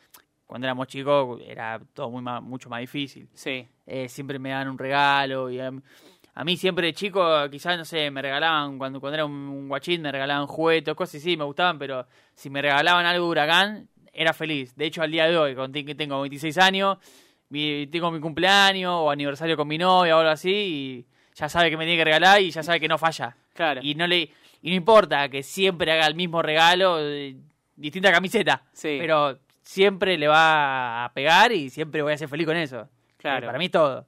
Cuando 0.46 0.66
éramos 0.66 0.88
chicos 0.88 1.40
era 1.46 1.80
todo 1.94 2.10
muy 2.10 2.22
ma- 2.22 2.40
mucho 2.40 2.68
más 2.68 2.80
difícil 2.80 3.28
Sí, 3.34 3.66
eh, 3.86 4.08
siempre 4.08 4.38
me 4.38 4.50
daban 4.50 4.68
un 4.68 4.78
regalo 4.78 5.48
y 5.48 5.60
a, 5.60 5.72
a 6.34 6.44
mí 6.44 6.56
siempre 6.56 6.88
de 6.88 6.92
chico 6.92 7.24
quizás 7.48 7.78
no 7.78 7.84
sé 7.84 8.10
me 8.10 8.20
regalaban 8.20 8.76
cuando 8.76 8.98
cuando 9.00 9.14
era 9.14 9.24
un, 9.24 9.32
un 9.32 9.68
guachín 9.68 10.02
me 10.02 10.10
regalaban 10.10 10.48
juguetes 10.48 10.92
cosas 10.96 11.14
y 11.14 11.20
sí 11.20 11.36
me 11.36 11.44
gustaban 11.44 11.78
pero 11.78 12.04
si 12.34 12.50
me 12.50 12.60
regalaban 12.60 13.06
algo 13.06 13.26
de 13.26 13.30
huracán 13.30 13.88
era 14.12 14.32
feliz 14.32 14.74
de 14.74 14.86
hecho 14.86 15.02
al 15.02 15.12
día 15.12 15.26
de 15.28 15.36
hoy 15.38 15.54
con 15.54 15.72
que 15.72 15.94
tengo 15.94 16.20
26 16.20 16.58
años 16.58 16.98
mi, 17.48 17.86
tengo 17.86 18.10
mi 18.10 18.18
cumpleaños 18.18 18.92
o 18.92 19.08
aniversario 19.08 19.56
con 19.56 19.68
mi 19.68 19.78
novia 19.78 20.16
o 20.16 20.18
algo 20.18 20.32
así 20.32 20.50
y 20.52 21.06
ya 21.36 21.48
sabe 21.48 21.70
que 21.70 21.76
me 21.76 21.84
tiene 21.84 21.98
que 22.00 22.04
regalar 22.06 22.40
y 22.42 22.50
ya 22.50 22.64
sabe 22.64 22.80
que 22.80 22.88
no 22.88 22.98
falla 22.98 23.36
claro. 23.54 23.80
y 23.84 23.94
no 23.94 24.08
le 24.08 24.30
y 24.62 24.70
no 24.70 24.76
importa 24.76 25.28
que 25.28 25.42
siempre 25.42 25.90
haga 25.92 26.06
el 26.06 26.14
mismo 26.14 26.42
regalo 26.42 26.98
eh, 27.00 27.36
distinta 27.76 28.12
camiseta 28.12 28.62
Sí. 28.72 28.96
pero 29.00 29.38
siempre 29.62 30.18
le 30.18 30.28
va 30.28 31.04
a 31.04 31.12
pegar 31.12 31.52
y 31.52 31.70
siempre 31.70 32.02
voy 32.02 32.12
a 32.12 32.18
ser 32.18 32.28
feliz 32.28 32.46
con 32.46 32.56
eso 32.56 32.88
Claro. 33.18 33.46
para 33.46 33.58
mí 33.58 33.68
todo 33.68 34.06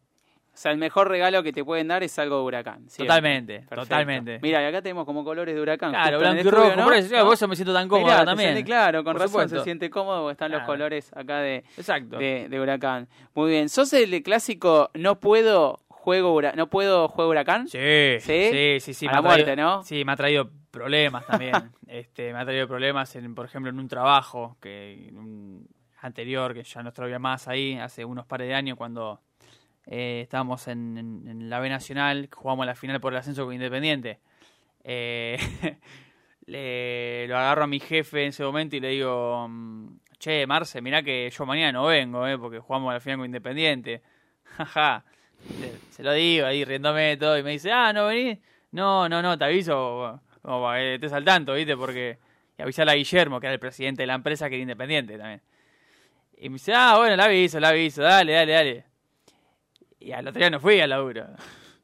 O 0.55 0.57
sea, 0.59 0.71
el 0.71 0.77
mejor 0.77 1.09
regalo 1.09 1.43
que 1.43 1.51
te 1.51 1.65
pueden 1.65 1.88
dar 1.88 2.03
es 2.03 2.19
algo 2.19 2.37
de 2.37 2.43
huracán. 2.43 2.81
siempre. 2.91 3.07
Totalmente, 3.07 3.55
Perfecto. 3.61 3.77
totalmente. 3.85 4.38
Mira, 4.43 4.62
y 4.62 4.67
acá 4.67 4.83
tenemos 4.83 5.07
como 5.07 5.25
colores 5.25 5.55
de 5.55 5.61
huracán. 5.62 5.93
Claro, 5.93 6.19
blanco 6.19 6.41
y 6.41 6.43
rojo, 6.51 6.67
estudio, 6.67 6.85
por 6.85 6.95
eso, 6.95 7.17
¿no? 7.17 7.25
por 7.25 7.35
eso 7.35 7.49
me 7.49 7.57
siento 7.57 7.73
tan 7.73 7.88
cómodo 7.88 8.12
Mirá, 8.12 8.25
también. 8.27 8.51
siente- 8.53 8.65
claro, 8.67 9.03
con 9.03 9.15
Por 9.15 9.23
razón 9.23 9.29
supuesto. 9.31 9.57
se 9.59 9.65
siente 9.65 9.88
cómodo 9.88 10.21
porque 10.25 10.33
están 10.33 10.53
los 10.53 10.62
colores 10.65 11.11
acá 11.17 11.38
de, 11.38 11.65
Exacto. 11.79 12.19
de, 12.19 12.49
de 12.51 12.61
huracán. 12.61 13.09
Muy 13.35 13.51
bien. 13.51 13.71
¿Sos 13.71 13.91
el 13.95 14.23
clásico 14.23 14.91
no 14.93 15.19
puedo 15.21 15.81
juego 16.03 16.41
no 16.57 16.67
puedo 16.69 17.07
juego 17.09 17.31
huracán? 17.31 17.69
Sí, 17.69 17.79
¿Sí? 18.21 18.49
sí, 18.51 18.77
sí, 18.81 18.95
sí. 18.95 19.07
A 19.07 19.11
me 19.11 19.12
la 19.15 19.19
ha 19.19 19.23
traído- 19.23 19.37
muerte, 19.47 19.57
¿no? 19.57 19.83
Sí, 19.85 20.05
me 20.05 20.12
ha 20.12 20.17
traído 20.17 20.51
problemas 20.73 21.25
también. 21.27 21.71
este, 21.87 22.33
me 22.33 22.41
ha 22.41 22.45
traído 22.45 22.67
problemas, 22.67 23.15
en, 23.15 23.35
por 23.35 23.47
ejemplo, 23.47 23.71
en 23.71 23.79
un 23.79 23.87
trabajo 23.88 24.57
que 24.61 25.11
un 25.12 25.67
anterior, 26.01 26.53
que 26.55 26.65
ya 26.65 26.83
no 26.83 26.88
estoy 26.88 27.17
más 27.21 27.47
ahí, 27.47 27.79
hace 27.79 28.05
unos 28.05 28.27
pares 28.27 28.49
de 28.49 28.55
años, 28.55 28.77
cuando 28.77 29.21
eh, 29.87 30.21
estábamos 30.23 30.67
en, 30.69 30.99
en- 30.99 31.29
en 31.29 31.49
la 31.51 31.61
B 31.61 31.69
Nacional, 31.69 32.29
jugamos 32.35 32.67
la 32.67 32.75
final 32.75 33.01
por 33.01 33.12
el 33.12 33.19
ascenso 33.21 33.45
con 33.45 33.55
Independiente. 33.55 34.19
Eh, 34.83 35.38
le, 36.47 37.27
lo 37.29 37.37
agarro 37.38 37.62
a 37.65 37.67
mi 37.69 37.79
jefe 37.81 38.23
en 38.23 38.29
ese 38.31 38.43
momento 38.45 38.75
y 38.77 38.81
le 38.81 38.88
digo, 38.88 39.47
mm, 39.49 39.99
che, 40.19 40.47
Marce, 40.47 40.81
mirá 40.83 41.03
que 41.03 41.31
yo 41.31 41.47
mañana 41.47 41.73
no 41.73 41.85
vengo, 41.87 42.27
eh, 42.27 42.37
porque 42.38 42.59
jugamos 42.59 42.93
la 42.93 42.99
final 43.01 43.19
con 43.19 43.27
Independiente. 43.27 44.03
Jaja. 44.57 45.05
Se- 45.90 46.02
lo 46.02 46.12
digo 46.12 46.46
ahí 46.46 46.64
riéndome 46.64 47.16
todo 47.16 47.38
y 47.38 47.42
me 47.42 47.52
dice, 47.52 47.70
ah, 47.70 47.92
¿no 47.92 48.07
venís? 48.07 48.38
No, 48.72 49.09
no, 49.09 49.22
no, 49.22 49.38
te 49.38 49.44
aviso 49.44 50.20
como 50.42 50.62
para 50.62 50.81
que 50.81 50.94
estés 50.94 51.12
al 51.12 51.24
tanto, 51.24 51.55
¿viste? 51.55 51.76
Porque... 51.76 52.18
Y 52.59 52.62
avisar 52.62 52.88
a 52.88 52.94
Guillermo, 52.94 53.40
que 53.40 53.46
era 53.46 53.55
el 53.55 53.61
presidente 53.61 54.02
de 54.02 54.07
la 54.07 54.14
empresa, 54.14 54.48
que 54.48 54.57
era 54.57 54.62
independiente 54.62 55.16
también. 55.16 55.40
Y 56.37 56.48
me 56.48 56.55
dice, 56.55 56.72
ah, 56.74 56.96
bueno, 56.98 57.16
la 57.16 57.24
aviso, 57.24 57.61
la 57.61 57.68
aviso, 57.68 58.02
dale, 58.02 58.33
dale, 58.33 58.52
dale. 58.52 58.85
Y 60.00 60.12
al 60.12 60.26
otro 60.26 60.40
día 60.40 60.50
no 60.50 60.61
fui 60.61 60.81
al 60.81 60.90
laburo. 60.90 61.26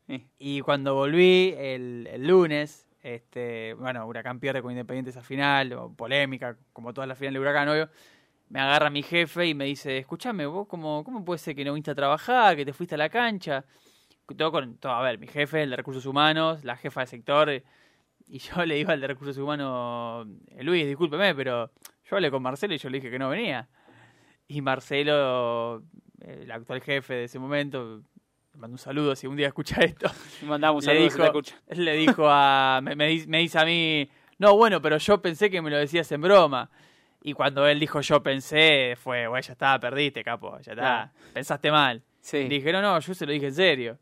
Y 0.39 0.63
cuando 0.63 0.95
volví 0.95 1.55
el, 1.59 2.27
lunes, 2.27 2.89
este, 3.03 3.75
bueno, 3.75 4.07
Huracán 4.07 4.41
pierde 4.41 4.63
con 4.63 4.71
Independiente 4.71 5.11
esa 5.11 5.23
final, 5.23 5.77
polémica, 5.97 6.57
como 6.73 6.95
todas 6.95 7.07
las 7.07 7.19
finales 7.19 7.35
de 7.35 7.41
Huracán, 7.41 7.69
obvio. 7.69 7.91
Me 8.51 8.61
agarra 8.61 8.89
mi 8.91 9.03
jefe 9.03 9.47
y 9.47 9.55
me 9.55 9.67
dice, 9.67 9.99
escúchame, 9.99 10.47
vos 10.47 10.67
cómo, 10.67 11.05
cómo 11.05 11.25
puede 11.25 11.39
ser 11.39 11.55
que 11.55 11.65
no 11.65 11.75
viniste 11.75 11.91
a 11.91 11.95
trabajar, 11.95 12.57
que 12.57 12.65
te 12.65 12.73
fuiste 12.73 12.95
a 12.95 12.99
la 12.99 13.09
cancha? 13.11 13.65
Todo 14.37 14.53
con, 14.53 14.77
todo, 14.79 14.93
a 14.93 15.03
ver, 15.03 15.19
mi 15.19 15.27
jefe, 15.27 15.63
el 15.63 15.71
de 15.71 15.77
recursos 15.77 16.07
humanos, 16.07 16.65
la 16.65 16.77
jefa 16.77 17.01
de 17.03 17.07
sector, 17.07 17.51
eh, 17.51 17.63
y 18.27 18.39
yo 18.39 18.65
le 18.67 18.75
digo 18.77 18.91
al 18.91 19.01
de 19.01 19.07
recursos 19.07 19.37
humanos, 19.39 20.27
"Eh, 20.49 20.63
Luis, 20.63 20.87
discúlpeme, 20.87 21.35
pero 21.35 21.71
yo 22.05 22.17
hablé 22.17 22.31
con 22.31 22.43
Marcelo 22.43 22.75
y 22.75 22.79
yo 22.79 22.89
le 22.89 22.99
dije 22.99 23.11
que 23.11 23.19
no 23.19 23.29
venía. 23.29 23.69
Y 24.47 24.63
Marcelo, 24.63 25.83
el 26.21 26.51
actual 26.51 26.81
jefe 26.81 27.15
de 27.15 27.25
ese 27.25 27.39
momento, 27.39 28.03
le 28.55 28.59
mando 28.59 28.75
un 28.75 28.79
saludo 28.79 29.15
si 29.15 29.27
un 29.27 29.37
día 29.37 29.49
escucha 29.49 29.83
esto. 29.83 30.11
Mandamos 30.47 30.87
un 30.87 30.95
le 30.95 31.11
saludo 31.11 31.33
dijo, 31.43 31.55
le 31.69 31.93
dijo 31.97 32.27
a. 32.29 32.81
Me, 32.83 32.97
me 32.97 33.39
dice 33.39 33.59
a 33.59 33.65
mí. 33.67 34.09
No, 34.39 34.57
bueno, 34.57 34.81
pero 34.81 34.97
yo 34.97 35.21
pensé 35.21 35.51
que 35.51 35.61
me 35.61 35.69
lo 35.71 35.77
decías 35.77 36.11
en 36.13 36.23
broma. 36.23 36.71
Y 37.29 37.35
cuando 37.35 37.67
él 37.67 37.79
dijo 37.79 38.01
yo 38.01 38.23
pensé, 38.23 38.97
fue, 38.97 39.27
güey, 39.27 39.43
ya 39.43 39.53
está, 39.53 39.79
perdiste, 39.79 40.25
capo, 40.25 40.59
ya 40.61 40.73
está. 40.73 41.13
Pensaste 41.35 41.71
mal. 41.71 42.03
Sí. 42.23 42.45
Dije, 42.49 42.73
no, 42.73 42.81
no, 42.81 42.99
yo 42.99 43.13
se 43.13 43.27
lo 43.27 43.33
dije 43.33 43.49
en 43.49 43.55
serio. 43.55 43.99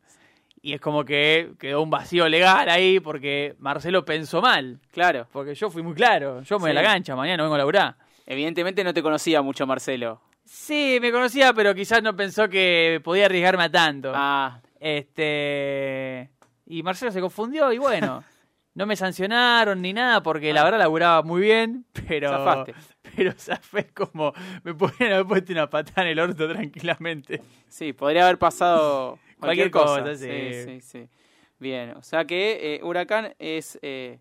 Y 0.63 0.75
es 0.75 0.81
como 0.81 1.05
que 1.05 1.51
quedó 1.59 1.83
un 1.83 1.91
vacío 1.91 2.29
legal 2.29 2.69
ahí 2.69 3.01
porque 3.01 3.57
Marcelo 3.59 4.05
pensó 4.05 4.41
mal. 4.41 4.79
Claro. 4.93 5.27
Porque 5.33 5.57
yo 5.57 5.71
fui 5.71 5.83
muy 5.83 5.95
claro. 5.95 6.41
Yo 6.43 6.59
me 6.59 6.63
voy 6.63 6.71
a 6.71 6.75
la 6.75 6.85
cancha, 6.85 7.17
mañana 7.17 7.39
no 7.39 7.43
vengo 7.45 7.57
a 7.57 7.59
laburar. 7.59 7.97
Evidentemente 8.27 8.85
no 8.85 8.95
te 8.95 9.03
conocía 9.03 9.43
mucho 9.43 9.67
Marcelo. 9.67 10.21
Sí, 10.45 10.99
me 11.03 11.11
conocía, 11.11 11.53
pero 11.53 11.75
quizás 11.75 12.05
no 12.05 12.15
pensó 12.15 12.49
que 12.49 13.01
podía 13.03 13.27
arriesgarme 13.27 13.65
a 13.65 13.71
tanto. 13.73 14.13
Ah, 14.15 14.61
Este. 14.79 16.31
Y 16.67 16.85
Marcelo 16.85 17.11
se 17.11 17.21
confundió 17.21 17.73
y 17.73 17.79
bueno. 17.79 18.23
No 18.77 18.85
me 18.85 18.95
sancionaron 18.95 19.81
ni 19.81 19.93
nada 19.95 20.23
porque 20.23 20.53
la 20.53 20.63
verdad 20.63 20.79
laburaba 20.79 21.23
muy 21.23 21.41
bien, 21.41 21.87
pero. 22.07 22.29
Zafaste. 22.31 22.75
Pero 23.17 23.33
zafé 23.39 23.87
como. 23.89 24.33
Me 24.65 24.75
podrían 24.75 25.15
haber 25.15 25.27
puesto 25.27 25.53
una 25.53 25.69
patada 25.69 26.03
en 26.03 26.09
el 26.09 26.21
orto 26.21 26.47
tranquilamente. 26.53 27.41
sí, 27.69 27.95
podría 27.95 28.25
haber 28.25 28.39
pasado 28.39 29.19
cualquier, 29.41 29.71
Cualquier 29.71 29.71
cosa. 29.71 30.01
cosa, 30.03 30.15
sí, 30.17 30.27
sí. 30.29 30.65
sí, 30.65 30.81
sí. 30.83 31.09
Bien, 31.59 31.91
o 31.97 32.03
sea 32.03 32.27
que 32.27 32.75
eh, 32.77 32.81
Huracán 32.85 33.35
es 33.39 33.79
eh, 33.81 34.19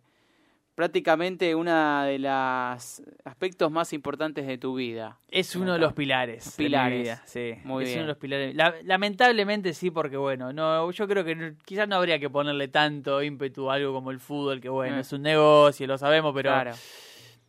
prácticamente 0.75 1.55
uno 1.55 2.03
de 2.03 2.19
los 2.19 3.01
aspectos 3.23 3.71
más 3.71 3.93
importantes 3.93 4.45
de 4.45 4.57
tu 4.57 4.75
vida. 4.75 5.17
Es 5.29 5.55
uno 5.55 5.73
de 5.73 5.79
los 5.79 5.93
pilares. 5.93 6.57
de 6.57 6.63
mi 6.63 6.67
Pilares. 6.67 7.01
vida, 7.01 7.23
sí. 7.25 7.53
Muy 7.63 7.83
es 7.85 7.89
bien. 7.89 7.99
uno 7.99 8.07
de 8.07 8.13
los 8.13 8.17
pilares. 8.17 8.55
La- 8.55 8.75
lamentablemente 8.83 9.73
sí, 9.73 9.89
porque 9.89 10.17
bueno, 10.17 10.51
no, 10.51 10.91
yo 10.91 11.07
creo 11.07 11.23
que 11.23 11.33
no- 11.35 11.55
quizás 11.65 11.87
no 11.87 11.95
habría 11.95 12.19
que 12.19 12.29
ponerle 12.29 12.67
tanto 12.67 13.23
ímpetu 13.23 13.71
a 13.71 13.75
algo 13.75 13.93
como 13.93 14.11
el 14.11 14.19
fútbol, 14.19 14.59
que 14.59 14.67
bueno, 14.69 14.97
Mm. 14.97 14.99
es 14.99 15.13
un 15.13 15.21
negocio, 15.21 15.87
lo 15.87 15.97
sabemos, 15.97 16.33
pero 16.35 16.49
claro. 16.51 16.71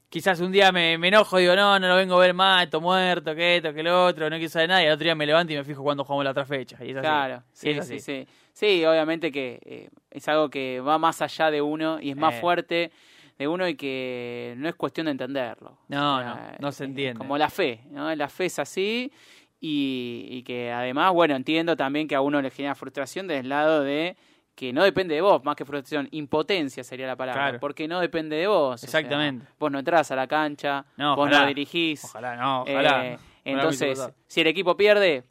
quizás 0.09 0.39
un 0.41 0.53
día 0.53 0.71
me, 0.71 0.97
me 0.97 1.09
enojo 1.09 1.39
y 1.39 1.43
digo, 1.43 1.57
no, 1.57 1.79
no 1.81 1.89
lo 1.89 1.97
vengo 1.97 2.15
a 2.17 2.21
ver 2.21 2.33
más, 2.33 2.62
esto 2.62 2.81
muerto, 2.81 3.35
que 3.35 3.57
esto, 3.57 3.75
que 3.75 3.83
lo 3.83 4.07
otro, 4.07 4.31
no 4.31 4.37
quiero 4.37 4.51
saber 4.51 4.69
nada, 4.69 4.83
y 4.85 4.87
al 4.87 4.93
otro 4.93 5.05
día 5.05 5.15
me 5.17 5.27
levanto 5.27 5.53
y 5.53 5.57
me 5.57 5.65
fijo 5.65 5.83
cuando 5.83 6.05
jugamos 6.05 6.25
la 6.25 6.31
otra 6.31 6.47
fecha. 6.47 6.77
Y 6.85 6.91
es 6.91 6.97
así. 6.97 7.03
Claro, 7.05 7.43
sí, 7.53 7.71
es 7.71 7.87
sí, 7.89 7.99
sí. 7.99 8.27
Sí, 8.53 8.85
obviamente 8.87 9.31
que 9.31 9.59
eh, 9.67 9.91
es 10.11 10.27
algo 10.29 10.49
que 10.49 10.81
va 10.81 10.97
más 10.97 11.21
allá 11.21 11.51
de 11.51 11.61
uno 11.61 11.99
y 12.01 12.11
es 12.11 12.17
más 12.17 12.37
Eh. 12.37 12.41
fuerte 12.41 12.91
de 13.38 13.49
uno 13.49 13.68
y 13.68 13.75
que 13.77 14.55
no 14.57 14.68
es 14.68 14.75
cuestión 14.75 15.07
de 15.07 15.12
entenderlo. 15.12 15.79
No, 15.88 16.16
O 16.16 16.20
sea, 16.20 16.57
no, 16.59 16.66
no 16.66 16.72
se 16.72 16.85
eh, 16.85 16.87
entiende. 16.87 17.18
Como 17.18 17.37
la 17.37 17.51
fe, 17.51 17.81
¿no? 17.90 18.14
La 18.14 18.29
fe 18.29 18.46
es 18.46 18.59
así 18.59 19.12
y, 19.61 20.27
y 20.31 20.42
que 20.42 20.70
además, 20.72 21.12
bueno, 21.12 21.35
entiendo 21.35 21.77
también 21.77 22.09
que 22.09 22.14
a 22.14 22.20
uno 22.20 22.40
le 22.40 22.51
genera 22.51 22.75
frustración 22.75 23.27
desde 23.27 23.40
el 23.40 23.49
lado 23.49 23.83
de 23.83 24.16
que 24.55 24.72
no 24.72 24.83
depende 24.85 25.14
de 25.14 25.20
vos, 25.20 25.44
más 25.44 25.55
que 25.55 25.66
frustración, 25.66 26.09
impotencia 26.12 26.83
sería 26.83 27.07
la 27.07 27.16
palabra, 27.16 27.42
Claro. 27.42 27.61
porque 27.61 27.87
no 27.87 28.01
depende 28.01 28.37
de 28.37 28.46
vos. 28.46 28.75
o 28.75 28.79
sea, 28.79 28.87
Exactamente. 29.01 29.46
vos 29.59 29.70
no 29.70 29.79
entras 29.79 30.11
a 30.11 30.16
la 30.16 30.27
cancha, 30.27 30.87
No, 30.96 31.14
vos 31.14 31.27
ojalá. 31.27 31.42
no 31.42 31.49
dirigís. 31.49 32.05
Ojalá, 32.07 32.37
no, 32.37 32.64
Eh, 32.66 32.72
ojalá. 32.72 32.90
Ojalá 32.99 33.18
entonces, 33.44 34.09
si 34.27 34.40
el 34.40 34.46
equipo 34.46 34.75
pierde, 34.77 35.25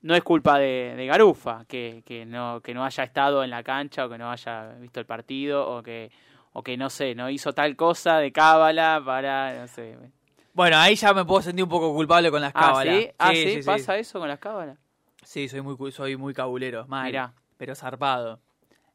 no 0.00 0.14
es 0.14 0.22
culpa 0.22 0.58
de, 0.58 0.94
de 0.96 1.06
Garufa, 1.06 1.66
que, 1.68 2.02
que 2.06 2.24
no, 2.24 2.60
que 2.62 2.72
no 2.72 2.82
haya 2.84 3.04
estado 3.04 3.44
en 3.44 3.50
la 3.50 3.62
cancha 3.62 4.06
o 4.06 4.08
que 4.08 4.16
no 4.16 4.30
haya 4.30 4.70
visto 4.80 4.98
el 4.98 5.04
partido 5.06 5.68
o 5.70 5.82
que, 5.82 6.10
o 6.52 6.62
que 6.62 6.76
no 6.76 6.90
sé, 6.90 7.14
no 7.14 7.30
hizo 7.30 7.52
tal 7.52 7.76
cosa 7.76 8.18
de 8.18 8.32
cábala 8.32 9.02
para, 9.04 9.60
no 9.60 9.68
sé. 9.68 9.96
Bueno, 10.52 10.76
ahí 10.78 10.96
ya 10.96 11.14
me 11.14 11.24
puedo 11.24 11.42
sentir 11.42 11.62
un 11.64 11.70
poco 11.70 11.94
culpable 11.94 12.30
con 12.30 12.40
las 12.42 12.52
Ah, 12.54 12.60
cábalas. 12.60 12.94
¿sí? 13.02 13.10
Ah, 13.18 13.32
¿sí? 13.34 13.60
¿Pasa 13.64 13.96
eso 13.98 14.18
con 14.18 14.28
las 14.28 14.38
cábalas? 14.38 14.78
Sí, 15.22 15.48
soy 15.48 15.60
muy, 15.60 15.92
soy 15.92 16.16
muy 16.16 16.34
cabulero, 16.34 16.86
mal, 16.86 17.06
Mirá. 17.06 17.32
pero 17.56 17.74
zarpado. 17.74 18.40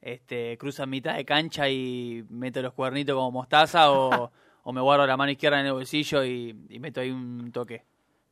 Este, 0.02 0.58
cruzo 0.58 0.84
en 0.84 0.90
mitad 0.90 1.16
de 1.16 1.26
cancha 1.26 1.68
y 1.70 2.24
meto 2.30 2.62
los 2.62 2.74
cuernitos 2.74 3.16
como 3.16 3.32
mostaza 3.32 3.92
o, 3.92 4.32
o 4.64 4.74
me 4.74 4.82
guardo 4.82 5.08
la 5.08 5.18
mano 5.18 5.32
izquierda 5.32 5.60
en 5.60 5.68
el 5.68 5.74
bolsillo 5.74 6.24
y, 6.24 6.56
y 6.70 6.80
meto 6.80 7.00
ahí 7.02 7.10
un 7.12 7.52
toque. 7.52 7.84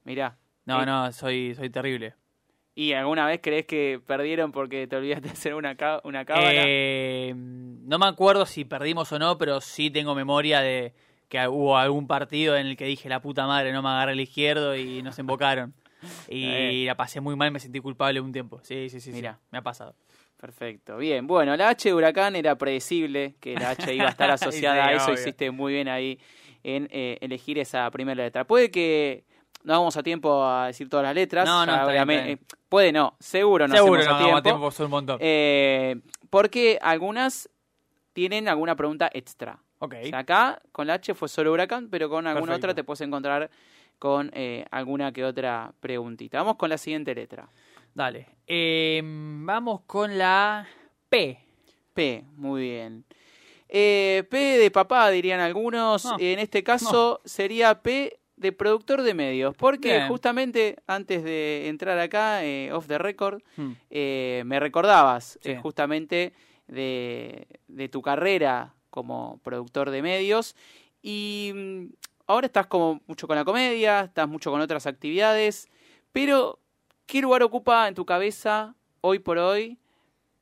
Mirá. 0.04 0.38
No, 0.66 0.84
Eh, 0.84 0.86
no, 0.86 1.12
soy, 1.12 1.56
soy 1.56 1.70
terrible. 1.70 2.16
¿Y 2.76 2.94
alguna 2.94 3.28
vez 3.28 3.40
crees 3.42 3.66
que 3.66 4.02
perdieron 4.06 4.52
porque 4.52 4.88
te 4.88 4.96
olvidaste 4.96 5.28
de 5.28 5.34
hacer 5.34 5.54
una, 5.54 5.76
una 6.04 6.26
cábala? 6.26 6.52
Eh, 6.66 7.34
no 7.36 8.00
me 8.00 8.08
acuerdo 8.08 8.46
si 8.46 8.66
perdimos 8.66 9.12
o 9.12 9.20
no, 9.20 9.38
pero 9.38 9.62
sí 9.62 9.92
tengo 9.92 10.16
memoria 10.16 10.62
de 10.62 10.94
que 11.30 11.48
hubo 11.48 11.78
algún 11.78 12.08
partido 12.08 12.58
en 12.58 12.68
el 12.68 12.78
que 12.78 12.86
dije 12.86 13.10
la 13.10 13.22
puta 13.22 13.46
madre, 13.48 13.72
no 13.74 13.82
me 13.82 13.90
agarré 13.90 14.14
el 14.14 14.20
izquierdo 14.22 14.76
y 14.76 15.02
nos 15.04 15.18
embocaron. 15.20 15.74
Y 16.28 16.84
la 16.86 16.98
pasé 16.98 17.22
muy 17.22 17.36
mal, 17.38 17.50
me 17.52 17.60
sentí 17.62 17.80
culpable 17.80 18.20
un 18.20 18.34
tiempo. 18.34 18.60
Sí, 18.64 18.90
sí, 18.90 19.00
sí, 19.00 19.12
sí. 19.12 19.16
Mirá. 19.18 19.40
Me 19.52 19.60
ha 19.60 19.62
pasado. 19.62 19.96
Perfecto, 20.36 20.98
bien. 20.98 21.28
Bueno, 21.28 21.56
la 21.56 21.70
H 21.70 21.88
de 21.88 21.96
Huracán 21.96 22.36
era 22.36 22.58
predecible 22.58 23.36
que 23.40 23.54
la 23.56 23.70
H 23.70 23.94
iba 23.96 24.08
a 24.08 24.10
estar 24.10 24.30
asociada 24.32 24.84
Sí, 24.84 24.90
a 24.90 24.96
eso. 24.98 25.06
obvio. 25.06 25.14
Hiciste 25.22 25.52
muy 25.52 25.72
bien 25.74 25.88
ahí 25.88 26.20
en 26.64 26.90
eh, 26.92 27.18
elegir 27.22 27.58
esa 27.60 27.90
primera 27.92 28.22
letra. 28.22 28.44
Puede 28.46 28.70
que 28.70 29.24
no 29.64 29.74
vamos 29.74 29.96
a 29.98 30.04
tiempo 30.04 30.44
a 30.46 30.68
decir 30.68 30.90
todas 30.90 31.04
las 31.06 31.16
letras. 31.16 31.46
No, 31.46 31.66
no, 31.66 31.72
está 31.74 31.86
bien, 31.86 31.90
obviamente- 32.04 32.22
está 32.22 32.26
bien. 32.26 32.40
eh, 32.40 32.64
puede 32.70 32.92
no, 32.92 33.16
seguro 33.20 33.68
no 33.68 33.76
Seguro 33.76 34.00
hacemos 34.02 34.08
no 34.08 34.12
a 34.12 34.20
vamos 34.28 34.40
a 34.40 34.44
tiempo. 34.44 34.60
tiempo, 34.60 34.72
son 34.72 34.86
un 34.86 34.92
montón. 34.92 35.18
Eh, 35.22 35.96
porque 36.30 36.78
algunas 36.82 37.50
tienen 38.14 38.48
alguna 38.48 38.76
pregunta 38.76 39.10
extra. 39.14 39.58
ok. 39.80 39.96
O 40.04 40.08
sea, 40.08 40.20
acá 40.20 40.62
con 40.72 40.88
la 40.88 40.96
H 40.96 41.14
fue 41.14 41.28
solo 41.30 41.52
Huracán, 41.54 41.90
pero 41.90 42.10
con 42.10 42.28
alguna 42.28 42.52
Perfecto. 42.54 42.68
otra 42.68 42.76
te 42.76 42.84
puedes 42.84 43.02
encontrar 43.02 43.50
con 44.00 44.30
eh, 44.34 44.66
alguna 44.72 45.12
que 45.12 45.24
otra 45.24 45.72
preguntita. 45.80 46.38
Vamos 46.40 46.56
con 46.58 46.70
la 46.70 46.78
siguiente 46.78 47.14
letra. 47.16 47.48
Dale. 47.94 48.28
Eh, 48.48 49.02
vamos 49.04 49.82
con 49.88 50.18
la 50.18 50.68
P. 51.10 51.40
P, 51.94 52.24
muy 52.36 52.62
bien. 52.64 53.06
Eh, 53.70 54.24
P 54.30 54.38
de 54.38 54.72
papá, 54.72 55.10
dirían 55.10 55.40
algunos. 55.40 56.06
No. 56.06 56.18
En 56.20 56.40
este 56.40 56.64
caso 56.64 57.22
sería 57.24 57.82
P 57.82 58.20
de 58.44 58.52
productor 58.52 59.02
de 59.02 59.14
medios. 59.14 59.56
Porque 59.56 59.94
Bien. 59.94 60.08
justamente 60.10 60.76
antes 60.86 61.24
de 61.24 61.70
entrar 61.70 61.98
acá, 61.98 62.44
eh, 62.44 62.72
off 62.74 62.88
the 62.88 62.98
record, 62.98 63.42
Hmm. 63.56 63.72
eh, 63.90 64.44
me 64.46 64.60
recordabas 64.60 65.40
Sí. 65.42 65.52
eh, 65.52 65.58
justamente 65.58 66.34
de, 66.68 67.48
de 67.68 67.90
tu 67.90 68.02
carrera 68.02 68.74
como 68.90 69.40
productor 69.44 69.90
de 69.92 70.02
medios. 70.02 70.56
Y 71.02 71.52
mm, 71.56 71.86
ahora 72.28 72.48
estás 72.48 72.68
como 72.68 73.02
mucho 73.08 73.28
con 73.28 73.38
la 73.38 73.46
comedia, 73.46 74.02
estás 74.02 74.28
mucho 74.28 74.52
con 74.52 74.60
otras 74.60 74.86
actividades. 74.88 75.68
Pero, 76.12 76.60
¿qué 77.06 77.22
lugar 77.22 77.44
ocupa 77.44 77.88
en 77.88 77.96
tu 77.96 78.06
cabeza 78.06 78.76
hoy 79.02 79.20
por 79.20 79.38
hoy 79.38 79.78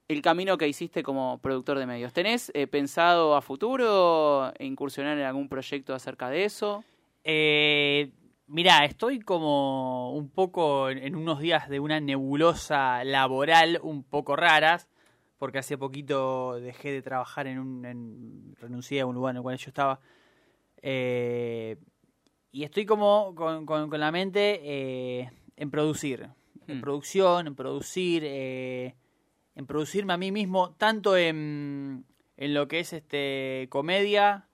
el 0.08 0.22
camino 0.22 0.58
que 0.58 0.68
hiciste 0.68 1.04
como 1.04 1.38
productor 1.38 1.80
de 1.80 1.86
medios. 1.86 2.12
¿Tenés 2.12 2.52
pensado 2.70 3.34
a 3.34 3.42
futuro 3.42 4.52
incursionar 4.60 5.18
en 5.18 5.24
algún 5.24 5.48
proyecto 5.48 5.94
acerca 5.96 6.30
de 6.30 6.44
eso? 6.44 6.84
Eh, 7.24 8.12
mirá, 8.48 8.86
estoy 8.86 9.20
como 9.20 10.14
un 10.14 10.30
poco 10.30 10.90
en 10.90 11.16
unos 11.16 11.40
días 11.40 11.70
de 11.70 11.80
una 11.80 12.00
nebulosa 12.00 13.04
laboral 13.04 13.80
un 13.82 14.04
poco 14.04 14.36
raras, 14.36 14.90
porque 15.38 15.60
hace 15.60 15.78
poquito 15.78 16.60
dejé 16.60 16.92
de 16.92 17.02
trabajar 17.02 17.48
en 17.48 17.60
un... 17.60 18.56
renuncié 18.60 19.02
a 19.02 19.06
un 19.06 19.16
lugar 19.16 19.34
en 19.34 19.38
el 19.38 19.44
cual 19.44 19.58
yo 19.58 19.70
estaba. 19.70 20.00
Eh, 20.82 21.78
y 22.52 22.64
estoy 22.64 22.86
como 22.86 23.34
con, 23.36 23.66
con, 23.66 24.00
la 24.00 24.12
mente 24.12 24.60
eh, 24.64 25.32
en 25.56 25.72
producir, 25.72 26.30
en 26.68 26.78
hmm. 26.78 26.82
producción, 26.82 27.48
en 27.48 27.56
producir, 27.56 28.24
eh, 28.26 28.96
en 29.56 29.66
producirme 29.66 30.14
a 30.14 30.18
mí 30.18 30.32
mismo, 30.32 30.74
tanto 30.74 31.16
en, 31.16 32.06
en, 32.36 32.54
lo 32.54 32.68
que 32.68 32.82
es 32.82 32.94
este 32.94 33.68
comedia 33.70 34.48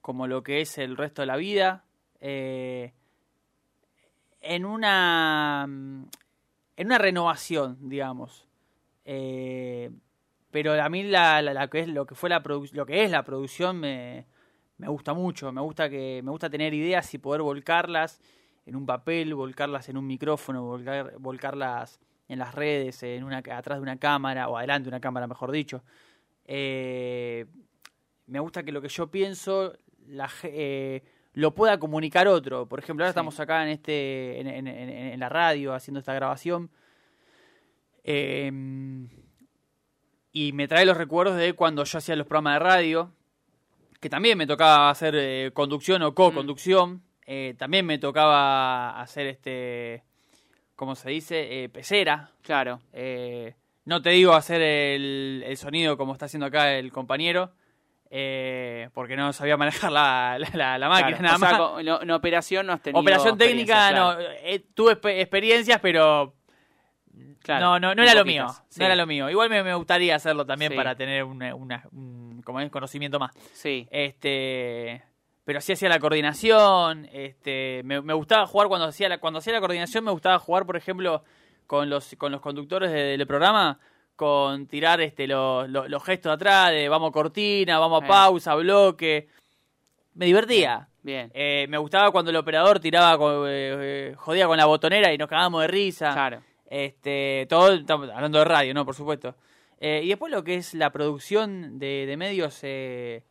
como 0.00 0.26
lo 0.26 0.42
que 0.42 0.62
es 0.62 0.78
el 0.78 0.96
resto 0.96 1.22
de 1.22 1.26
la 1.26 1.36
vida, 1.36 1.84
eh, 2.26 2.92
en 4.40 4.64
una 4.64 5.66
en 6.76 6.86
una 6.86 6.98
renovación, 6.98 7.76
digamos. 7.82 8.48
pero 9.04 10.82
a 10.82 10.88
mí 10.88 11.02
la, 11.02 11.42
la, 11.42 11.68
que 11.68 11.80
es 11.80 11.88
lo 11.88 12.06
que 12.06 12.14
fue 12.14 12.30
la 12.30 12.42
lo 12.72 12.86
que 12.86 13.04
es 13.04 13.10
la 13.10 13.24
producción 13.24 13.78
me 13.78 14.26
me 14.78 14.88
gusta 14.88 15.12
mucho, 15.12 15.52
me 15.52 15.60
gusta 15.60 15.90
que 15.90 16.22
me 16.24 16.30
gusta 16.30 16.48
tener 16.48 16.72
ideas 16.72 17.12
y 17.12 17.18
poder 17.18 17.42
volcarlas 17.42 18.20
en 18.64 18.74
un 18.74 18.86
papel, 18.86 19.34
volcarlas 19.34 19.90
en 19.90 19.98
un 19.98 20.06
micrófono, 20.06 20.62
volcar, 20.62 21.18
volcarlas 21.18 22.00
en 22.28 22.38
las 22.38 22.54
redes, 22.54 23.02
en 23.02 23.22
una 23.24 23.38
atrás 23.38 23.78
de 23.78 23.82
una 23.82 23.98
cámara 23.98 24.48
o 24.48 24.56
adelante 24.56 24.84
de 24.84 24.88
una 24.88 25.00
cámara, 25.00 25.26
mejor 25.26 25.50
dicho. 25.52 25.84
Eh, 26.46 27.44
me 28.26 28.40
gusta 28.40 28.62
que 28.62 28.72
lo 28.72 28.80
que 28.80 28.88
yo 28.88 29.10
pienso 29.10 29.74
la, 30.06 30.30
eh, 30.44 31.02
lo 31.34 31.54
pueda 31.54 31.78
comunicar 31.78 32.28
otro. 32.28 32.66
Por 32.66 32.78
ejemplo, 32.78 33.04
ahora 33.04 33.10
estamos 33.10 33.38
acá 33.40 33.64
en 33.64 33.70
este 33.70 34.40
en, 34.40 35.20
la 35.20 35.28
radio 35.28 35.74
haciendo 35.74 36.00
esta 36.00 36.14
grabación. 36.14 36.70
Em, 38.04 39.08
y 40.32 40.52
me 40.52 40.68
trae 40.68 40.84
los 40.84 40.96
recuerdos 40.96 41.36
de 41.36 41.52
cuando 41.54 41.84
yo 41.84 41.98
hacía 41.98 42.16
los 42.16 42.26
programas 42.26 42.54
de 42.54 42.58
radio, 42.60 43.12
que 44.00 44.08
también 44.10 44.38
me 44.38 44.46
tocaba 44.46 44.90
hacer 44.90 45.14
eh, 45.16 45.50
conducción 45.52 46.02
o 46.02 46.14
co-conducción. 46.14 47.02
Eh, 47.26 47.54
también 47.58 47.86
me 47.86 47.98
tocaba 47.98 49.00
hacer 49.00 49.26
este, 49.26 50.02
¿cómo 50.76 50.94
se 50.94 51.10
dice? 51.10 51.64
Eh, 51.64 51.68
pecera. 51.68 52.30
Claro. 52.42 52.80
no 53.84 54.02
te 54.02 54.10
digo 54.10 54.34
hacer 54.34 54.60
el, 54.60 55.56
sonido 55.56 55.96
como 55.96 56.12
está 56.12 56.26
haciendo 56.26 56.46
acá 56.46 56.74
el 56.74 56.92
compañero. 56.92 57.52
Porque 58.92 59.16
no 59.16 59.32
sabía 59.32 59.56
manejar 59.56 59.90
la, 59.90 60.38
la, 60.52 60.88
máquina 60.88 61.18
nada 61.18 61.38
más. 61.38 62.02
en 62.02 62.10
operación 62.10 62.66
no 62.66 62.74
has 62.74 62.82
tenido 62.82 63.00
Operación 63.00 63.36
técnica, 63.36 63.92
no. 63.92 64.16
tuve 64.74 64.98
experiencias, 65.20 65.80
pero 65.80 66.34
no, 67.48 67.78
no, 67.78 67.94
no 67.94 68.02
era 68.02 68.14
lo 68.14 68.24
mío. 68.24 68.46
No 68.76 68.84
era 68.84 68.96
lo 68.96 69.06
mío. 69.06 69.30
Igual 69.30 69.50
me, 69.50 69.74
gustaría 69.74 70.16
hacerlo 70.16 70.46
también 70.46 70.74
para 70.74 70.94
tener 70.94 71.24
una, 71.24 71.54
un 71.54 72.42
como 72.44 72.70
conocimiento 72.70 73.18
más. 73.18 73.32
Sí. 73.52 73.86
Este, 73.90 75.02
pero 75.44 75.60
sí 75.60 75.72
hacía 75.72 75.88
la 75.88 75.98
coordinación. 75.98 77.08
Este, 77.12 77.82
me, 77.84 77.98
gustaba 78.14 78.46
jugar 78.46 78.68
cuando 78.68 78.86
hacía 78.86 79.08
la, 79.08 79.18
cuando 79.18 79.38
hacía 79.38 79.52
la 79.52 79.60
coordinación. 79.60 80.04
Me 80.04 80.10
gustaba 80.10 80.38
jugar, 80.38 80.66
por 80.66 80.76
ejemplo, 80.76 81.22
con 81.66 81.90
los 81.90 82.14
con 82.16 82.32
los 82.32 82.40
conductores 82.40 82.90
del 82.90 83.26
programa, 83.26 83.78
con 84.16 84.66
tirar 84.66 85.00
este 85.00 85.26
los, 85.26 86.04
gestos 86.04 86.30
de 86.30 86.34
atrás, 86.34 86.70
de 86.70 86.88
vamos 86.88 87.10
cortina, 87.10 87.78
vamos 87.78 88.02
a 88.02 88.06
pausa, 88.06 88.54
bloque. 88.54 89.28
Me 90.14 90.26
divertía. 90.26 90.88
Bien. 91.02 91.30
Eh, 91.34 91.66
me 91.68 91.76
gustaba 91.78 92.10
cuando 92.10 92.30
el 92.30 92.36
operador 92.36 92.80
tiraba, 92.80 93.14
eh, 93.48 93.76
eh, 94.10 94.14
jodía 94.16 94.46
con 94.46 94.56
la 94.56 94.66
botonera 94.66 95.12
y 95.12 95.18
nos 95.18 95.28
cagábamos 95.28 95.62
de 95.62 95.68
risa. 95.68 96.12
Claro. 96.12 96.42
Este, 96.66 97.46
todo, 97.48 97.72
estamos 97.72 98.08
hablando 98.10 98.38
de 98.38 98.44
radio, 98.44 98.74
¿no? 98.74 98.84
Por 98.84 98.94
supuesto. 98.94 99.36
Eh, 99.78 100.00
y 100.02 100.08
después 100.08 100.32
lo 100.32 100.44
que 100.44 100.54
es 100.54 100.74
la 100.74 100.90
producción 100.92 101.78
de, 101.78 102.14
medios, 102.16 102.58
eh, 102.62 103.22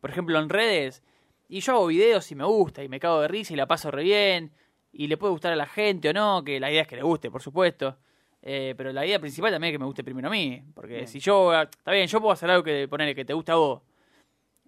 por 0.00 0.10
ejemplo, 0.10 0.38
en 0.38 0.48
redes. 0.48 1.02
Y 1.48 1.60
yo 1.60 1.72
hago 1.72 1.86
videos 1.86 2.30
y 2.30 2.34
me 2.34 2.44
gusta, 2.44 2.82
y 2.84 2.88
me 2.88 3.00
cago 3.00 3.22
de 3.22 3.28
risa 3.28 3.52
y 3.52 3.56
la 3.56 3.66
paso 3.66 3.90
re 3.90 4.02
bien. 4.02 4.52
Y 4.92 5.06
le 5.06 5.16
puede 5.16 5.32
gustar 5.32 5.52
a 5.52 5.56
la 5.56 5.66
gente 5.66 6.10
o 6.10 6.12
no, 6.12 6.44
que 6.44 6.60
la 6.60 6.70
idea 6.70 6.82
es 6.82 6.88
que 6.88 6.96
le 6.96 7.02
guste, 7.02 7.30
por 7.30 7.42
supuesto. 7.42 7.96
Eh, 8.42 8.74
pero 8.76 8.92
la 8.92 9.06
idea 9.06 9.20
principal 9.20 9.52
también 9.52 9.72
es 9.72 9.74
que 9.76 9.78
me 9.78 9.86
guste 9.86 10.02
primero 10.02 10.28
a 10.28 10.30
mí. 10.30 10.62
Porque 10.74 11.06
si 11.06 11.20
yo, 11.20 11.54
está 11.62 11.92
bien, 11.92 12.06
yo 12.08 12.20
puedo 12.20 12.32
hacer 12.32 12.50
algo 12.50 12.64
que 12.64 12.88
ponerle 12.88 13.14
que 13.14 13.24
te 13.24 13.32
gusta 13.32 13.52
a 13.52 13.56
vos. 13.56 13.82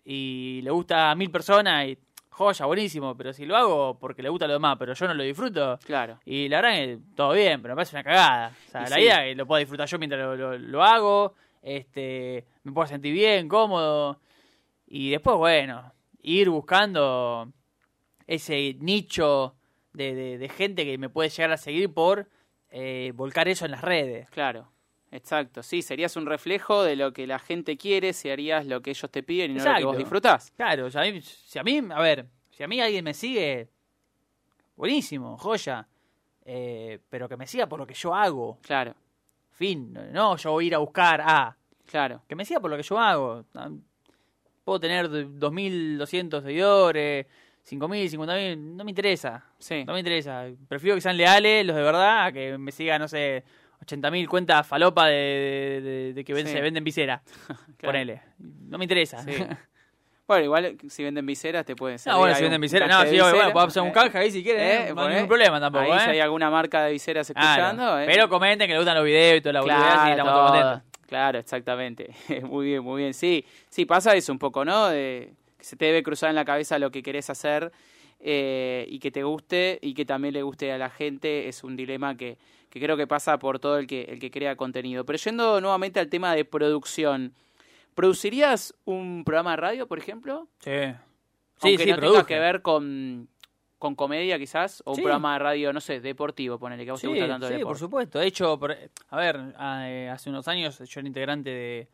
Y 0.05 0.61
le 0.63 0.71
gusta 0.71 1.11
a 1.11 1.15
mil 1.15 1.31
personas 1.31 1.89
y 1.89 1.99
joya, 2.35 2.67
buenísimo, 2.67 3.17
pero 3.17 3.33
si 3.33 3.47
lo 3.47 3.57
hago 3.57 3.99
porque 3.99 4.23
le 4.23 4.29
gusta 4.29 4.45
a 4.45 4.49
los 4.49 4.57
demás, 4.57 4.77
pero 4.79 4.93
yo 4.93 5.07
no 5.07 5.15
lo 5.15 5.23
disfruto. 5.23 5.79
Claro. 5.85 6.19
Y 6.25 6.49
la 6.49 6.61
verdad 6.61 6.79
es 6.79 6.99
que 6.99 7.05
todo 7.15 7.33
bien, 7.33 7.63
pero 7.63 7.75
me 7.75 7.77
parece 7.77 7.97
una 7.97 8.05
cagada. 8.05 8.53
O 8.69 8.71
sea, 8.71 8.89
la 8.89 9.01
idea 9.01 9.25
es 9.25 9.33
que 9.33 9.37
lo 9.37 9.47
pueda 9.47 9.61
disfrutar 9.61 9.89
yo 9.89 9.99
mientras 9.99 10.39
lo, 10.61 10.83
hago, 10.83 11.35
este, 11.63 12.45
me 12.65 12.73
puedo 12.73 12.87
sentir 12.87 13.13
bien, 13.13 13.49
cómodo. 13.49 14.21
Y 14.87 15.11
después, 15.11 15.37
bueno, 15.37 15.93
ir 16.23 16.51
buscando 16.51 17.53
ese 18.27 18.77
nicho 18.81 19.55
de, 19.93 20.39
de, 20.39 20.49
gente 20.49 20.85
que 20.85 20.99
me 20.99 21.09
puede 21.09 21.29
llegar 21.29 21.53
a 21.53 21.57
seguir 21.57 21.93
por 21.93 22.29
eh, 22.77 23.13
volcar 23.15 23.47
eso 23.47 23.65
en 23.65 23.71
las 23.71 23.83
redes. 23.83 24.29
Claro. 24.31 24.69
Exacto, 25.13 25.63
sí, 25.63 25.81
serías 25.81 26.17
un 26.17 26.27
reflejo 26.27 26.83
de 26.83 26.97
lo 26.97 27.13
que 27.13 27.25
la 27.25 27.39
gente 27.39 27.77
quiere 27.77 28.13
si 28.13 28.31
harías 28.31 28.67
lo 28.67 28.83
que 28.83 28.91
ellos 28.91 29.09
te 29.13 29.23
piden 29.23 29.53
y 29.53 29.55
no 29.55 29.65
lo 29.65 29.79
que 29.79 29.85
vos 29.85 29.97
disfrutás. 29.97 30.51
Claro, 30.57 30.91
si 30.91 30.99
a, 30.99 31.63
mí, 31.63 31.81
a 31.89 32.01
ver, 32.01 32.27
si 32.51 32.65
a 32.65 32.67
mí 32.67 32.81
alguien 32.81 33.05
me 33.05 33.15
sigue, 33.15 33.69
buenísimo, 34.75 35.39
joya, 35.39 35.87
eh, 36.45 36.99
pero 37.09 37.29
que 37.29 37.37
me 37.37 37.47
siga 37.47 37.69
por 37.69 37.79
lo 37.79 37.87
que 37.87 37.95
yo 37.95 38.13
hago. 38.13 38.59
Claro. 38.63 38.97
Fin, 39.53 39.97
no, 40.11 40.37
yo 40.37 40.51
voy 40.51 40.65
a 40.65 40.67
ir 40.67 40.75
a 40.75 40.79
buscar 40.79 41.21
a... 41.21 41.57
Claro. 41.87 42.23
Que 42.27 42.35
me 42.35 42.45
siga 42.45 42.59
por 42.59 42.73
lo 42.73 42.77
que 42.77 42.83
yo 42.83 42.99
hago. 42.99 43.45
Puedo 44.65 44.81
tener 44.81 45.09
2.200 45.09 46.43
seguidores, 46.43 47.27
5.000, 47.69 48.19
50.000, 48.19 48.59
no 48.59 48.85
me 48.85 48.91
interesa. 48.91 49.45
Sí. 49.59 49.85
No 49.85 49.95
me 49.95 50.01
interesa. 50.01 50.47
Prefiero 50.69 50.95
que 50.97 51.01
sean 51.01 51.17
leales 51.17 51.65
los 51.65 51.77
de 51.77 51.83
verdad 51.83 52.27
a 52.27 52.33
que 52.33 52.59
me 52.59 52.73
siga, 52.73 52.99
no 52.99 53.09
sé 53.09 53.45
80.000 53.87 54.29
cuentas 54.29 54.67
falopa 54.67 55.07
de, 55.07 56.13
de, 56.15 56.25
que 56.25 56.35
se 56.45 56.61
venden 56.61 56.85
visera. 56.85 57.23
Ponele. 57.81 58.23
No 58.39 58.79
me 58.79 58.85
interesa. 58.85 59.25
Bueno, 60.27 60.45
igual 60.45 60.79
si 60.89 61.05
venden 61.05 61.27
viseras 61.27 61.67
te 61.67 61.77
pueden 61.77 61.99
ser. 61.99 62.11
No, 62.11 62.19
bueno, 62.19 62.35
si 62.35 62.43
venden 62.43 62.59
viseras. 62.59 62.89
No, 62.89 63.03
sí, 63.05 63.21
bueno, 63.21 63.53
puedo 63.53 63.67
hacer 63.67 63.83
un 63.83 63.91
canje 63.91 64.17
ahí 64.17 64.31
si 64.31 64.43
quieren. 64.43 64.63
¿eh? 64.63 64.89
¿eh? 64.89 64.95
No 64.95 65.03
hay 65.03 65.15
ningún 65.17 65.29
problema 65.29 65.61
tampoco. 65.61 65.93
Ahí 65.93 66.01
si 66.01 66.11
hay 66.13 66.21
alguna 66.21 66.49
marca 66.49 66.83
de 66.85 66.93
viseras 66.93 67.29
escuchando. 67.29 68.01
¿eh? 68.01 68.07
Pero 68.07 68.27
comenten 68.31 68.67
que 68.67 68.73
les 68.73 68.81
gustan 68.81 68.97
los 68.97 69.05
videos 69.05 69.37
y 69.37 69.41
toda 69.43 69.53
la 69.53 69.61
claro, 69.61 70.09
y 70.09 70.11
estamos 70.13 70.51
contentos. 70.51 70.83
Claro, 71.07 71.39
exactamente. 71.39 72.15
muy 72.43 72.67
bien, 72.67 72.83
muy 72.83 73.03
bien. 73.03 73.13
Sí, 73.13 73.45
sí, 73.69 73.85
pasa 73.85 74.15
eso 74.15 74.33
un 74.33 74.39
poco, 74.39 74.65
¿no? 74.65 74.89
De, 74.89 75.31
que 75.65 75.69
se 75.71 75.77
te 75.77 75.87
debe 75.87 76.03
cruzar 76.03 76.31
en 76.31 76.37
la 76.37 76.45
cabeza 76.45 76.79
lo 76.79 76.91
que 76.91 77.03
querés 77.03 77.31
hacer 77.31 77.73
eh, 78.21 78.87
y 78.89 78.99
que 78.99 79.11
te 79.11 79.23
guste 79.23 79.79
y 79.83 79.95
que 79.95 80.05
también 80.05 80.35
le 80.35 80.43
guste 80.43 80.73
a 80.73 80.79
la 80.79 80.91
gente. 80.91 81.49
Es 81.49 81.65
un 81.65 81.77
dilema 81.77 82.17
que 82.17 82.39
que 82.75 82.81
creo 82.81 82.97
que 82.97 83.07
pasa 83.07 83.39
por 83.39 83.61
todo 83.61 83.79
el 83.79 83.87
que, 83.87 84.03
el 84.03 84.19
que 84.19 84.33
crea 84.33 84.57
contenido. 84.57 85.05
Pero 85.05 85.17
yendo 85.17 85.61
nuevamente 85.61 86.01
al 86.01 86.09
tema 86.09 86.35
de 86.35 86.45
producción, 86.45 87.33
¿producirías 87.95 88.75
un 88.85 89.23
programa 89.25 89.53
de 89.53 89.57
radio, 89.59 89.87
por 89.87 90.01
ejemplo? 90.01 90.49
Sí. 90.59 90.73
sí, 91.63 91.79
sí, 91.79 91.91
no 91.93 91.99
tenga 91.99 92.27
que 92.27 92.41
ver 92.41 92.63
con, 92.63 93.29
con 93.79 93.95
comedia 93.95 94.41
quizás, 94.41 94.83
o 94.87 94.91
un 94.91 94.97
programa 94.97 95.35
de 95.35 95.39
radio, 95.39 95.73
no 95.73 95.81
sé, 95.81 96.01
deportivo, 96.01 96.59
ponele, 96.59 96.83
que 96.83 96.91
a 96.91 96.95
vos 96.95 97.01
te 97.01 97.07
gusta 97.07 97.29
tanto 97.29 97.47
el 97.47 97.59
Sí, 97.59 97.63
por 97.63 97.79
supuesto. 97.79 98.19
De 98.19 98.27
hecho, 98.27 98.59
a 99.09 99.17
ver, 99.17 99.55
eh, 99.61 100.11
hace 100.13 100.31
unos 100.31 100.49
años 100.49 100.77
yo 100.77 100.99
era 100.99 101.07
integrante 101.07 101.51
de, 101.51 101.89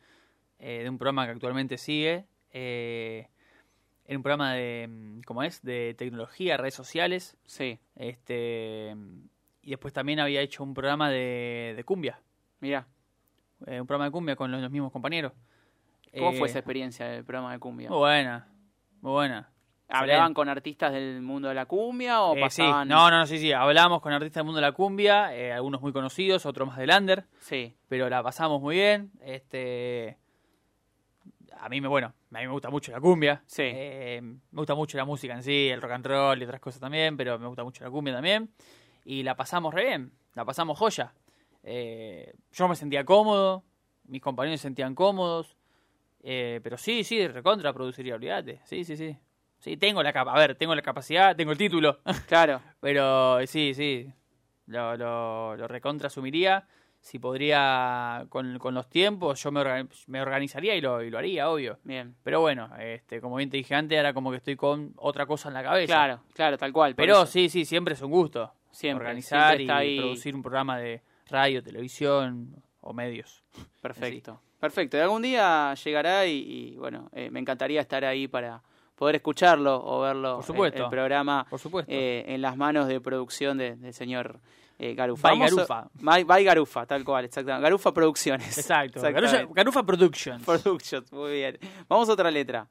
eh, 0.57 0.79
de 0.81 0.89
un 0.89 0.97
programa 0.97 1.25
que 1.25 1.33
actualmente 1.33 1.77
sigue, 1.77 2.25
eh, 2.53 3.27
en 4.11 4.17
un 4.17 4.23
programa 4.23 4.53
de, 4.55 5.21
¿cómo 5.25 5.41
es? 5.41 5.61
De 5.63 5.95
tecnología, 5.97 6.57
redes 6.57 6.73
sociales. 6.73 7.37
Sí. 7.45 7.79
Este, 7.95 8.93
y 9.61 9.69
después 9.69 9.93
también 9.93 10.19
había 10.19 10.41
hecho 10.41 10.65
un 10.65 10.73
programa 10.73 11.09
de, 11.09 11.73
de 11.77 11.83
cumbia. 11.85 12.19
Mira. 12.59 12.85
Eh, 13.67 13.79
un 13.79 13.87
programa 13.87 14.05
de 14.05 14.11
cumbia 14.11 14.35
con 14.35 14.51
los, 14.51 14.69
mismos 14.69 14.91
compañeros. 14.91 15.31
¿Cómo 16.13 16.33
fue 16.33 16.41
eh, 16.41 16.49
esa 16.49 16.59
experiencia 16.59 17.05
del 17.05 17.23
programa 17.23 17.53
de 17.53 17.59
cumbia? 17.59 17.87
Muy 17.87 17.99
buena, 17.99 18.49
muy 18.99 19.11
buena. 19.13 19.49
¿Hablaban 19.87 20.33
con 20.33 20.49
artistas 20.49 20.91
del 20.91 21.21
mundo 21.21 21.47
de 21.47 21.55
la 21.55 21.65
cumbia 21.65 22.21
o 22.21 22.35
eh, 22.35 22.41
pasaban...? 22.41 22.89
Sí. 22.89 22.93
No, 22.93 23.09
no, 23.09 23.25
sí, 23.25 23.37
sí. 23.37 23.53
Hablábamos 23.53 24.01
con 24.01 24.11
artistas 24.11 24.41
del 24.41 24.45
mundo 24.45 24.59
de 24.59 24.67
la 24.67 24.73
cumbia, 24.73 25.27
algunos 25.55 25.81
muy 25.81 25.93
conocidos, 25.93 26.45
otros 26.45 26.67
más 26.67 26.77
de 26.77 26.87
Lander. 26.87 27.23
Sí. 27.39 27.77
Pero 27.87 28.09
la 28.09 28.21
pasamos 28.21 28.61
muy 28.61 28.75
bien. 28.75 29.11
Este... 29.21 30.17
A 31.59 31.69
mí 31.69 31.79
me, 31.81 31.87
bueno, 31.87 32.07
a 32.07 32.39
mí 32.39 32.45
me 32.45 32.51
gusta 32.51 32.69
mucho 32.69 32.91
la 32.91 32.99
cumbia. 32.99 33.43
Sí. 33.45 33.63
me 33.63 34.39
gusta 34.51 34.75
mucho 34.75 34.97
la 34.97 35.05
música 35.05 35.33
en 35.33 35.43
sí, 35.43 35.69
el 35.69 35.81
rock 35.81 35.91
and 35.91 36.05
roll 36.05 36.41
y 36.41 36.45
otras 36.45 36.59
cosas 36.61 36.81
también, 36.81 37.17
pero 37.17 37.37
me 37.37 37.47
gusta 37.47 37.63
mucho 37.63 37.83
la 37.83 37.91
cumbia 37.91 38.13
también 38.13 38.49
y 39.05 39.23
la 39.23 39.35
pasamos 39.35 39.73
re 39.73 39.85
bien, 39.85 40.11
la 40.33 40.45
pasamos 40.45 40.77
joya. 40.77 41.13
Eh, 41.63 42.33
yo 42.51 42.67
me 42.67 42.75
sentía 42.75 43.05
cómodo, 43.05 43.63
mis 44.05 44.21
compañeros 44.21 44.59
se 44.59 44.67
sentían 44.67 44.95
cómodos. 44.95 45.55
Eh, 46.23 46.59
pero 46.63 46.77
sí, 46.77 47.03
sí, 47.03 47.27
recontra 47.27 47.73
produciría, 47.73 48.15
olvídate. 48.15 48.61
Sí, 48.65 48.83
sí, 48.83 48.95
sí. 48.95 49.17
Sí, 49.59 49.77
tengo 49.77 50.01
la 50.01 50.11
capa, 50.13 50.33
a 50.33 50.39
ver, 50.39 50.55
tengo 50.55 50.73
la 50.73 50.81
capacidad, 50.81 51.35
tengo 51.35 51.51
el 51.51 51.57
título. 51.57 51.99
Claro. 52.27 52.61
pero 52.79 53.45
sí, 53.47 53.73
sí. 53.73 54.11
Lo, 54.67 54.95
lo, 54.97 55.55
lo 55.55 55.67
recontra 55.67 56.07
asumiría. 56.07 56.67
Si 57.01 57.17
podría 57.17 58.25
con, 58.29 58.59
con 58.59 58.73
los 58.75 58.87
tiempos, 58.87 59.41
yo 59.43 59.51
me, 59.51 59.87
me 60.07 60.21
organizaría 60.21 60.75
y 60.75 60.81
lo, 60.81 61.01
y 61.01 61.09
lo 61.09 61.17
haría, 61.17 61.49
obvio. 61.49 61.79
Bien. 61.83 62.15
Pero 62.23 62.41
bueno, 62.41 62.69
este, 62.79 63.19
como 63.19 63.37
bien 63.37 63.49
te 63.49 63.57
dije 63.57 63.73
antes, 63.75 63.97
ahora 63.97 64.13
como 64.13 64.29
que 64.31 64.37
estoy 64.37 64.55
con 64.55 64.93
otra 64.97 65.25
cosa 65.25 65.47
en 65.49 65.55
la 65.55 65.63
cabeza. 65.63 65.91
Claro, 65.93 66.19
claro, 66.33 66.57
tal 66.59 66.71
cual. 66.71 66.93
Pero 66.95 67.13
eso. 67.23 67.25
sí, 67.25 67.49
sí, 67.49 67.65
siempre 67.65 67.95
es 67.95 68.01
un 68.01 68.11
gusto. 68.11 68.53
Siempre, 68.69 69.03
organizar 69.05 69.57
siempre 69.57 69.65
y 69.65 69.77
ahí. 69.77 69.97
producir 69.97 70.35
un 70.35 70.41
programa 70.43 70.77
de 70.77 71.01
radio, 71.27 71.61
televisión 71.63 72.55
o 72.81 72.93
medios. 72.93 73.43
Perfecto. 73.81 74.39
Perfecto. 74.59 74.95
Y 74.95 74.99
algún 74.99 75.23
día 75.23 75.73
llegará 75.73 76.25
y, 76.27 76.37
y, 76.73 76.75
bueno, 76.77 77.09
eh, 77.13 77.29
me 77.31 77.39
encantaría 77.39 77.81
estar 77.81 78.05
ahí 78.05 78.27
para 78.27 78.61
poder 78.95 79.15
escucharlo 79.15 79.83
o 79.83 80.01
verlo. 80.01 80.35
Por 80.35 80.45
supuesto. 80.45 80.77
El, 80.77 80.83
el 80.85 80.89
programa 80.91 81.47
Por 81.49 81.59
supuesto. 81.59 81.91
eh, 81.91 82.25
en 82.27 82.41
las 82.43 82.55
manos 82.55 82.87
de 82.87 83.01
producción 83.01 83.57
de- 83.57 83.75
del 83.75 83.93
señor 83.93 84.39
eh, 84.83 84.95
Garufa. 84.95 85.29
By 85.29 85.37
Vamos 85.39 85.51
a- 85.51 85.55
Garufa. 85.55 86.23
By 86.25 86.43
Garufa, 86.43 86.85
tal 86.87 87.03
cual, 87.03 87.25
exactamente. 87.25 87.61
Garufa 87.63 87.93
Producciones. 87.93 88.57
Exacto. 88.57 89.01
Garufa, 89.13 89.45
Garufa 89.53 89.83
Productions. 89.83 90.43
Productions, 90.43 91.11
muy 91.11 91.33
bien. 91.33 91.59
Vamos 91.87 92.09
a 92.09 92.13
otra 92.13 92.31
letra. 92.31 92.67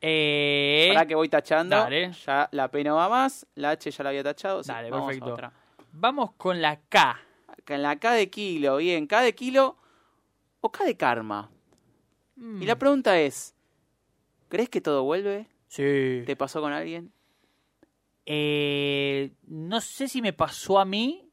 Eh, 0.00 0.90
Para 0.92 1.06
que 1.06 1.14
voy 1.14 1.28
tachando. 1.28 1.76
Dale. 1.76 2.12
Ya 2.26 2.48
la 2.52 2.68
P 2.70 2.82
no 2.84 2.96
va 2.96 3.08
más, 3.08 3.46
la 3.54 3.70
H 3.70 3.90
ya 3.90 4.02
la 4.04 4.10
había 4.10 4.22
tachado. 4.24 4.62
sí, 4.62 4.70
Dale, 4.72 4.90
vamos 4.90 5.04
a 5.04 5.08
perfecto. 5.08 5.32
otra. 5.32 5.52
Vamos 5.92 6.32
con 6.36 6.60
la 6.60 6.80
K. 6.88 7.20
En 7.68 7.82
la 7.82 7.96
K 7.98 8.12
de 8.12 8.28
kilo, 8.28 8.76
bien, 8.78 9.06
K 9.06 9.22
de 9.22 9.34
kilo 9.34 9.76
o 10.60 10.70
K 10.72 10.84
de 10.84 10.96
karma. 10.96 11.50
Mm, 12.36 12.62
Y 12.62 12.66
la 12.66 12.76
pregunta 12.76 13.18
es, 13.18 13.54
¿crees 14.48 14.68
que 14.68 14.80
todo 14.82 15.04
vuelve? 15.04 15.46
Sí. 15.68 16.22
¿Te 16.26 16.34
pasó 16.36 16.60
con 16.60 16.72
alguien? 16.72 17.12
Eh, 18.26 19.32
no 19.46 19.80
sé 19.80 20.08
si 20.08 20.20
me 20.22 20.32
pasó 20.32 20.78
a 20.78 20.84
mí, 20.84 21.23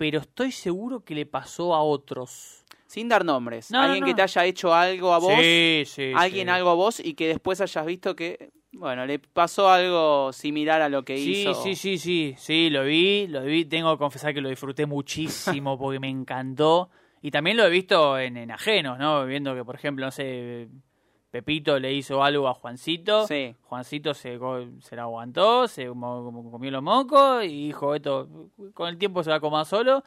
pero 0.00 0.20
estoy 0.20 0.50
seguro 0.50 1.04
que 1.04 1.14
le 1.14 1.26
pasó 1.26 1.74
a 1.74 1.82
otros. 1.82 2.64
Sin 2.86 3.06
dar 3.06 3.22
nombres. 3.22 3.70
No, 3.70 3.76
no, 3.76 3.84
alguien 3.84 4.06
que 4.06 4.14
te 4.14 4.22
haya 4.22 4.46
hecho 4.46 4.72
algo 4.72 5.12
a 5.12 5.18
vos, 5.18 5.34
Sí, 5.38 5.82
sí. 5.84 6.12
alguien 6.16 6.46
sí. 6.46 6.50
algo 6.52 6.70
a 6.70 6.74
vos 6.74 7.00
y 7.00 7.12
que 7.12 7.28
después 7.28 7.60
hayas 7.60 7.84
visto 7.84 8.16
que, 8.16 8.50
bueno, 8.72 9.04
le 9.04 9.18
pasó 9.18 9.68
algo 9.68 10.32
similar 10.32 10.80
a 10.80 10.88
lo 10.88 11.04
que 11.04 11.18
Sí, 11.18 11.42
hizo. 11.42 11.52
sí, 11.52 11.74
sí, 11.74 11.98
sí, 11.98 12.34
sí, 12.38 12.70
lo 12.70 12.84
vi, 12.84 13.26
lo 13.26 13.42
vi, 13.42 13.66
tengo 13.66 13.92
que 13.92 13.98
confesar 13.98 14.32
que 14.32 14.40
lo 14.40 14.48
disfruté 14.48 14.86
muchísimo 14.86 15.76
porque 15.78 16.00
me 16.00 16.08
encantó. 16.08 16.88
Y 17.20 17.30
también 17.30 17.58
lo 17.58 17.66
he 17.66 17.70
visto 17.70 18.18
en, 18.18 18.38
en 18.38 18.50
ajenos, 18.50 18.98
¿no? 18.98 19.26
Viendo 19.26 19.54
que, 19.54 19.66
por 19.66 19.74
ejemplo, 19.74 20.06
no 20.06 20.10
sé, 20.10 20.68
Pepito 21.30 21.78
le 21.78 21.92
hizo 21.92 22.22
algo 22.24 22.48
a 22.48 22.54
Juancito. 22.54 23.26
Sí. 23.26 23.54
Juancito 23.62 24.14
se, 24.14 24.38
se 24.80 24.96
la 24.96 25.02
aguantó, 25.02 25.68
se 25.68 25.86
comió 25.86 26.70
los 26.70 26.82
mocos 26.82 27.44
y 27.44 27.66
dijo, 27.68 27.94
esto 27.94 28.28
con 28.74 28.88
el 28.88 28.98
tiempo 28.98 29.22
se 29.22 29.30
va 29.30 29.36
a 29.36 29.40
comer 29.40 29.64
solo. 29.64 30.02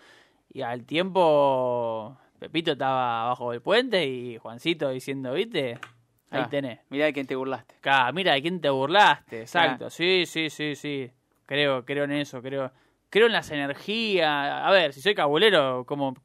Y 0.49 0.61
al 0.61 0.85
tiempo 0.85 2.17
Pepito 2.39 2.73
estaba 2.73 3.23
abajo 3.23 3.51
del 3.51 3.61
puente 3.61 4.05
y 4.05 4.37
Juancito 4.37 4.89
diciendo, 4.89 5.33
¿viste? 5.33 5.79
Ahí 6.29 6.41
Ah, 6.43 6.49
tenés. 6.49 6.79
Mirá 6.89 7.05
de 7.05 7.13
quién 7.13 7.27
te 7.27 7.35
burlaste. 7.35 7.75
Acá, 7.77 8.11
mira, 8.11 8.33
¿de 8.33 8.41
quién 8.41 8.59
te 8.59 8.69
burlaste? 8.69 9.41
Exacto, 9.41 9.85
Ah. 9.85 9.89
sí, 9.89 10.25
sí, 10.25 10.49
sí, 10.49 10.75
sí. 10.75 11.11
Creo, 11.45 11.85
creo 11.85 12.03
en 12.05 12.11
eso, 12.13 12.41
creo. 12.41 12.71
Creo 13.09 13.27
en 13.27 13.33
las 13.33 13.49
energías. 13.51 14.27
A 14.65 14.71
ver, 14.71 14.91
si 14.93 15.01
soy 15.01 15.13
cabulero, 15.15 15.85
¿cómo 15.85 16.15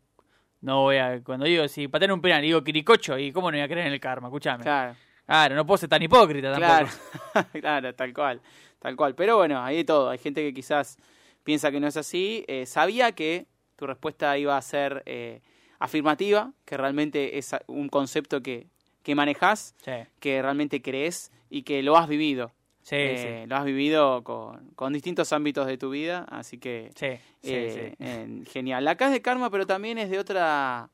no 0.60 0.82
voy 0.82 0.96
a. 0.96 1.20
Cuando 1.22 1.46
digo, 1.46 1.66
si 1.68 1.88
patean 1.88 2.12
un 2.12 2.20
penal 2.20 2.42
digo 2.42 2.62
quiricocho, 2.64 3.18
¿y 3.18 3.32
cómo 3.32 3.50
no 3.50 3.56
voy 3.56 3.62
a 3.64 3.68
creer 3.68 3.86
en 3.86 3.92
el 3.92 4.00
karma? 4.00 4.28
Escuchame. 4.28 4.62
Claro, 4.62 4.94
Claro, 5.26 5.54
no 5.54 5.66
puedo 5.66 5.78
ser 5.78 5.88
tan 5.90 6.02
hipócrita 6.02 6.50
tampoco. 6.52 6.90
claro, 7.32 7.48
claro, 7.60 7.94
tal 7.94 8.14
cual, 8.14 8.40
tal 8.78 8.96
cual. 8.96 9.14
Pero 9.14 9.36
bueno, 9.36 9.62
hay 9.62 9.76
de 9.76 9.84
todo. 9.84 10.08
Hay 10.08 10.18
gente 10.18 10.42
que 10.42 10.54
quizás 10.54 10.96
piensa 11.44 11.70
que 11.70 11.80
no 11.80 11.86
es 11.86 11.96
así. 11.98 12.44
Eh, 12.48 12.64
sabía 12.66 13.12
que 13.12 13.46
tu 13.76 13.86
respuesta 13.86 14.36
iba 14.38 14.56
a 14.56 14.62
ser 14.62 15.02
eh, 15.06 15.40
afirmativa, 15.78 16.52
que 16.64 16.76
realmente 16.76 17.38
es 17.38 17.54
un 17.66 17.88
concepto 17.88 18.42
que, 18.42 18.68
que 19.02 19.14
manejas, 19.14 19.74
Sí, 19.84 19.92
que 20.18 20.40
realmente 20.42 20.80
crees 20.82 21.30
y 21.50 21.62
que 21.62 21.82
lo 21.82 21.96
has 21.96 22.08
vivido. 22.08 22.52
Sí, 22.90 22.96
Eh, 23.28 23.44
Lo 23.48 23.56
has 23.56 23.64
vivido 23.64 24.22
con, 24.24 24.68
con 24.76 24.92
distintos 24.92 25.32
ámbitos 25.32 25.66
de 25.66 25.76
tu 25.78 25.90
vida, 25.90 26.24
así 26.30 26.58
que 26.58 26.90
sí. 26.94 27.06
Sí, 27.40 27.50
eh, 27.54 27.94
sí. 27.98 28.04
en- 28.04 28.44
genial. 28.46 28.84
La 28.84 28.92
acá 28.92 29.06
es 29.06 29.12
de 29.12 29.22
karma, 29.22 29.50
pero 29.50 29.66
también 29.66 29.98
es 29.98 30.10
de 30.10 30.18
otra, 30.18 30.90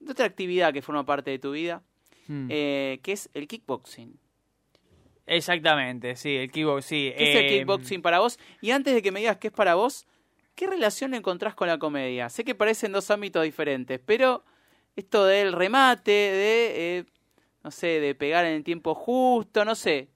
de 0.00 0.12
otra 0.12 0.24
actividad 0.26 0.72
que 0.72 0.80
forma 0.82 1.04
parte 1.04 1.30
de 1.30 1.38
tu 1.38 1.52
vida, 1.52 1.82
Mm. 2.28 2.46
eh, 2.50 3.00
que 3.02 3.12
es 3.12 3.28
el 3.34 3.46
kickboxing. 3.48 4.18
Exactamente, 5.26 6.16
sí, 6.16 6.36
el 6.36 6.50
kickbox, 6.50 6.84
sí. 6.84 7.12
¿Qué 7.16 7.24
es 7.24 7.34
el 7.34 7.44
Eh, 7.44 7.48
kickboxing 7.48 8.00
para 8.00 8.18
vos? 8.20 8.38
Y 8.62 8.70
antes 8.70 8.94
de 8.94 9.02
que 9.02 9.12
me 9.12 9.20
digas 9.20 9.36
qué 9.36 9.48
es 9.48 9.52
para 9.52 9.74
vos, 9.74 10.06
¿qué 10.54 10.66
relación 10.66 11.12
encontrás 11.14 11.54
con 11.54 11.68
la 11.68 11.78
comedia? 11.78 12.30
Sé 12.30 12.44
que 12.44 12.54
parecen 12.54 12.92
dos 12.92 13.10
ámbitos 13.10 13.42
diferentes, 13.44 14.00
pero 14.04 14.42
esto 14.96 15.26
del 15.26 15.52
remate, 15.52 16.10
de, 16.10 16.98
eh, 16.98 17.04
no 17.62 17.70
sé, 17.70 18.00
de 18.00 18.14
pegar 18.14 18.46
en 18.46 18.54
el 18.54 18.64
tiempo 18.64 18.94
justo, 18.94 19.64
no 19.66 19.74
sé. 19.74 20.08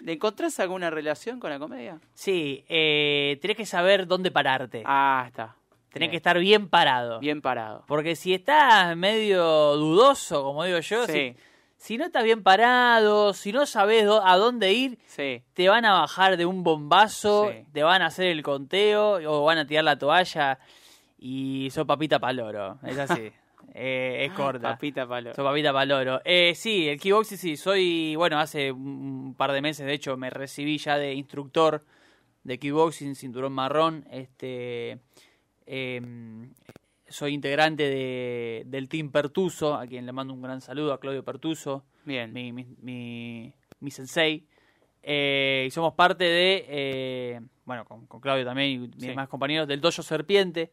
¿Le 0.00 0.12
encontrás 0.14 0.58
alguna 0.60 0.90
relación 0.90 1.38
con 1.40 1.50
la 1.50 1.58
comedia? 1.58 2.00
Sí, 2.14 2.64
eh, 2.68 3.38
tenés 3.42 3.56
que 3.56 3.66
saber 3.66 4.06
dónde 4.06 4.30
pararte. 4.30 4.82
Ah, 4.86 5.24
está. 5.26 5.56
tenés 5.92 6.10
que 6.10 6.16
estar 6.16 6.38
bien 6.38 6.68
parado. 6.68 7.18
Bien 7.18 7.42
parado. 7.42 7.84
Porque 7.88 8.14
si 8.14 8.32
estás 8.32 8.96
medio 8.96 9.42
dudoso, 9.76 10.44
como 10.44 10.62
digo 10.64 10.78
yo, 10.78 11.04
Sí. 11.06 11.12
si, 11.12 11.36
si 11.76 11.98
no 11.98 12.04
estás 12.04 12.22
bien 12.22 12.44
parado, 12.44 13.34
si 13.34 13.50
no 13.52 13.66
sabes 13.66 14.04
a 14.04 14.36
dónde 14.36 14.72
ir, 14.72 14.98
Sí. 15.06 15.42
te 15.52 15.68
van 15.68 15.84
a 15.84 15.92
bajar 16.00 16.36
de 16.36 16.46
un 16.46 16.62
bombazo, 16.62 17.50
Sí. 17.50 17.64
te 17.72 17.82
van 17.82 18.02
a 18.02 18.06
hacer 18.06 18.26
el 18.26 18.42
conteo 18.44 19.14
o 19.28 19.44
van 19.44 19.58
a 19.58 19.66
tirar 19.66 19.82
la 19.82 19.98
toalla 19.98 20.60
y 21.18 21.68
sos 21.72 21.86
papita 21.86 22.18
paloro. 22.20 22.78
Es 22.86 22.96
así. 22.96 23.32
Eh, 23.74 24.26
es 24.26 24.32
corta. 24.32 24.72
Papita 24.72 25.06
palo. 25.06 25.34
Soy 25.34 25.44
papita 25.44 25.72
paloro. 25.72 26.20
Eh, 26.24 26.54
sí, 26.54 26.88
el 26.88 26.98
kickboxing 26.98 27.38
sí, 27.38 27.56
soy, 27.56 28.14
bueno, 28.16 28.38
hace 28.38 28.72
un 28.72 29.34
par 29.36 29.52
de 29.52 29.62
meses, 29.62 29.86
de 29.86 29.92
hecho, 29.94 30.16
me 30.16 30.30
recibí 30.30 30.78
ya 30.78 30.98
de 30.98 31.14
instructor 31.14 31.84
de 32.42 32.58
kickboxing, 32.58 33.14
cinturón 33.14 33.52
marrón. 33.52 34.06
Este, 34.10 34.98
em, 35.66 36.52
soy 37.08 37.34
integrante 37.34 37.82
de, 37.88 38.62
del 38.66 38.88
Team 38.88 39.10
Pertuso, 39.10 39.74
a 39.74 39.86
quien 39.86 40.06
le 40.06 40.12
mando 40.12 40.32
un 40.34 40.42
gran 40.42 40.60
saludo, 40.60 40.92
a 40.92 41.00
Claudio 41.00 41.24
Pertuso, 41.24 41.84
Bien. 42.04 42.32
mi, 42.32 42.52
mi, 42.52 42.64
mi, 42.80 43.52
mi 43.80 43.90
sensei. 43.90 44.46
Eh, 45.02 45.64
y 45.66 45.70
somos 45.70 45.94
parte 45.94 46.24
de, 46.24 46.64
eh, 46.68 47.40
bueno, 47.64 47.84
con, 47.84 48.06
con 48.06 48.20
Claudio 48.20 48.44
también 48.44 48.70
y 48.70 48.78
mis 48.78 48.90
Sí. 48.98 49.06
demás 49.08 49.28
compañeros, 49.28 49.66
del 49.66 49.80
Dojo 49.80 50.02
Serpiente, 50.02 50.70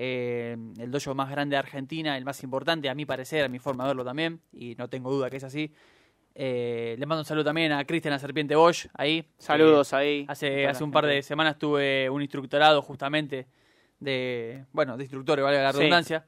eh, 0.00 0.56
el 0.78 0.90
dojo 0.92 1.12
más 1.12 1.28
grande 1.28 1.54
de 1.54 1.58
Argentina, 1.58 2.16
el 2.16 2.24
más 2.24 2.40
importante, 2.44 2.88
a 2.88 2.94
mi 2.94 3.04
parecer, 3.04 3.44
a 3.44 3.48
mi 3.48 3.58
forma 3.58 3.82
de 3.82 3.88
verlo 3.88 4.04
también, 4.04 4.40
y 4.52 4.76
no 4.76 4.86
tengo 4.88 5.10
duda 5.10 5.28
que 5.28 5.38
es 5.38 5.44
así. 5.44 5.72
Eh, 6.36 6.94
le 6.96 7.04
mando 7.04 7.22
un 7.22 7.24
saludo 7.24 7.46
también 7.46 7.72
a 7.72 7.84
Cristian 7.84 8.12
la 8.12 8.20
Serpiente 8.20 8.54
Bosch, 8.54 8.86
ahí. 8.94 9.24
Saludos 9.38 9.92
Eh, 9.92 9.96
ahí. 9.96 10.24
Hace, 10.28 10.66
hace 10.68 10.84
un 10.84 10.92
par 10.92 11.04
de 11.06 11.20
semanas 11.22 11.58
tuve 11.58 12.08
un 12.08 12.22
instructorado 12.22 12.80
justamente 12.80 13.46
de, 13.98 14.64
bueno, 14.72 14.96
de 14.96 15.02
instructores, 15.02 15.44
valga 15.44 15.62
la 15.64 15.72
Sí. 15.72 15.78
redundancia. 15.78 16.24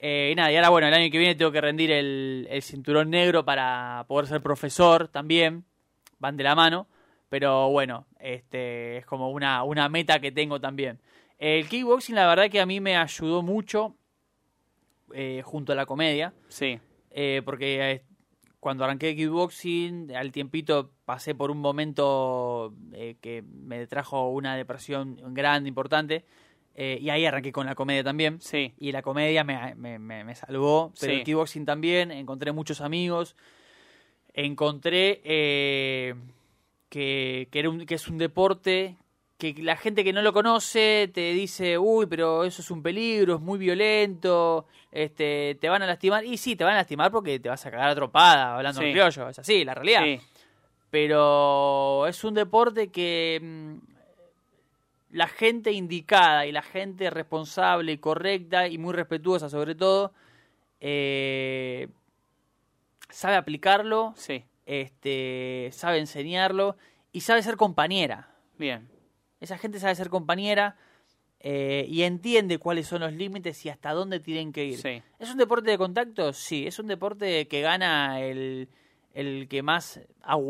Eh, 0.00 0.30
y 0.32 0.34
nada, 0.34 0.50
y 0.50 0.56
ahora 0.56 0.70
bueno, 0.70 0.88
el 0.88 0.94
año 0.94 1.08
que 1.10 1.18
viene 1.18 1.36
tengo 1.36 1.52
que 1.52 1.60
rendir 1.60 1.92
el, 1.92 2.48
el 2.50 2.62
cinturón 2.62 3.10
negro 3.10 3.44
para 3.44 4.04
poder 4.08 4.26
ser 4.26 4.42
profesor 4.42 5.06
también, 5.06 5.64
van 6.18 6.36
de 6.36 6.42
la 6.42 6.56
mano, 6.56 6.88
pero 7.28 7.70
bueno, 7.70 8.06
este 8.18 8.96
es 8.98 9.06
como 9.06 9.30
una, 9.30 9.62
una 9.62 9.88
meta 9.88 10.18
que 10.18 10.32
tengo 10.32 10.60
también. 10.60 10.98
El 11.46 11.68
kickboxing 11.68 12.14
la 12.14 12.26
verdad 12.26 12.48
que 12.50 12.58
a 12.58 12.64
mí 12.64 12.80
me 12.80 12.96
ayudó 12.96 13.42
mucho 13.42 13.94
eh, 15.12 15.42
junto 15.44 15.72
a 15.72 15.74
la 15.74 15.84
comedia, 15.84 16.32
Sí. 16.48 16.78
eh, 17.10 17.42
porque 17.44 17.90
eh, 17.92 18.02
cuando 18.60 18.82
arranqué 18.84 19.14
kickboxing, 19.14 20.16
al 20.16 20.32
tiempito 20.32 20.90
pasé 21.04 21.34
por 21.34 21.50
un 21.50 21.58
momento 21.58 22.72
que 23.20 23.44
me 23.46 23.86
trajo 23.86 24.30
una 24.30 24.56
depresión 24.56 25.18
grande, 25.34 25.68
importante, 25.68 26.24
y 26.74 27.10
ahí 27.10 27.26
arranqué 27.26 27.52
con 27.52 27.66
la 27.66 27.74
comedia 27.74 28.02
también. 28.02 28.40
Sí. 28.40 28.72
Y 28.78 28.92
la 28.92 29.02
comedia 29.02 29.44
me, 29.44 29.74
me, 29.74 29.98
me- 29.98 30.24
me 30.24 30.34
salvó, 30.34 30.94
pero 30.98 31.12
Sí. 31.12 31.18
el 31.18 31.24
kickboxing 31.24 31.66
también, 31.66 32.10
encontré 32.10 32.52
muchos 32.52 32.80
amigos, 32.80 33.36
encontré 34.32 35.20
que, 36.88 37.48
que, 37.50 37.58
era 37.58 37.68
un- 37.68 37.84
que 37.84 37.94
es 37.96 38.08
un 38.08 38.16
deporte 38.16 38.96
que 39.38 39.52
la 39.58 39.76
gente 39.76 40.04
que 40.04 40.12
no 40.12 40.22
lo 40.22 40.32
conoce 40.32 41.10
te 41.12 41.32
dice, 41.32 41.76
uy, 41.76 42.06
pero 42.06 42.44
eso 42.44 42.62
es 42.62 42.70
un 42.70 42.82
peligro, 42.82 43.34
es 43.36 43.40
muy 43.40 43.58
violento, 43.58 44.66
este, 44.92 45.56
te 45.60 45.68
van 45.68 45.82
a 45.82 45.86
lastimar. 45.86 46.24
Y 46.24 46.36
sí, 46.38 46.54
te 46.56 46.64
van 46.64 46.74
a 46.74 46.78
lastimar 46.78 47.10
porque 47.10 47.40
te 47.40 47.48
vas 47.48 47.64
a 47.66 47.70
cagar 47.70 47.90
atropada 47.90 48.56
hablando 48.56 48.80
Sí. 48.80 48.86
en 48.86 48.92
criollo, 48.92 49.28
es 49.28 49.38
así, 49.40 49.64
la 49.64 49.74
realidad. 49.74 50.02
Sí. 50.04 50.20
Pero 50.90 52.06
es 52.06 52.22
un 52.22 52.34
deporte 52.34 52.88
que 52.92 53.40
mm, 53.42 53.74
la 55.10 55.26
gente 55.26 55.72
indicada 55.72 56.46
y 56.46 56.52
la 56.52 56.62
gente 56.62 57.10
responsable 57.10 57.92
y 57.92 57.98
correcta 57.98 58.68
y 58.68 58.78
muy 58.78 58.92
respetuosa 58.94 59.48
sobre 59.50 59.74
todo, 59.74 60.12
eh, 60.80 61.88
sabe 63.10 63.36
aplicarlo, 63.36 64.12
Sí, 64.16 64.44
este, 64.66 65.70
sabe 65.72 65.98
enseñarlo 65.98 66.76
y 67.12 67.20
sabe 67.22 67.42
ser 67.42 67.56
compañera. 67.56 68.28
bien. 68.58 68.88
Esa 69.40 69.58
gente 69.58 69.78
sabe 69.80 69.94
ser 69.94 70.08
compañera 70.08 70.76
eh, 71.40 71.84
y 71.88 72.02
entiende 72.02 72.58
cuáles 72.58 72.86
son 72.86 73.00
los 73.02 73.12
límites 73.12 73.64
y 73.66 73.68
hasta 73.68 73.92
dónde 73.92 74.20
tienen 74.20 74.52
que 74.52 74.64
ir. 74.64 74.78
Sí, 74.78 75.02
¿Es 75.18 75.30
un 75.30 75.36
deporte 75.38 75.70
de 75.70 75.78
contacto? 75.78 76.32
Sí. 76.32 76.66
¿Es 76.66 76.78
un 76.78 76.86
deporte 76.86 77.46
que 77.48 77.60
gana 77.60 78.20
el, 78.22 78.68
el 79.12 79.46
que 79.48 79.62
más 79.62 80.00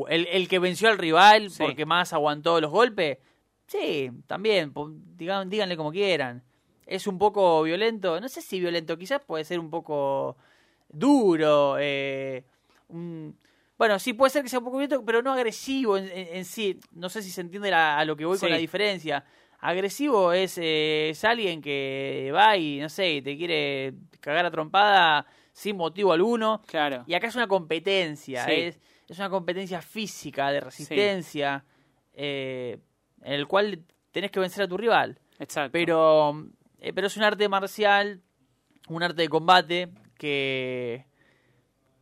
el, 0.08 0.26
el 0.30 0.48
que 0.48 0.58
venció 0.60 0.88
al 0.88 0.98
rival 0.98 1.50
Sí. 1.50 1.62
porque 1.64 1.84
más 1.86 2.12
aguantó 2.12 2.60
los 2.60 2.70
golpes? 2.70 3.18
Sí, 3.66 4.10
también. 4.26 4.72
digan- 5.16 5.48
díganle 5.48 5.76
como 5.76 5.90
quieran. 5.90 6.42
¿Es 6.86 7.06
un 7.06 7.18
poco 7.18 7.62
violento? 7.62 8.20
No 8.20 8.28
sé 8.28 8.42
si 8.42 8.60
violento, 8.60 8.96
quizás 8.98 9.20
puede 9.26 9.42
ser 9.44 9.58
un 9.58 9.70
poco 9.70 10.36
duro. 10.90 11.76
eh, 11.80 12.44
un- 12.88 13.36
bueno, 13.78 13.98
sí 13.98 14.12
puede 14.12 14.30
ser 14.30 14.42
que 14.42 14.48
sea 14.48 14.58
un 14.60 14.64
poco 14.64 14.78
violento, 14.78 15.04
pero 15.04 15.22
no 15.22 15.32
agresivo 15.32 15.96
en, 15.96 16.04
en- 16.06 16.36
en 16.36 16.44
sí. 16.44 16.78
No 16.92 17.08
sé 17.08 17.22
si 17.22 17.30
se 17.30 17.40
entiende 17.40 17.70
la- 17.70 17.98
a 17.98 18.04
lo 18.04 18.16
que 18.16 18.24
voy 18.24 18.38
con 18.38 18.50
la 18.50 18.56
diferencia. 18.58 19.24
Agresivo 19.60 20.32
es, 20.32 20.58
eh, 20.58 21.08
es 21.10 21.24
alguien 21.24 21.62
que 21.62 22.30
va 22.34 22.56
y, 22.56 22.78
no 22.80 22.88
sé, 22.88 23.22
te 23.22 23.36
quiere 23.36 23.94
cagar 24.20 24.44
a 24.46 24.50
trompada 24.50 25.26
sin 25.52 25.76
motivo 25.76 26.12
alguno. 26.12 26.62
claro. 26.66 27.04
Y 27.06 27.14
acá 27.14 27.28
es 27.28 27.34
una 27.36 27.46
competencia, 27.48 28.44
Sí. 28.44 28.52
es, 28.52 28.80
es 29.08 29.18
una 29.18 29.30
competencia 29.30 29.80
física, 29.80 30.50
de 30.50 30.60
resistencia, 30.60 31.64
eh, 32.12 32.78
en 33.22 33.32
el 33.32 33.46
cual 33.46 33.82
tenés 34.10 34.30
que 34.30 34.40
vencer 34.40 34.64
a 34.64 34.68
tu 34.68 34.76
rival. 34.76 35.18
Exacto. 35.38 35.72
Pero, 35.72 36.44
eh, 36.78 36.92
pero 36.92 37.06
es 37.06 37.16
un 37.16 37.22
arte 37.22 37.48
marcial, 37.48 38.20
un 38.88 39.02
arte 39.02 39.22
de 39.22 39.28
combate 39.28 39.88
que, 40.18 41.06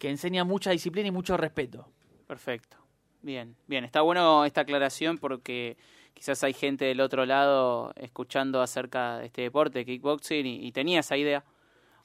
que 0.03 0.11
enseña 0.11 0.43
mucha 0.43 0.73
disciplina 0.73 1.07
y 1.07 1.11
mucho 1.13 1.37
respeto. 1.37 1.89
Perfecto. 2.27 2.77
Bien, 3.21 3.55
bien. 3.69 3.85
Está 3.85 4.01
bueno 4.01 4.45
esta 4.45 4.63
aclaración 4.63 5.17
porque 5.17 5.77
quizás 6.13 6.43
hay 6.43 6.55
gente 6.55 6.87
del 6.87 7.01
otro 7.01 7.25
lado 7.25 7.93
escuchando 7.95 8.61
acerca 8.61 9.19
de 9.19 9.27
este 9.27 9.43
deporte, 9.43 9.85
kickboxing, 9.85 10.45
y, 10.45 10.67
y 10.67 10.73
tenía 10.73 10.99
esa 10.99 11.17
idea. 11.17 11.45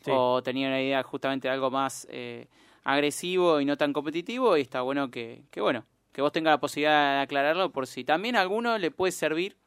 Sí. 0.01 0.11
O 0.13 0.43
tenía 0.43 0.67
una 0.67 0.79
idea 0.79 1.01
justamente 1.01 1.47
de 1.47 1.55
algo 1.55 1.71
más 1.71 2.05
eh, 2.11 2.45
agresivo 2.83 3.59
y 3.59 3.65
no 3.65 3.77
tan 3.77 3.93
competitivo. 3.93 4.55
Y 4.57 4.61
está 4.61 4.81
bueno 4.81 5.09
que, 5.09 5.45
que, 5.49 5.59
bueno, 5.59 5.83
que 6.11 6.21
vos 6.21 6.31
tengas 6.31 6.51
la 6.51 6.59
posibilidad 6.59 7.15
de 7.15 7.21
aclararlo 7.21 7.71
por 7.71 7.87
si 7.87 8.03
también 8.03 8.35
a 8.35 8.41
alguno 8.41 8.77
le 8.77 8.91
puede 8.91 9.11
servir 9.11 9.57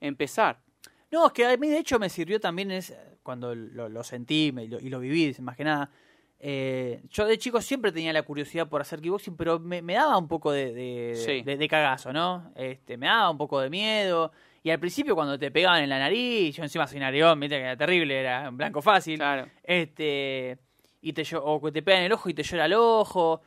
empezar. 0.00 0.62
No, 1.10 1.26
es 1.26 1.32
que 1.34 1.44
a 1.44 1.54
mí 1.58 1.68
de 1.68 1.80
hecho 1.80 1.98
me 1.98 2.08
sirvió 2.08 2.40
también 2.40 2.70
es 2.70 2.96
cuando 3.22 3.54
lo, 3.54 3.90
lo 3.90 4.02
sentí 4.02 4.50
y 4.56 4.66
lo, 4.66 4.80
y 4.80 4.88
lo 4.88 4.98
viví, 4.98 5.36
más 5.40 5.58
que 5.58 5.64
nada. 5.64 5.90
Eh, 6.38 7.02
yo 7.10 7.24
de 7.26 7.38
chico 7.38 7.60
siempre 7.62 7.92
tenía 7.92 8.12
la 8.12 8.22
curiosidad 8.22 8.68
por 8.68 8.80
hacer 8.80 9.00
kickboxing, 9.00 9.36
pero 9.36 9.58
me, 9.58 9.80
me 9.82 9.94
daba 9.94 10.18
un 10.18 10.28
poco 10.28 10.52
de, 10.52 10.72
de, 10.72 11.14
Sí. 11.16 11.42
de- 11.42 11.56
de 11.56 11.68
cagazo, 11.68 12.12
¿no? 12.12 12.52
Este, 12.54 12.96
me 12.96 13.06
daba 13.06 13.30
un 13.30 13.38
poco 13.38 13.60
de 13.60 13.70
miedo. 13.70 14.32
Y 14.62 14.70
al 14.70 14.78
principio 14.80 15.14
cuando 15.14 15.38
te 15.38 15.50
pegaban 15.50 15.82
en 15.82 15.88
la 15.88 15.98
nariz, 15.98 16.56
yo 16.56 16.62
encima 16.62 16.86
soy 16.86 16.98
narigón, 16.98 17.38
viste 17.40 17.56
que 17.56 17.62
era 17.62 17.76
terrible, 17.76 18.18
era 18.20 18.48
un 18.48 18.56
blanco 18.56 18.82
fácil. 18.82 19.16
Claro. 19.16 19.48
Este, 19.62 20.58
y 21.00 21.12
te, 21.12 21.22
o 21.36 21.60
que 21.62 21.72
te 21.72 21.82
pegan 21.82 22.00
en 22.00 22.06
el 22.06 22.12
ojo 22.12 22.28
y 22.28 22.34
te 22.34 22.42
llora 22.42 22.66
el 22.66 22.74
ojo. 22.74 23.42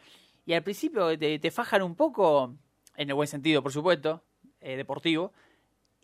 Y 0.45 0.53
al 0.53 0.63
principio 0.63 1.17
te, 1.19 1.37
te 1.37 1.51
fajan 1.51 1.83
un 1.83 1.95
poco, 1.95 2.55
en 2.95 3.09
el 3.09 3.13
buen 3.15 3.27
sentido, 3.27 3.61
por 3.61 3.71
supuesto, 3.71 4.23
eh, 4.61 4.77
deportivo. 4.77 5.31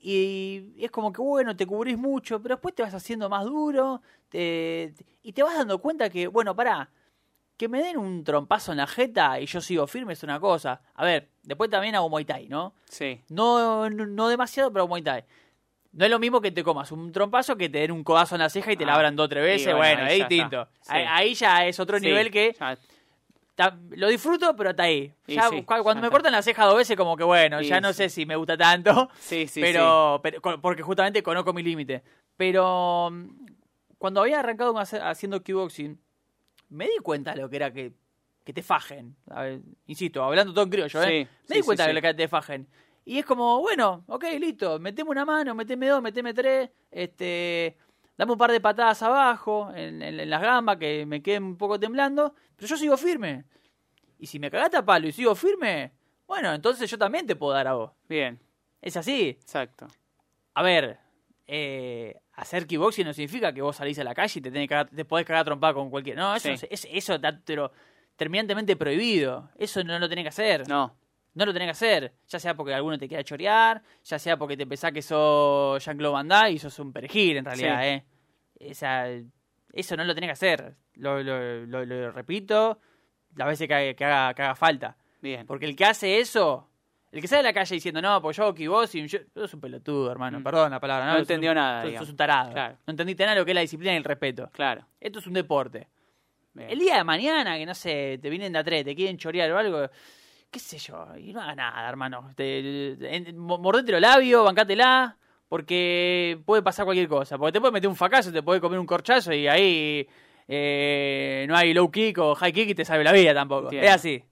Y 0.07 0.75
es 0.85 0.91
como 0.91 1.11
que, 1.11 1.19
bueno, 1.19 1.55
te 1.55 1.65
cubrís 1.65 1.97
mucho, 1.97 2.39
pero 2.39 2.53
después 2.57 2.75
te 2.75 2.83
vas 2.83 2.93
haciendo 2.93 3.27
más 3.27 3.43
duro 3.43 4.03
te- 4.29 4.93
y 5.23 5.33
te 5.33 5.41
vas 5.41 5.57
dando 5.57 5.79
cuenta 5.79 6.11
que, 6.11 6.27
bueno, 6.27 6.55
pará, 6.55 6.91
que 7.57 7.67
me 7.67 7.81
den 7.81 7.97
un 7.97 8.23
trompazo 8.23 8.71
en 8.71 8.77
la 8.77 8.85
jeta 8.85 9.39
y 9.39 9.47
yo 9.47 9.61
sigo 9.61 9.87
firme 9.87 10.13
es 10.13 10.21
una 10.21 10.39
cosa. 10.39 10.79
A 10.93 11.03
ver, 11.05 11.29
después 11.41 11.71
también 11.71 11.95
hago 11.95 12.07
Muay 12.07 12.23
Thai, 12.23 12.47
¿no? 12.49 12.75
Sí, 12.87 13.19
No, 13.29 13.89
no, 13.89 14.05
no 14.05 14.27
demasiado, 14.27 14.71
pero 14.71 14.87
Muay 14.87 15.01
Thai. 15.01 15.23
No 15.93 16.05
es 16.05 16.11
lo 16.11 16.19
mismo 16.19 16.39
que 16.39 16.51
te 16.51 16.63
comas 16.63 16.91
un 16.91 17.11
trompazo 17.11 17.55
que 17.55 17.67
te 17.69 17.79
den 17.79 17.91
un 17.91 18.03
codazo 18.03 18.35
en 18.35 18.41
la 18.41 18.49
ceja 18.51 18.73
y 18.73 18.77
te 18.77 18.83
Ah, 18.83 18.87
la 18.87 18.95
abran 18.95 19.15
dos 19.15 19.25
o 19.25 19.29
tres 19.29 19.43
veces. 19.43 19.73
bueno, 19.73 19.79
Bueno, 19.79 20.03
ahí 20.03 20.21
es 20.21 20.27
distinto. 20.29 20.67
Sí. 20.81 20.91
Ahí, 20.93 21.05
ahí 21.09 21.33
ya 21.33 21.65
es 21.65 21.79
otro 21.79 21.97
Sí, 21.97 22.05
nivel 22.05 22.29
que 22.29 22.55
ya- 22.59 22.77
ta- 23.55 23.77
lo 23.91 24.07
disfruto, 24.09 24.55
pero 24.55 24.71
está 24.71 24.83
ahí. 24.83 25.13
Ya, 25.27 25.49
sí, 25.49 25.63
cuando 25.63 25.93
ya 25.93 25.93
me 25.95 26.07
está. 26.07 26.09
cortan 26.11 26.31
la 26.33 26.41
ceja 26.41 26.65
dos 26.65 26.77
veces, 26.77 26.95
como 26.95 27.17
que 27.17 27.23
bueno, 27.23 27.61
ya 27.61 27.81
no 27.81 27.93
sé 27.93 28.09
si 28.09 28.25
me 28.25 28.35
gusta 28.35 28.57
tanto. 28.57 29.09
sí, 29.19 29.47
sí, 29.47 29.61
pero, 29.61 30.19
pero 30.21 30.41
porque 30.61 30.83
justamente 30.83 31.23
conozco 31.23 31.53
mi 31.53 31.63
límite. 31.63 32.03
Pero 32.37 33.09
mm, 33.11 33.45
cuando 33.97 34.21
había 34.21 34.39
arrancado 34.39 34.77
haciendo 34.77 35.41
kickboxing, 35.41 35.99
me 36.69 36.85
di 36.85 36.97
cuenta 37.01 37.33
de 37.33 37.41
lo 37.41 37.49
que 37.49 37.55
era 37.55 37.71
que, 37.71 37.93
que 38.43 38.53
te 38.53 38.61
fajen. 38.61 39.15
Ver, 39.25 39.61
insisto, 39.87 40.23
hablando 40.23 40.53
todo 40.53 40.65
en 40.65 40.69
criollo, 40.69 41.03
¿eh? 41.03 41.27
Sí, 41.43 41.49
me 41.49 41.55
di 41.57 41.61
cuenta 41.61 41.87
de 41.87 41.93
lo 41.93 42.01
que 42.01 42.13
te 42.13 42.27
fajen. 42.27 42.67
Y 43.07 43.19
es 43.19 43.25
como, 43.25 43.59
bueno, 43.61 44.03
ok, 44.07 44.25
listo, 44.39 44.79
meteme 44.79 45.11
una 45.11 45.25
mano, 45.25 45.53
meteme 45.53 45.87
dos, 45.87 46.01
meteme 46.01 46.33
tres, 46.33 46.71
este, 46.89 47.77
dame 48.17 48.31
un 48.31 48.37
par 48.37 48.51
de 48.51 48.59
patadas 48.61 49.01
abajo, 49.03 49.71
en, 49.75 50.01
en- 50.01 50.19
en 50.19 50.29
las 50.29 50.41
gambas, 50.41 50.77
que 50.77 51.05
me 51.05 51.21
queden 51.21 51.43
un 51.43 51.57
poco 51.57 51.79
temblando, 51.79 52.33
pero 52.55 52.67
yo 52.67 52.77
sigo 52.77 52.97
firme. 52.97 53.45
Y 54.19 54.27
si 54.27 54.39
me 54.39 54.49
cagaste 54.49 54.77
a 54.77 54.85
palo 54.85 55.07
y 55.07 55.11
sigo 55.11 55.35
firme, 55.35 55.91
bueno, 56.27 56.53
entonces 56.53 56.89
yo 56.89 56.97
también 56.97 57.27
te 57.27 57.35
puedo 57.35 57.53
dar 57.53 57.67
a 57.67 57.73
vos. 57.73 57.91
Bien, 58.07 58.39
Es 58.81 58.95
así. 58.97 59.29
exacto. 59.29 59.87
A 60.53 60.63
ver, 60.63 60.97
eh, 61.47 62.15
hacer 62.33 62.65
kickboxing 62.65 63.05
no 63.05 63.13
significa 63.13 63.53
que 63.53 63.61
vos 63.61 63.75
salís 63.75 63.99
a 63.99 64.03
la 64.03 64.15
calle 64.15 64.39
y 64.39 64.41
te, 64.41 64.49
tenés 64.51 64.67
que 64.67 64.73
cagar- 64.75 64.89
te 64.89 65.05
podés 65.05 65.25
cagar 65.25 65.45
trompada 65.45 65.73
con 65.73 65.89
cualquiera. 65.89 66.21
No, 66.21 66.35
eso, 66.35 66.43
Sí. 66.47 66.51
no 66.51 66.57
se- 66.57 66.67
es- 66.73 66.87
eso 66.91 67.15
está 67.15 67.39
pero, 67.45 67.71
terminantemente 68.15 68.75
prohibido. 68.75 69.49
Eso 69.57 69.83
no 69.83 69.99
lo 69.99 70.07
tenés 70.09 70.23
que 70.23 70.29
hacer. 70.29 70.67
No, 70.67 70.95
No 71.35 71.45
lo 71.45 71.53
tenés 71.53 71.67
que 71.67 71.71
hacer. 71.71 72.13
Ya 72.27 72.39
sea 72.39 72.55
porque 72.55 72.73
alguno 72.73 72.97
te 72.97 73.07
quiera 73.07 73.23
chorear, 73.23 73.81
ya 74.03 74.17
sea 74.17 74.37
porque 74.37 74.57
te 74.57 74.65
pensás 74.65 74.91
que 74.91 75.01
sos 75.01 75.83
Jean-Claude 75.85 76.13
Van 76.13 76.27
Damme 76.27 76.51
y 76.51 76.59
sos 76.59 76.77
un 76.79 76.91
perejil 76.91 77.37
en 77.37 77.45
realidad, 77.45 77.79
Sí. 77.81 77.87
¿eh? 77.87 78.05
Esa, 78.59 79.05
eso 79.73 79.95
no 79.97 80.03
lo 80.05 80.15
tenés 80.15 80.29
que 80.29 80.31
hacer. 80.33 80.75
Lo, 80.95 81.21
lo- 81.21 81.65
lo- 81.65 81.85
lo 81.85 82.11
repito 82.11 82.79
las 83.35 83.47
veces 83.49 83.67
que, 83.67 83.73
haga- 83.73 83.93
que 83.93 84.05
haga, 84.05 84.33
que 84.33 84.41
haga 84.41 84.55
falta. 84.55 84.97
bien. 85.21 85.45
Porque 85.45 85.65
el 85.65 85.75
que 85.75 85.83
hace 85.85 86.19
eso, 86.19 86.69
el 87.11 87.19
que 87.19 87.27
sale 87.27 87.39
a 87.41 87.43
la 87.43 87.53
calle 87.53 87.75
diciendo, 87.75 88.01
no, 88.01 88.21
pues 88.21 88.37
yo 88.37 88.43
hago 88.43 88.53
kickboxing, 88.55 89.07
yo, 89.07 89.19
sos 89.33 89.53
un 89.55 89.59
pelotudo, 89.59 90.11
hermano, 90.11 90.39
Mm. 90.39 90.43
perdón 90.43 90.71
la 90.71 90.79
palabra. 90.79 91.05
No 91.07 91.11
sos 91.13 91.21
entendió 91.21 91.49
un- 91.51 91.55
nada, 91.55 91.97
Sos, 91.99 92.09
un 92.11 92.15
tarado. 92.15 92.51
Claro. 92.53 92.77
No 92.87 92.91
entendiste 92.91 93.23
nada 93.23 93.33
de 93.35 93.41
lo 93.41 93.45
que 93.45 93.51
es 93.51 93.55
la 93.55 93.61
disciplina 93.61 93.93
y 93.93 93.97
el 93.97 94.03
respeto. 94.05 94.49
Claro. 94.53 94.85
Esto 95.01 95.19
es 95.19 95.27
un 95.27 95.33
deporte. 95.33 95.87
bien. 96.53 96.69
El 96.69 96.79
día 96.79 96.95
de 96.95 97.03
mañana, 97.03 97.57
que 97.57 97.65
no 97.65 97.73
sé, 97.75 98.17
te 98.21 98.29
vienen 98.29 98.53
de 98.53 98.59
atrás, 98.59 98.85
te 98.85 98.95
quieren 98.95 99.17
chorear 99.17 99.51
o 99.51 99.57
algo, 99.57 99.89
qué 100.55 100.59
sé 100.61 100.77
yo, 100.77 101.05
y 101.17 101.33
no 101.33 101.41
hagas 101.41 101.57
nada, 101.57 101.89
hermano. 101.89 102.31
Te, 102.33 103.33
mordete 103.33 103.91
los 103.91 103.99
labios, 103.99 104.45
bancátela, 104.45 105.17
porque 105.49 106.39
puede 106.45 106.63
pasar 106.63 106.85
cualquier 106.85 107.09
cosa. 107.09 107.37
Porque 107.37 107.51
te 107.51 107.59
puede 107.59 107.73
meter 107.73 107.89
un 107.89 107.95
fracaso, 107.97 108.31
te 108.31 108.41
puede 108.41 108.61
comer 108.61 108.79
un 108.79 108.85
corchazo 108.85 109.33
y 109.33 109.49
ahí 109.49 110.07
eh, 110.47 111.45
no 111.49 111.57
hay 111.57 111.73
low 111.73 111.91
kick 111.91 112.17
o 112.19 112.35
high 112.35 112.53
kick 112.53 112.69
y 112.69 112.73
te 112.73 112.85
salve 112.85 113.03
la 113.03 113.11
vida 113.11 113.33
tampoco. 113.33 113.63
Entiendo. 113.65 113.85
Es 113.85 113.93
así. 113.93 114.23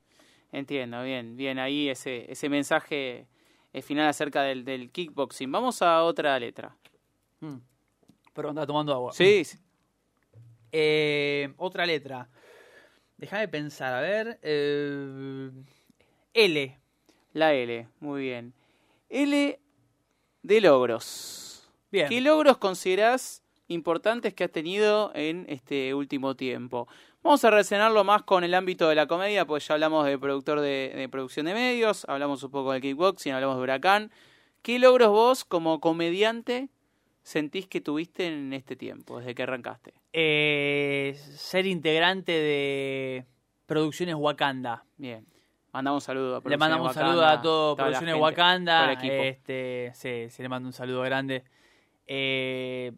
Entiendo, 0.53 1.03
bien, 1.03 1.35
bien. 1.35 1.59
Ahí 1.59 1.89
ese, 1.89 2.31
ese 2.31 2.47
mensaje 2.47 3.27
final 3.81 4.07
acerca 4.07 4.43
del, 4.43 4.63
del 4.63 4.91
kickboxing. 4.91 5.51
Vamos 5.51 5.81
a 5.81 6.03
otra 6.03 6.39
letra. 6.39 6.73
Mm. 7.41 7.57
Pero 8.33 8.49
anda 8.49 8.65
tomando 8.65 8.93
agua. 8.93 9.11
Sí, 9.11 9.43
sí. 9.43 9.57
Eh, 10.71 11.53
otra 11.57 11.85
letra. 11.85 12.29
Déjame 13.17 13.49
pensar, 13.49 13.93
a 13.93 13.99
ver. 13.99 14.39
eh, 14.41 15.51
L. 16.33 16.77
la 17.33 17.53
L, 17.53 17.87
muy 17.99 18.21
bien. 18.21 18.53
L 19.09 19.59
de 20.41 20.61
logros. 20.61 21.69
Bien. 21.91 22.09
¿Qué 22.09 22.21
logros 22.21 22.57
considerás 22.57 23.43
importantes 23.67 24.33
que 24.33 24.43
has 24.43 24.51
tenido 24.51 25.11
en 25.13 25.45
este 25.47 25.93
último 25.93 26.35
tiempo? 26.35 26.87
Vamos 27.21 27.43
a 27.45 27.51
relacionarlo 27.51 28.03
más 28.03 28.23
con 28.23 28.43
el 28.43 28.53
ámbito 28.53 28.89
de 28.89 28.95
la 28.95 29.07
comedia, 29.07 29.45
pues 29.45 29.67
ya 29.67 29.75
hablamos 29.75 30.05
de 30.05 30.17
productor 30.17 30.59
de, 30.59 30.91
de 30.95 31.07
producción 31.07 31.45
de 31.45 31.53
medios, 31.53 32.05
hablamos 32.09 32.43
un 32.43 32.51
poco 32.51 32.73
del 32.73 32.81
kickboxing, 32.81 33.31
hablamos 33.31 33.57
de 33.57 33.63
Huracán. 33.63 34.11
¿Qué 34.61 34.79
logros 34.79 35.09
vos 35.09 35.45
como 35.45 35.79
comediante 35.79 36.69
sentís 37.21 37.67
que 37.67 37.79
tuviste 37.79 38.27
en 38.27 38.53
este 38.53 38.75
tiempo, 38.75 39.19
desde 39.19 39.35
que 39.35 39.43
arrancaste? 39.43 39.93
Eh, 40.13 41.15
ser 41.35 41.65
integrante 41.65 42.31
de 42.31 43.25
Producciones 43.65 44.15
Wakanda. 44.15 44.85
Bien. 44.97 45.25
Mandamos 45.73 46.03
un 46.03 46.05
saludo 46.05 46.35
a 46.37 46.49
Le 46.49 46.57
mandamos 46.57 46.85
un 46.85 46.87
Wakanda, 46.89 47.09
saludo 47.09 47.25
a 47.25 47.41
todo 47.41 47.75
Producciones 47.75 48.15
Wakanda. 48.15 48.93
Este, 48.93 49.91
se 49.95 50.29
le 50.37 50.47
manda 50.47 50.67
un 50.67 50.73
saludo 50.73 51.01
grande. 51.01 51.43
Eh, 52.05 52.91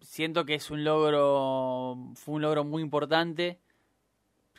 siento 0.00 0.44
que 0.44 0.54
es 0.54 0.70
un 0.70 0.84
logro, 0.84 1.96
fue 2.14 2.36
un 2.36 2.42
logro 2.42 2.62
muy 2.62 2.80
importante 2.80 3.58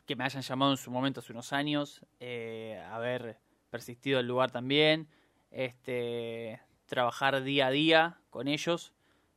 que 0.05 0.18
me 0.18 0.26
hayan 0.26 0.41
llamado 0.41 0.72
en 0.72 0.78
su 0.78 0.91
momento 0.91 1.22
hace 1.22 1.32
unos 1.32 1.53
años, 1.53 2.05
eh, 2.20 2.84
haber 2.91 3.39
persistido 3.70 4.20
el 4.20 4.28
lugar 4.28 4.51
también, 4.51 5.07
este, 5.49 6.59
trabajar 6.86 7.43
día 7.43 7.68
a 7.68 7.72
día 7.72 8.18
con 8.30 8.49
ellos. 8.49 8.93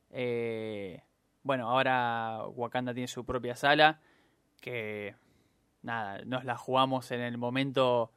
Eh, 0.09 1.01
bueno, 1.43 1.69
ahora 1.69 2.41
Wakanda 2.47 2.93
tiene 2.93 3.07
su 3.07 3.25
propia 3.25 3.55
sala 3.55 4.01
que 4.59 5.15
nada, 5.81 6.21
nos 6.25 6.43
la 6.43 6.57
jugamos 6.57 7.09
en 7.11 7.21
el 7.21 7.37
momento 7.37 8.11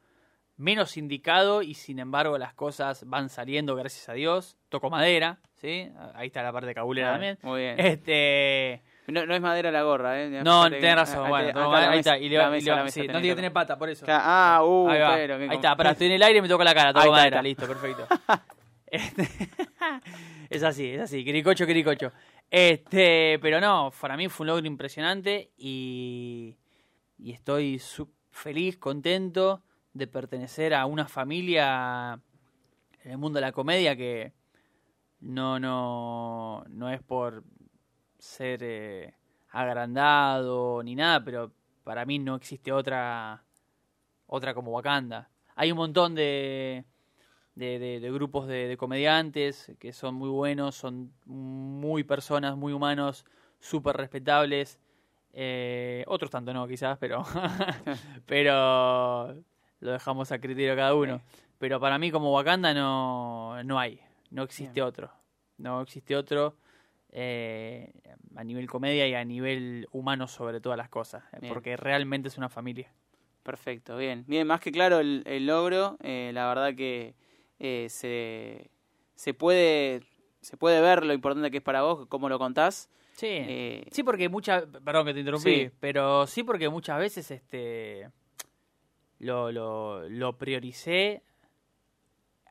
menos 0.61 0.95
indicado 0.97 1.61
y 1.61 1.73
sin 1.73 1.99
embargo 1.99 2.37
las 2.37 2.53
cosas 2.53 3.03
van 3.07 3.29
saliendo 3.29 3.75
gracias 3.75 4.07
a 4.09 4.13
Dios. 4.13 4.57
Toco 4.69 4.89
madera, 4.89 5.39
¿sí? 5.55 5.89
Ahí 6.13 6.27
está 6.27 6.43
la 6.43 6.53
parte 6.53 6.73
cabulera 6.73 7.09
Ah, 7.09 7.11
también. 7.13 7.37
Muy 7.41 7.61
bien. 7.61 7.79
Este, 7.79 8.81
No, 9.07 9.25
no 9.25 9.33
es 9.35 9.41
madera 9.41 9.71
la 9.71 9.81
gorra, 9.83 10.21
¿eh? 10.21 10.29
no, 10.43 10.65
que- 10.69 10.77
tenés 10.77 10.95
razón, 10.95 11.25
ah, 11.25 11.29
bueno, 11.29 11.51
toco 11.53 11.69
madera, 11.71 11.91
ahí 11.91 11.99
está, 11.99 12.17
y 12.17 12.29
le, 12.29 12.37
la 12.37 12.43
y 12.57 12.61
le- 12.61 12.75
mesa 12.75 12.87
sí, 12.89 13.07
no 13.07 13.13
tiene 13.13 13.27
que 13.29 13.35
tener 13.35 13.51
pata, 13.53 13.77
por 13.77 13.89
eso. 13.89 14.05
Ah, 14.07 14.61
uh, 14.63 14.89
ahí 14.89 14.99
va, 14.99 15.15
pero 15.15 15.35
ahí 15.35 15.47
está, 15.51 15.75
pará, 15.75 15.91
estoy 15.91 16.07
en 16.07 16.13
el 16.13 16.23
aire 16.23 16.39
y 16.39 16.41
me 16.41 16.47
toco 16.47 16.63
la 16.63 16.73
cara, 16.73 16.93
toco 16.93 17.03
Ahí 17.05 17.11
madera, 17.11 17.37
está. 17.37 17.41
listo, 17.43 17.67
perfecto. 17.67 18.07
Este, 18.93 19.25
es 20.49 20.63
así, 20.63 20.89
es 20.89 21.01
así, 21.01 21.23
quiricocho, 21.23 21.65
quiricocho. 21.65 22.11
Este, 22.49 23.39
pero 23.41 23.61
no, 23.61 23.91
para 24.01 24.17
mí 24.17 24.27
fue 24.27 24.43
un 24.43 24.47
logro 24.49 24.67
impresionante 24.67 25.51
y, 25.57 26.57
y 27.17 27.31
estoy 27.31 27.81
feliz, 28.31 28.77
contento 28.77 29.63
de 29.93 30.07
pertenecer 30.07 30.73
a 30.73 30.85
una 30.85 31.07
familia 31.07 32.19
en 33.03 33.11
el 33.11 33.17
mundo 33.17 33.37
de 33.37 33.41
la 33.41 33.51
comedia 33.51 33.95
que 33.95 34.33
no, 35.19 35.59
no, 35.59 36.63
no 36.69 36.89
es 36.89 37.01
por 37.01 37.43
ser 38.17 38.59
eh, 38.63 39.13
agrandado 39.49 40.81
ni 40.83 40.95
nada, 40.95 41.23
pero 41.23 41.51
para 41.83 42.05
mí 42.05 42.19
no 42.19 42.35
existe 42.35 42.71
otra 42.71 43.43
otra 44.31 44.53
como 44.53 44.71
Wakanda. 44.71 45.29
Hay 45.55 45.71
un 45.71 45.77
montón 45.77 46.15
de, 46.15 46.85
de, 47.55 48.09
grupos 48.13 48.47
de, 48.47 48.67
de 48.67 48.77
comediantes 48.77 49.71
que 49.77 49.91
son 49.91 50.15
muy 50.15 50.29
buenos, 50.29 50.75
son 50.75 51.11
muy 51.25 52.03
personas, 52.03 52.55
muy 52.55 52.71
humanos, 52.71 53.25
súper 53.59 53.97
respetables. 53.97 54.79
Eh, 55.33 56.03
otros 56.07 56.31
tanto 56.31 56.53
no, 56.53 56.65
quizás, 56.67 56.97
pero, 56.97 57.23
pero 58.25 59.35
lo 59.81 59.91
dejamos 59.91 60.31
a 60.31 60.39
criterio 60.39 60.75
cada 60.75 60.95
uno. 60.95 61.21
Pero 61.59 61.79
para 61.79 61.97
mí 61.99 62.09
como 62.09 62.33
Wakanda 62.33 62.73
no, 62.73 63.61
no 63.63 63.77
hay, 63.79 63.99
no 64.31 64.43
existe 64.43 64.75
Bien. 64.79 64.85
otro. 64.87 65.11
No 65.57 65.81
existe 65.81 66.15
otro 66.15 66.55
eh, 67.11 67.91
a 68.35 68.43
nivel 68.43 68.67
comedia 68.67 69.07
y 69.07 69.13
a 69.13 69.23
nivel 69.23 69.87
humano 69.91 70.27
sobre 70.27 70.59
todas 70.61 70.77
las 70.77 70.89
cosas, 70.89 71.23
eh, 71.33 71.37
Bien. 71.41 71.53
porque 71.53 71.77
realmente 71.77 72.29
es 72.29 72.37
una 72.37 72.49
familia. 72.49 72.91
Perfecto, 73.43 73.97
bien. 73.97 74.23
Bien, 74.27 74.47
más 74.47 74.59
que 74.59 74.71
claro 74.71 74.99
el, 74.99 75.23
el 75.25 75.45
logro. 75.45 75.97
eh, 76.01 76.31
la 76.33 76.47
verdad 76.47 76.73
que 76.75 77.15
eh, 77.59 77.87
se, 77.89 78.71
se, 79.15 79.33
puede, 79.33 80.01
se 80.41 80.57
puede 80.57 80.79
ver 80.81 81.05
lo 81.05 81.13
importante 81.13 81.51
que 81.51 81.57
es 81.57 81.63
para 81.63 81.81
vos, 81.83 82.07
cómo 82.07 82.29
lo 82.29 82.39
contás. 82.39 82.89
Sí, 83.13 83.27
Eh, 83.29 83.85
sí 83.91 84.03
porque 84.03 84.29
muchas, 84.29 84.65
perdón 84.83 85.05
que 85.05 85.13
te 85.13 85.19
interrumpí, 85.19 85.65
Sí. 85.65 85.71
pero 85.79 86.25
sí 86.27 86.43
porque 86.43 86.69
muchas 86.69 86.97
veces 86.97 87.29
este 87.29 88.09
lo, 89.21 89.51
lo, 89.51 90.07
lo 90.09 90.37
prioricé 90.37 91.23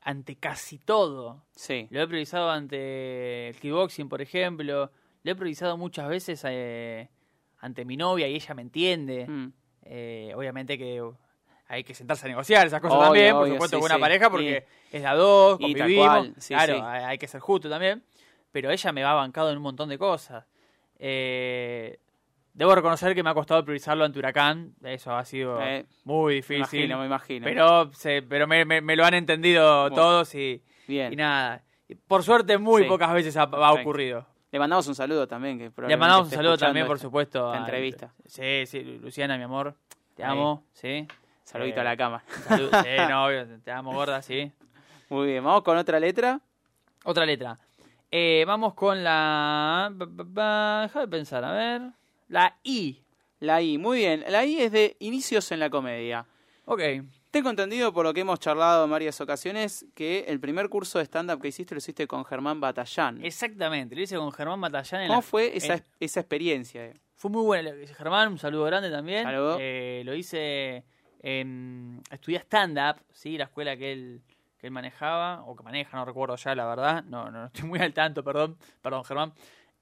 ante 0.02 0.36
casi 0.36 0.78
todo. 0.78 1.44
Sí, 1.54 1.86
Lo 1.90 2.00
he 2.00 2.06
priorizado 2.08 2.50
ante 2.50 3.48
el 3.48 3.56
kickboxing, 3.60 4.08
por 4.08 4.22
ejemplo. 4.22 4.90
Lo 5.22 5.30
he 5.30 5.34
priorizado 5.34 5.76
muchas 5.76 6.08
veces 6.08 6.42
eh, 6.48 7.08
ante 7.58 7.84
mi 7.84 7.96
novia 7.96 8.26
y 8.28 8.34
ella 8.34 8.54
me 8.54 8.62
entiende. 8.62 9.26
Mm, 9.26 9.52
Eh, 9.92 10.32
obviamente 10.36 10.78
que 10.78 11.02
hay 11.66 11.82
que 11.84 11.94
sentarse 11.94 12.26
a 12.26 12.28
negociar 12.28 12.66
esas 12.66 12.80
cosas 12.80 12.96
Obvio, 12.98 13.04
también, 13.06 13.32
por 13.32 13.42
obvio, 13.42 13.52
supuesto, 13.54 13.76
sí, 13.76 13.80
con 13.80 13.86
una 13.90 13.94
sí. 13.96 14.00
pareja, 14.00 14.30
porque 14.30 14.66
es 14.92 15.02
la 15.02 15.14
dos, 15.14 15.58
convivimos. 15.58 16.28
claro, 16.46 16.84
hay 16.86 17.18
que 17.18 17.26
ser 17.26 17.40
justo 17.40 17.68
también. 17.68 18.02
Pero 18.52 18.70
ella 18.70 18.92
me 18.92 19.02
va 19.02 19.14
bancado 19.14 19.50
en 19.50 19.56
un 19.56 19.62
montón 19.62 19.88
de 19.88 19.98
cosas. 19.98 20.44
Eh, 20.98 21.98
debo 22.52 22.74
reconocer 22.74 23.14
que 23.14 23.22
me 23.22 23.30
ha 23.30 23.34
costado 23.34 23.64
priorizarlo 23.64 24.04
ante 24.04 24.18
Huracán. 24.18 24.74
Eso 24.82 25.14
ha 25.14 25.24
sido 25.24 25.60
Eh, 25.62 25.86
muy 26.04 26.32
me 26.32 26.34
difícil. 26.36 26.56
imagino, 26.84 26.98
me 26.98 27.06
imagino. 27.06 27.44
Pero, 27.44 27.92
se, 27.92 28.22
pero 28.22 28.46
me, 28.46 28.64
me- 28.64 28.80
me 28.80 28.96
lo 28.96 29.04
han 29.04 29.14
entendido 29.14 29.82
Bueno, 29.82 29.96
todos 29.96 30.34
y, 30.34 30.62
bien. 30.86 31.12
y 31.12 31.16
nada. 31.16 31.62
Por 32.06 32.22
suerte, 32.22 32.58
muy 32.58 32.82
Sí. 32.82 32.88
pocas 32.88 33.12
veces 33.12 33.36
ha, 33.36 33.44
ocurrido. 33.44 34.26
Le 34.52 34.58
mandamos 34.58 34.86
un 34.88 34.94
saludo 34.94 35.26
también. 35.28 35.58
Que 35.58 35.70
Le 35.86 35.96
mandamos 35.96 36.26
un 36.28 36.32
saludo 36.32 36.56
también, 36.58 36.86
por 36.86 36.96
esta- 36.96 37.06
supuesto. 37.06 37.46
esta 37.52 37.58
a- 37.58 37.64
entrevista. 37.64 38.12
Sí, 38.26 38.66
sí, 38.66 38.82
Luciana, 39.00 39.36
mi 39.36 39.44
amor. 39.44 39.74
Te 40.14 40.24
amo, 40.24 40.64
sí. 40.72 41.06
Saludito 41.44 41.78
Eh, 41.78 41.80
a 41.80 41.84
la 41.84 41.96
cama. 41.96 42.22
Salud- 42.48 42.70
sí, 42.70 42.88
no, 43.14 43.24
obvio, 43.26 43.46
te 43.64 43.70
amo, 43.72 43.92
gorda, 43.92 44.22
sí. 44.22 44.52
Muy 45.08 45.28
bien, 45.28 45.42
vamos 45.42 45.62
con 45.62 45.76
otra 45.76 45.98
letra. 45.98 46.40
Otra 47.04 47.24
letra. 47.26 47.56
Eh, 48.10 48.44
vamos 48.46 48.74
con 48.74 49.02
la... 49.02 49.90
Deja 49.92 51.00
de 51.00 51.08
pensar, 51.08 51.44
a 51.44 51.52
ver. 51.52 51.82
La 52.30 52.56
I. 52.62 53.02
La 53.40 53.60
I, 53.60 53.76
muy 53.76 53.98
bien. 53.98 54.24
La 54.28 54.44
I 54.44 54.60
es 54.62 54.70
de 54.72 54.96
inicios 55.00 55.50
en 55.52 55.58
la 55.60 55.68
comedia. 55.68 56.26
Ok. 56.64 56.80
Tengo 57.32 57.50
entendido 57.50 57.92
por 57.92 58.04
lo 58.04 58.14
que 58.14 58.20
hemos 58.20 58.38
charlado 58.38 58.84
en 58.84 58.90
varias 58.90 59.20
ocasiones 59.20 59.84
que 59.94 60.24
el 60.28 60.38
primer 60.40 60.68
curso 60.68 60.98
de 60.98 61.04
stand-up 61.04 61.40
que 61.40 61.48
hiciste 61.48 61.74
lo 61.74 61.78
hiciste 61.78 62.06
con 62.06 62.24
Germán 62.24 62.60
Batallán. 62.60 63.24
Exactamente. 63.24 63.94
Lo 63.96 64.02
hice 64.02 64.16
con 64.16 64.30
Germán 64.32 64.60
Batallán 64.60 65.02
en 65.02 65.08
¿Cómo 65.08 65.18
la- 65.18 65.22
fue 65.22 65.56
esa, 65.56 65.74
en- 65.74 65.84
esa 65.98 66.20
experiencia? 66.20 66.92
Fue 67.16 67.30
muy 67.30 67.42
bueno. 67.44 67.70
Germán, 67.96 68.28
un 68.32 68.38
saludo 68.38 68.64
grande 68.64 68.90
también. 68.90 69.24
Saludo. 69.24 69.56
Eh, 69.60 70.02
lo 70.04 70.14
hice 70.14 70.84
en... 71.20 72.00
Estudié 72.10 72.38
stand-up, 72.40 73.02
¿sí? 73.12 73.36
La 73.38 73.44
escuela 73.44 73.76
que 73.76 73.92
él, 73.92 74.22
que 74.58 74.66
él 74.68 74.72
manejaba, 74.72 75.42
o 75.46 75.54
que 75.56 75.62
maneja, 75.64 75.96
no 75.96 76.04
recuerdo 76.04 76.36
ya, 76.36 76.54
la 76.54 76.66
verdad. 76.66 77.04
No, 77.04 77.24
no, 77.30 77.40
no 77.40 77.46
estoy 77.46 77.64
muy 77.68 77.78
al 77.80 77.92
tanto, 77.92 78.22
perdón. 78.24 78.56
Perdón, 78.82 79.04
Germán. 79.04 79.32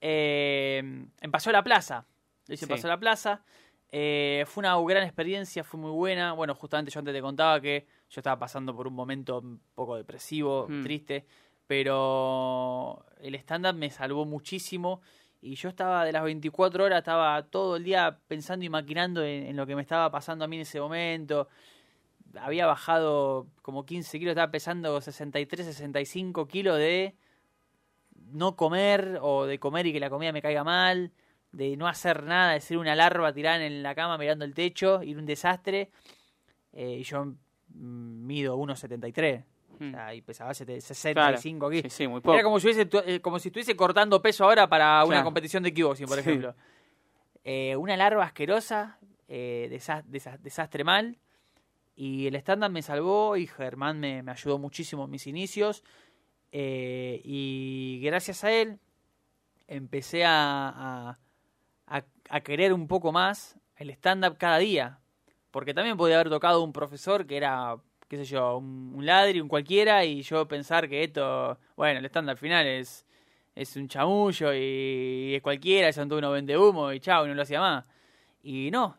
Eh, 0.00 0.78
en 1.20 1.30
Paseo 1.30 1.52
la 1.52 1.62
Plaza. 1.64 2.06
Lo 2.48 2.54
hice 2.54 2.66
Sí. 2.66 2.70
Paseo 2.72 2.88
la 2.90 2.98
Plaza. 2.98 3.42
Eh, 3.90 4.44
fue 4.46 4.62
una 4.62 4.76
gran 4.82 5.04
experiencia, 5.04 5.62
fue 5.64 5.78
muy 5.78 5.90
buena. 5.92 6.32
Bueno, 6.32 6.54
justamente 6.54 6.90
yo 6.90 6.98
antes 6.98 7.14
te 7.14 7.20
contaba 7.22 7.60
que 7.60 7.86
yo 8.10 8.18
estaba 8.20 8.38
pasando 8.38 8.74
por 8.74 8.86
un 8.88 8.94
momento 8.94 9.38
un 9.38 9.60
poco 9.74 9.96
depresivo, 9.96 10.66
Mm. 10.68 10.82
triste, 10.82 11.24
pero 11.66 13.04
el 13.20 13.34
stand-up 13.36 13.74
me 13.74 13.90
salvó 13.90 14.24
muchísimo 14.24 15.00
y 15.40 15.54
yo 15.54 15.68
estaba 15.68 16.04
de 16.04 16.12
las 16.12 16.24
24 16.24 16.84
horas, 16.84 16.98
estaba 16.98 17.42
todo 17.46 17.76
el 17.76 17.84
día 17.84 18.18
pensando 18.26 18.64
y 18.64 18.68
maquinando 18.68 19.22
en, 19.24 19.46
en 19.46 19.56
lo 19.56 19.66
que 19.66 19.76
me 19.76 19.82
estaba 19.82 20.10
pasando 20.10 20.44
a 20.44 20.48
mí 20.48 20.56
en 20.56 20.62
ese 20.62 20.80
momento. 20.80 21.48
Había 22.38 22.66
bajado 22.66 23.46
como 23.62 23.86
15 23.86 24.18
kilos, 24.18 24.32
estaba 24.32 24.50
pesando 24.50 25.00
63, 25.00 25.64
65 25.66 26.46
kilos 26.46 26.76
de 26.76 27.14
no 28.32 28.56
comer 28.56 29.18
o 29.22 29.46
de 29.46 29.58
comer 29.58 29.86
y 29.86 29.92
que 29.92 30.00
la 30.00 30.10
comida 30.10 30.32
me 30.32 30.42
caiga 30.42 30.64
mal, 30.64 31.12
de 31.52 31.76
no 31.76 31.88
hacer 31.88 32.24
nada, 32.24 32.52
de 32.52 32.60
ser 32.60 32.76
una 32.78 32.94
larva 32.94 33.32
tirada 33.32 33.64
en 33.64 33.82
la 33.82 33.94
cama 33.94 34.18
mirando 34.18 34.44
el 34.44 34.54
techo, 34.54 35.02
ir 35.02 35.16
un 35.18 35.26
desastre. 35.26 35.90
Eh, 36.72 36.98
y 37.00 37.02
yo 37.04 37.24
mm, 37.24 38.26
mido 38.26 38.56
1,73. 38.56 39.44
O 39.80 39.84
Mm. 39.84 39.90
sea, 39.92 40.14
y 40.14 40.22
pesaba 40.22 40.52
sete- 40.54 40.80
65 40.80 41.70
kilos. 41.70 41.92
Sí, 41.92 42.04
sí, 42.04 42.08
muy 42.08 42.20
poco. 42.20 42.34
Era 42.34 42.42
como 42.42 42.58
si, 42.58 42.66
hubiese 42.66 42.88
eh, 43.06 43.20
como 43.20 43.38
si 43.38 43.48
estuviese 43.48 43.76
cortando 43.76 44.20
peso 44.20 44.44
ahora 44.44 44.68
para 44.68 45.04
una 45.04 45.14
Claro. 45.16 45.24
competición 45.24 45.62
de 45.62 45.72
kickboxing, 45.72 46.06
por 46.06 46.16
Sí. 46.16 46.20
ejemplo. 46.20 46.54
Eh, 47.44 47.76
una 47.76 47.96
larva 47.96 48.24
asquerosa, 48.24 48.98
eh, 49.28 49.68
desa- 49.70 50.04
desa- 50.04 50.38
desastre 50.38 50.82
mal. 50.84 51.18
Y 51.94 52.26
el 52.26 52.34
stand-up 52.36 52.70
me 52.70 52.82
salvó 52.82 53.36
y 53.36 53.46
Germán 53.46 53.98
me, 54.00 54.22
me 54.22 54.32
ayudó 54.32 54.58
muchísimo 54.58 55.04
en 55.04 55.10
mis 55.10 55.26
inicios. 55.26 55.82
Y 56.52 58.00
gracias 58.02 58.44
a 58.44 58.52
él 58.52 58.78
empecé 59.66 60.24
a, 60.24 60.68
a, 61.10 61.18
a- 62.28 62.40
querer 62.40 62.72
un 62.72 62.86
poco 62.88 63.12
más 63.12 63.58
el 63.76 63.90
stand-up 63.90 64.36
cada 64.38 64.58
día. 64.58 64.98
Porque 65.50 65.74
también 65.74 65.96
podía 65.96 66.16
haber 66.16 66.30
tocado 66.30 66.62
un 66.62 66.72
profesor 66.72 67.26
que 67.26 67.36
era, 67.36 67.76
qué 68.08 68.16
sé 68.18 68.24
yo, 68.24 68.58
un, 68.58 68.92
un 68.94 69.06
ladri, 69.06 69.40
un 69.40 69.48
cualquiera, 69.48 70.04
y 70.04 70.22
yo 70.22 70.46
pensar 70.46 70.88
que 70.88 71.04
esto, 71.04 71.58
bueno, 71.76 72.00
el 72.00 72.06
stand-up 72.06 72.30
al 72.32 72.36
final 72.36 72.66
es, 72.66 73.06
es 73.54 73.76
un 73.76 73.88
chamullo 73.88 74.52
y, 74.54 75.34
es 75.36 75.42
cualquiera, 75.42 75.90
todo 75.92 76.18
uno 76.18 76.30
vende 76.30 76.56
humo 76.56 76.92
y 76.92 77.00
chao, 77.00 77.24
y 77.24 77.28
no 77.28 77.34
lo 77.34 77.42
hacía 77.42 77.60
más. 77.60 77.88
Y 78.42 78.70
no. 78.70 78.96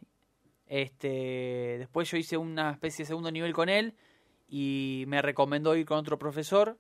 Este, 0.68 1.78
después 1.80 2.10
yo 2.12 2.18
hice 2.18 2.38
una 2.38 2.72
especie 2.72 3.04
de 3.04 3.08
segundo 3.08 3.32
nivel 3.32 3.54
con 3.54 3.70
él 3.70 3.96
y 4.48 5.06
me 5.08 5.22
recomendó 5.22 5.76
ir 5.76 5.86
con 5.86 5.98
otro 5.98 6.20
profesor 6.20 6.78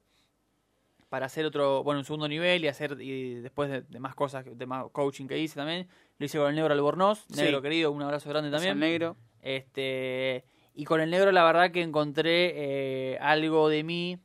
para 1.10 1.26
hacer 1.26 1.46
otro, 1.46 1.84
bueno, 1.84 2.00
un 2.00 2.06
segundo 2.06 2.28
nivel 2.28 2.64
y 2.64 2.68
hacer, 2.68 3.02
y 3.02 3.36
después 3.42 3.70
de, 3.70 3.82
de 3.82 4.00
más 4.00 4.14
cosas, 4.14 4.46
de 4.46 4.66
más 4.68 4.86
coaching 4.92 5.26
que 5.28 5.40
hice 5.40 5.56
también, 5.56 5.88
lo 6.20 6.26
hice 6.26 6.38
con 6.38 6.50
el 6.50 6.56
negro 6.56 6.74
Albornoz, 6.74 7.26
Sí. 7.30 7.42
negro 7.42 7.62
querido, 7.62 7.92
un 7.92 8.02
abrazo 8.04 8.30
grande 8.30 8.52
también. 8.52 8.78
negro. 8.78 9.16
Este, 9.42 10.44
y 10.76 10.86
con 10.86 11.02
el 11.02 11.10
negro 11.10 11.32
la 11.32 11.44
verdad 11.44 11.72
que 11.72 11.82
encontré 11.82 13.14
eh, 13.14 13.18
algo 13.20 13.70
de 13.70 13.84
mí. 13.84 14.20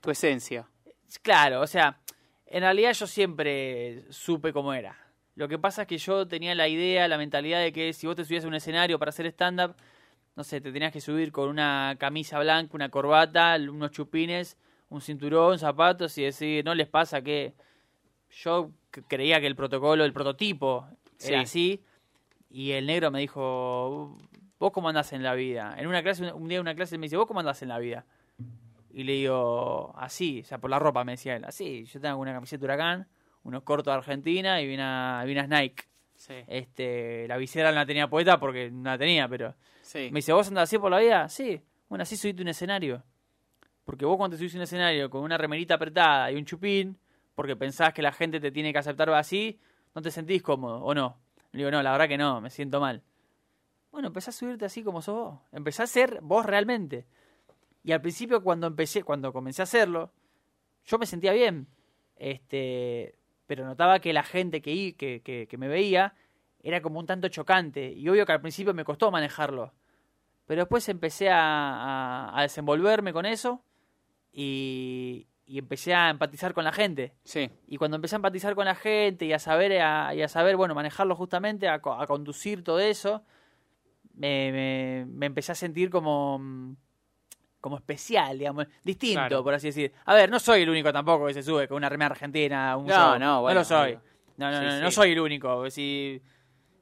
Tu 0.00 0.10
esencia. 0.10 0.68
Claro, 1.22 1.60
o 1.62 1.66
sea, 1.66 2.00
en 2.46 2.60
realidad 2.62 2.92
yo 2.92 3.06
siempre 3.06 4.04
supe 4.10 4.52
cómo 4.52 4.74
era. 4.74 4.96
Lo 5.36 5.48
que 5.48 5.58
pasa 5.58 5.82
es 5.82 5.88
que 5.88 5.98
yo 5.98 6.26
tenía 6.26 6.54
la 6.54 6.66
idea, 6.68 7.08
la 7.08 7.18
mentalidad 7.18 7.60
de 7.60 7.72
que 7.72 7.92
si 7.92 8.06
vos 8.06 8.16
te 8.16 8.24
subías 8.24 8.44
a 8.44 8.48
un 8.48 8.54
escenario 8.54 8.98
para 8.98 9.10
hacer 9.10 9.26
stand-up, 9.26 9.76
no 10.34 10.44
sé, 10.44 10.60
te 10.60 10.72
tenías 10.72 10.92
que 10.92 11.00
subir 11.00 11.30
con 11.32 11.48
una 11.48 11.96
camisa 11.98 12.38
blanca, 12.40 12.72
una 12.74 12.88
corbata, 12.88 13.56
unos 13.56 13.90
chupines, 13.90 14.56
un 14.88 15.00
cinturón, 15.00 15.58
zapatos 15.58 16.16
y 16.18 16.24
decir, 16.24 16.64
no 16.64 16.74
les 16.74 16.88
pasa 16.88 17.22
que 17.22 17.54
yo 18.30 18.70
creía 19.08 19.40
que 19.40 19.46
el 19.46 19.56
protocolo, 19.56 20.04
el 20.04 20.12
prototipo 20.12 20.86
era 21.20 21.38
Sí. 21.38 21.42
así 21.44 21.82
y 22.50 22.72
el 22.72 22.86
negro 22.86 23.10
me 23.10 23.20
dijo, 23.20 24.16
¿vos 24.58 24.72
cómo 24.72 24.88
andás 24.88 25.12
en 25.12 25.22
la 25.22 25.34
vida? 25.34 25.74
En 25.78 25.86
una 25.86 26.02
clase, 26.02 26.32
un 26.32 26.48
día 26.48 26.56
en 26.58 26.62
una 26.62 26.74
clase 26.74 26.98
me 26.98 27.06
dice, 27.06 27.16
¿vos 27.16 27.26
cómo 27.26 27.40
andás 27.40 27.60
en 27.62 27.68
la 27.68 27.78
vida? 27.78 28.04
Y 28.92 29.04
le 29.04 29.12
digo, 29.12 29.92
así, 29.98 30.40
o 30.40 30.44
sea, 30.44 30.58
por 30.58 30.70
la 30.70 30.78
ropa 30.78 31.04
me 31.04 31.12
decía 31.12 31.36
él, 31.36 31.44
así, 31.44 31.84
yo 31.84 32.00
tengo 32.00 32.16
una 32.18 32.32
camiseta 32.32 32.64
huracán, 32.64 33.06
unos 33.42 33.62
cortos 33.62 33.92
de 33.92 33.98
Argentina 33.98 34.60
y 34.62 34.72
una, 34.74 35.22
y 35.26 35.32
unas 35.32 35.48
Nike. 35.48 35.84
Sí. 36.14 36.32
Este, 36.46 37.28
la 37.28 37.36
visera 37.36 37.70
no 37.70 37.74
la 37.76 37.84
tenía 37.86 38.08
poeta 38.08 38.40
porque 38.40 38.70
no 38.70 38.90
la 38.90 38.96
tenía, 38.98 39.28
pero 39.28 39.54
Sí. 39.82 40.08
me 40.10 40.18
dice, 40.18 40.32
¿vos 40.32 40.48
andás 40.48 40.64
así 40.64 40.78
por 40.78 40.90
la 40.90 40.98
vida? 40.98 41.28
Sí. 41.28 41.60
Bueno, 41.88 42.02
así 42.02 42.16
subiste 42.16 42.40
un 42.42 42.48
escenario. 42.48 43.02
Porque 43.84 44.04
vos 44.06 44.16
cuando 44.16 44.34
te 44.34 44.38
subís 44.38 44.54
un 44.54 44.62
escenario 44.62 45.10
con 45.10 45.22
una 45.22 45.36
remerita 45.38 45.74
apretada 45.74 46.32
y 46.32 46.36
un 46.36 46.44
chupín, 46.46 46.98
porque 47.34 47.54
pensás 47.54 47.92
que 47.92 48.00
la 48.02 48.12
gente 48.12 48.40
te 48.40 48.50
tiene 48.50 48.72
que 48.72 48.78
aceptar 48.78 49.10
así, 49.10 49.60
no 49.96 50.02
te 50.02 50.10
sentís 50.12 50.42
cómodo, 50.42 50.82
¿o 50.84 50.94
no? 50.94 51.16
Le 51.52 51.58
digo, 51.58 51.70
no, 51.70 51.82
la 51.82 51.90
verdad 51.90 52.06
que 52.06 52.18
no, 52.18 52.40
me 52.42 52.50
siento 52.50 52.80
mal. 52.80 53.02
Bueno, 53.90 54.08
empezá 54.08 54.30
a 54.30 54.34
subirte 54.34 54.66
así 54.66 54.82
como 54.84 55.00
sos 55.00 55.14
vos. 55.14 55.40
Empezá 55.52 55.84
a 55.84 55.86
ser 55.86 56.20
vos 56.22 56.44
realmente. 56.44 57.06
Y 57.82 57.92
al 57.92 58.02
principio 58.02 58.42
cuando 58.42 58.66
empecé, 58.66 59.02
cuando 59.02 59.32
comencé 59.32 59.62
a 59.62 59.64
hacerlo, 59.64 60.12
yo 60.84 60.98
me 60.98 61.06
sentía 61.06 61.32
bien. 61.32 61.66
Este, 62.16 63.18
pero 63.46 63.64
notaba 63.64 63.98
que 64.00 64.12
la 64.12 64.22
gente 64.22 64.60
que, 64.60 64.94
que, 64.96 65.22
que, 65.22 65.46
que 65.48 65.56
me 65.58 65.68
veía 65.68 66.14
era 66.62 66.82
como 66.82 66.98
un 67.00 67.06
tanto 67.06 67.28
chocante. 67.28 67.92
Y 67.92 68.06
obvio 68.10 68.26
que 68.26 68.32
al 68.32 68.42
principio 68.42 68.74
me 68.74 68.84
costó 68.84 69.10
manejarlo. 69.10 69.72
Pero 70.46 70.62
después 70.62 70.86
empecé 70.90 71.30
a, 71.30 71.38
a- 71.40 72.38
a 72.38 72.42
desenvolverme 72.42 73.14
con 73.14 73.24
eso 73.24 73.62
y, 74.32 75.26
y 75.46 75.58
empecé 75.58 75.94
a 75.94 76.10
empatizar 76.10 76.52
con 76.54 76.64
la 76.64 76.72
gente. 76.72 77.14
Sí. 77.24 77.48
Y 77.68 77.76
cuando 77.76 77.96
empecé 77.96 78.16
a 78.16 78.18
empatizar 78.18 78.54
con 78.54 78.64
la 78.64 78.74
gente 78.74 79.24
y 79.26 79.32
a 79.32 79.38
saber, 79.38 79.80
a, 79.80 80.14
y 80.14 80.22
a 80.22 80.28
saber 80.28 80.56
bueno, 80.56 80.74
manejarlo 80.74 81.14
justamente, 81.14 81.68
a, 81.68 81.74
a 81.74 82.06
conducir 82.06 82.64
todo 82.64 82.80
eso, 82.80 83.22
me, 84.14 84.50
me, 84.52 85.06
me 85.08 85.26
empecé 85.26 85.52
a 85.52 85.54
sentir 85.54 85.88
como, 85.90 86.38
mm, 86.38 86.76
como 87.60 87.76
especial, 87.76 88.38
digamos, 88.38 88.66
distinto, 88.82 89.20
Claro. 89.20 89.44
por 89.44 89.54
así 89.54 89.68
decir. 89.68 89.92
A 90.04 90.14
ver, 90.14 90.30
no 90.30 90.38
soy 90.40 90.62
el 90.62 90.70
único 90.70 90.92
tampoco 90.92 91.26
que 91.26 91.34
se 91.34 91.42
sube 91.42 91.68
con 91.68 91.76
una 91.76 91.88
remera 91.88 92.12
argentina 92.12 92.76
un 92.76 92.86
No, 92.86 92.94
show. 92.94 93.18
no, 93.18 93.40
bueno, 93.42 93.60
lo 93.60 93.64
soy. 93.64 93.92
obvio. 93.92 94.02
No, 94.38 94.50
no, 94.50 94.58
Sí, 94.58 94.64
no, 94.66 94.70
sí. 94.72 94.80
no 94.82 94.90
soy 94.90 95.12
el 95.12 95.20
único. 95.20 95.70
Si, 95.70 96.20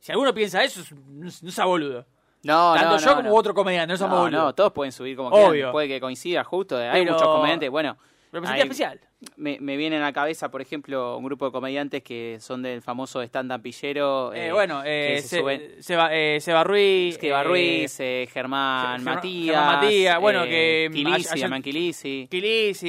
si 0.00 0.12
alguno 0.12 0.32
piensa 0.34 0.62
eso, 0.64 0.80
es- 0.80 0.92
no, 0.92 1.24
no 1.42 1.50
sea 1.50 1.64
boludo. 1.66 2.06
No, 2.44 2.74
Tanto 2.74 2.90
no, 2.90 2.98
yo 2.98 3.06
no, 3.10 3.16
como 3.16 3.28
no. 3.30 3.34
otro 3.36 3.54
comediante, 3.54 3.92
no 3.92 3.96
somos 3.96 4.30
No, 4.30 4.44
no, 4.46 4.54
todos 4.54 4.72
pueden 4.72 4.92
subir 4.92 5.16
como 5.16 5.30
Obvio. 5.30 5.50
quieran. 5.52 5.72
Puede 5.72 5.88
que 5.88 6.00
coincida 6.00 6.44
justo. 6.44 6.76
Hay 6.76 7.02
Pero- 7.02 7.12
muchos 7.14 7.26
comediantes. 7.28 7.70
Bueno, 7.70 7.96
Hay- 8.42 8.60
especial. 8.62 9.00
me, 9.36 9.58
me 9.60 9.76
viene 9.76 9.96
a 9.96 10.00
la 10.00 10.12
cabeza, 10.12 10.50
por 10.50 10.60
ejemplo, 10.60 11.16
un 11.16 11.24
grupo 11.24 11.46
de 11.46 11.52
comediantes 11.52 12.02
que 12.02 12.38
son 12.40 12.62
del 12.62 12.82
famoso 12.82 13.22
stand-up 13.22 13.62
pillero. 13.62 14.32
Eh, 14.32 14.46
eh, 14.48 14.52
bueno, 14.52 14.82
eh, 14.84 15.18
se 15.22 15.28
Se- 15.28 15.40
suben- 15.42 15.82
Seba, 15.82 16.10
Seba 16.40 16.64
Ruiz. 16.64 17.16
Eh, 17.16 17.18
Ruiz, 17.48 17.96
Germán 18.32 19.02
Matías. 19.04 19.56
Germán 19.56 19.74
Matías, 19.76 20.20
bueno, 20.20 20.44
que, 20.44 20.88
ayer- 21.14 21.38
Germán 21.40 21.62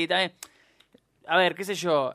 también. 0.08 0.34
A 1.28 1.38
ver, 1.38 1.56
qué 1.56 1.64
sé 1.64 1.76
yo. 1.76 2.14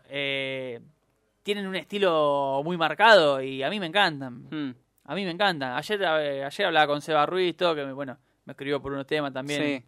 tienen 1.43 1.66
un 1.66 1.74
estilo 1.74 2.61
muy 2.64 2.76
marcado 2.76 3.41
y 3.43 3.62
a 3.62 3.70
mí 3.70 3.81
me 3.81 3.87
encantan. 3.87 4.45
Mm, 4.51 4.74
A 5.07 5.14
mí 5.16 5.24
me 5.24 5.31
encantan. 5.33 5.72
Ayer, 5.76 6.05
ayer 6.05 6.66
hablaba 6.66 6.87
con 6.87 7.01
Seba 7.03 7.26
Ruiz, 7.26 7.57
todo, 7.57 7.74
que 7.74 7.85
me- 7.85 7.93
bueno, 7.93 8.16
me 8.45 8.53
escribió 8.53 8.81
por 8.81 8.93
unos 8.93 9.07
temas 9.07 9.33
también. 9.33 9.61
sí. 9.81 9.85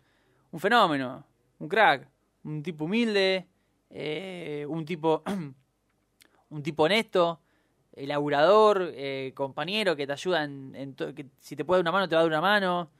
Un 0.51 0.59
fenómeno, 0.59 1.24
un 1.61 1.68
crack, 1.68 2.09
un 2.45 2.62
tipo 2.62 2.84
humilde, 2.86 3.47
eh, 3.90 4.64
un 4.68 4.84
tipo 4.84 5.22
un 6.51 6.62
tipo 6.62 6.82
honesto, 6.84 7.40
eh, 7.93 8.07
laburador, 8.07 8.90
eh, 8.95 9.32
compañero 9.34 9.97
que 9.97 10.07
te 10.07 10.12
ayuda 10.12 10.45
en, 10.45 10.74
en 10.74 10.95
que 10.95 11.26
si 11.38 11.57
te 11.57 11.64
puede 11.64 11.78
dar 11.78 11.84
una 11.84 11.93
mano 11.93 12.09
te 12.09 12.14
va 12.14 12.20
a 12.20 12.24
dar 12.24 12.30
una 12.30 12.40
mano. 12.40 12.90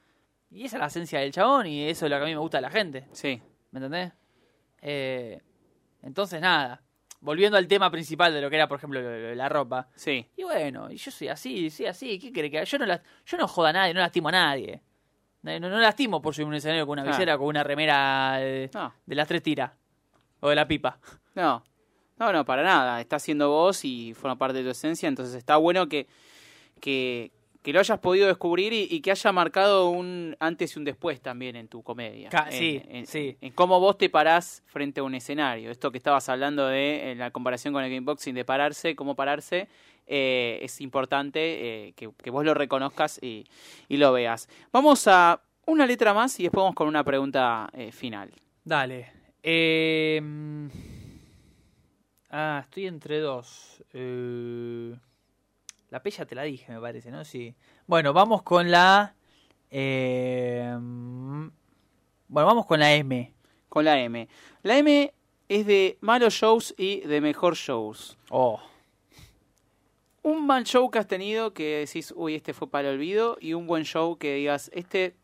Y 0.51 0.65
esa 0.65 0.77
es 0.77 0.81
la 0.81 0.87
esencia 0.87 1.19
del 1.19 1.31
chabón 1.31 1.65
y 1.67 1.87
eso 1.89 2.05
es 2.05 2.11
lo 2.11 2.17
que 2.17 2.23
a 2.23 2.25
mí 2.25 2.31
me 2.33 2.39
gusta 2.39 2.57
de 2.57 2.61
la 2.61 2.69
gente. 2.69 3.07
Sí. 3.11 3.41
¿Me 3.71 3.79
entendés? 3.79 4.13
Eh, 4.81 5.41
entonces, 6.03 6.39
nada. 6.41 6.81
Volviendo 7.21 7.57
al 7.57 7.67
tema 7.67 7.89
principal 7.89 8.33
de 8.33 8.41
lo 8.41 8.49
que 8.49 8.57
era, 8.57 8.67
por 8.67 8.77
ejemplo, 8.77 9.01
lo- 9.01 9.09
lo 9.09 9.27
de 9.29 9.35
la 9.35 9.49
ropa. 9.49 9.87
Sí. 9.95 10.27
Y 10.35 10.43
bueno, 10.43 10.91
y 10.91 10.97
yo 10.97 11.09
soy 11.09 11.29
así, 11.29 11.69
soy 11.71 11.85
así. 11.87 12.19
¿Qué 12.19 12.31
cree 12.31 12.51
que 12.51 12.63
yo 12.65 12.77
no, 12.77 12.85
las- 12.85 13.01
yo 13.25 13.37
no 13.37 13.47
jodo 13.47 13.67
a 13.67 13.73
nadie, 13.73 13.93
no 13.93 14.01
lastimo 14.01 14.27
a 14.29 14.33
nadie. 14.33 14.81
No, 15.43 15.59
no, 15.59 15.69
lastimo 15.79 16.21
por 16.21 16.33
subir 16.33 16.47
un 16.47 16.55
escenario 16.55 16.87
con 16.87 16.99
una 16.99 17.07
Ah. 17.09 17.11
visera, 17.11 17.37
con 17.37 17.47
una 17.47 17.63
remera 17.63 18.37
de, 18.39 18.69
No. 18.73 18.93
de 19.05 19.15
las 19.15 19.27
tres 19.27 19.43
tiras. 19.43 19.71
O 20.39 20.49
de 20.49 20.55
la 20.55 20.67
pipa. 20.67 20.97
No, 21.35 21.63
no, 22.19 22.31
no, 22.33 22.45
para 22.45 22.63
nada. 22.63 22.99
Está 23.01 23.19
siendo 23.19 23.49
vos 23.49 23.83
y 23.85 24.13
forma 24.13 24.37
parte 24.37 24.57
de 24.59 24.63
tu 24.63 24.69
esencia, 24.71 25.07
entonces 25.09 25.35
está 25.35 25.57
bueno 25.57 25.87
que, 25.87 26.07
que, 26.79 27.31
que 27.61 27.71
lo 27.73 27.79
hayas 27.79 27.99
podido 27.99 28.27
descubrir 28.27 28.73
y, 28.73 28.87
y 28.89 29.01
que 29.01 29.11
haya 29.11 29.31
marcado 29.31 29.89
un 29.89 30.35
antes 30.39 30.75
y 30.75 30.79
un 30.79 30.85
después 30.85 31.21
también 31.21 31.55
en 31.55 31.67
tu 31.67 31.81
comedia. 31.81 32.29
Ca- 32.29 32.47
En- 32.49 32.57
sí, 32.57 32.81
en, 32.89 33.05
sí. 33.07 33.37
En 33.41 33.51
cómo 33.53 33.79
vos 33.79 33.97
te 33.97 34.09
parás 34.09 34.63
frente 34.65 34.99
a 34.99 35.03
un 35.03 35.15
escenario. 35.15 35.71
Esto 35.71 35.91
que 35.91 35.97
estabas 35.97 36.27
hablando 36.29 36.67
de 36.67 37.11
en 37.11 37.19
la 37.19 37.31
comparación 37.31 37.73
con 37.73 37.83
el 37.83 37.89
gameboxing, 37.89 38.35
de 38.35 38.43
pararse, 38.45 38.95
cómo 38.95 39.15
pararse, 39.15 39.67
eh, 40.07 40.59
es 40.61 40.81
importante 40.81 41.87
eh, 41.87 41.93
que, 41.93 42.11
que 42.11 42.29
vos 42.29 42.43
lo 42.45 42.53
reconozcas 42.53 43.19
y, 43.21 43.45
y 43.87 43.97
lo 43.97 44.11
veas. 44.11 44.49
Vamos 44.71 45.07
a 45.07 45.41
una 45.65 45.85
letra 45.85 46.13
más 46.13 46.39
y 46.39 46.43
después 46.43 46.61
vamos 46.61 46.75
con 46.75 46.87
una 46.87 47.03
pregunta 47.03 47.69
eh, 47.73 47.91
final. 47.91 48.31
Dale. 48.63 49.11
Mm, 50.21 50.67
ah, 52.29 52.61
estoy 52.63 52.87
entre 52.87 53.19
dos. 53.19 53.83
La 55.89 56.01
P 56.01 56.11
ya 56.11 56.25
te 56.25 56.35
la 56.35 56.43
dije, 56.43 56.71
me 56.71 56.79
parece, 56.79 57.11
¿no? 57.11 57.23
Sí. 57.23 57.55
Bueno, 57.87 58.13
vamos 58.13 58.43
con 58.43 58.71
la... 58.71 59.15
mm, 59.69 61.47
bueno, 62.27 62.47
vamos 62.47 62.65
con 62.65 62.79
la 62.79 62.93
M. 62.93 63.33
con 63.69 63.85
la 63.85 63.99
M. 63.99 64.27
La 64.61 64.77
M 64.77 65.13
es 65.49 65.65
de 65.65 65.97
malos 66.01 66.33
shows 66.33 66.75
y 66.77 67.01
de 67.01 67.21
mejor 67.21 67.55
shows. 67.55 68.17
Oh. 68.29 68.59
Un 70.23 70.45
mal 70.47 70.63
show 70.63 70.89
que 70.89 70.99
has 70.99 71.07
tenido 71.07 71.53
que 71.53 71.79
decís, 71.85 72.13
uy, 72.15 72.35
este 72.35 72.53
fue 72.53 72.69
para 72.69 72.89
el 72.89 72.95
olvido, 72.95 73.37
y 73.41 73.53
un 73.53 73.67
buen 73.67 73.83
show 73.83 74.17
que 74.17 74.35
digas, 74.35 74.71
este 74.73 75.15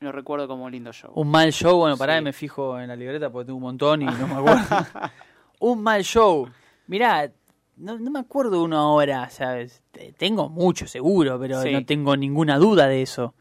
lo 0.00 0.10
recuerdo 0.10 0.48
como 0.48 0.64
un 0.64 0.72
lindo 0.72 0.92
show. 0.92 1.12
Un 1.14 1.28
mal 1.30 1.52
show, 1.52 1.78
bueno, 1.78 1.96
pará, 1.96 2.18
Sí. 2.18 2.24
me 2.24 2.32
fijo 2.32 2.78
en 2.80 2.88
la 2.88 2.96
libreta 2.96 3.30
porque 3.30 3.46
tengo 3.46 3.58
un 3.58 3.62
montón 3.62 4.02
y 4.02 4.06
no 4.06 4.26
me 4.26 4.34
acuerdo. 4.34 4.60
un 5.60 5.80
mal 5.80 6.02
show. 6.02 6.48
Mirá, 6.88 7.30
no, 7.76 7.96
no 8.00 8.10
me 8.10 8.18
acuerdo 8.18 8.64
uno 8.64 8.78
ahora, 8.78 9.30
¿sabes? 9.30 9.80
Te- 9.92 10.12
Tengo 10.12 10.48
mucho 10.48 10.88
seguro, 10.88 11.38
pero 11.38 11.62
Sí. 11.62 11.70
no 11.72 11.84
tengo 11.86 12.16
ninguna 12.16 12.58
duda 12.58 12.88
de 12.88 13.02
eso. 13.02 13.34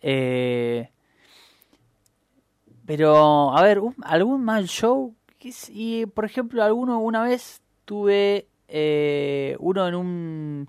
Eh, 0.00 0.90
pero, 2.86 3.54
a 3.54 3.62
ver, 3.62 3.80
un- 3.80 3.94
algún 4.02 4.42
mal 4.42 4.66
show. 4.68 5.14
Y, 5.68 6.06
por 6.06 6.24
ejemplo, 6.24 6.62
alguno 6.64 6.98
una 6.98 7.22
vez 7.22 7.60
tuve 7.84 8.48
eh, 8.68 9.56
uno 9.58 9.86
en 9.88 9.94
un... 9.94 10.68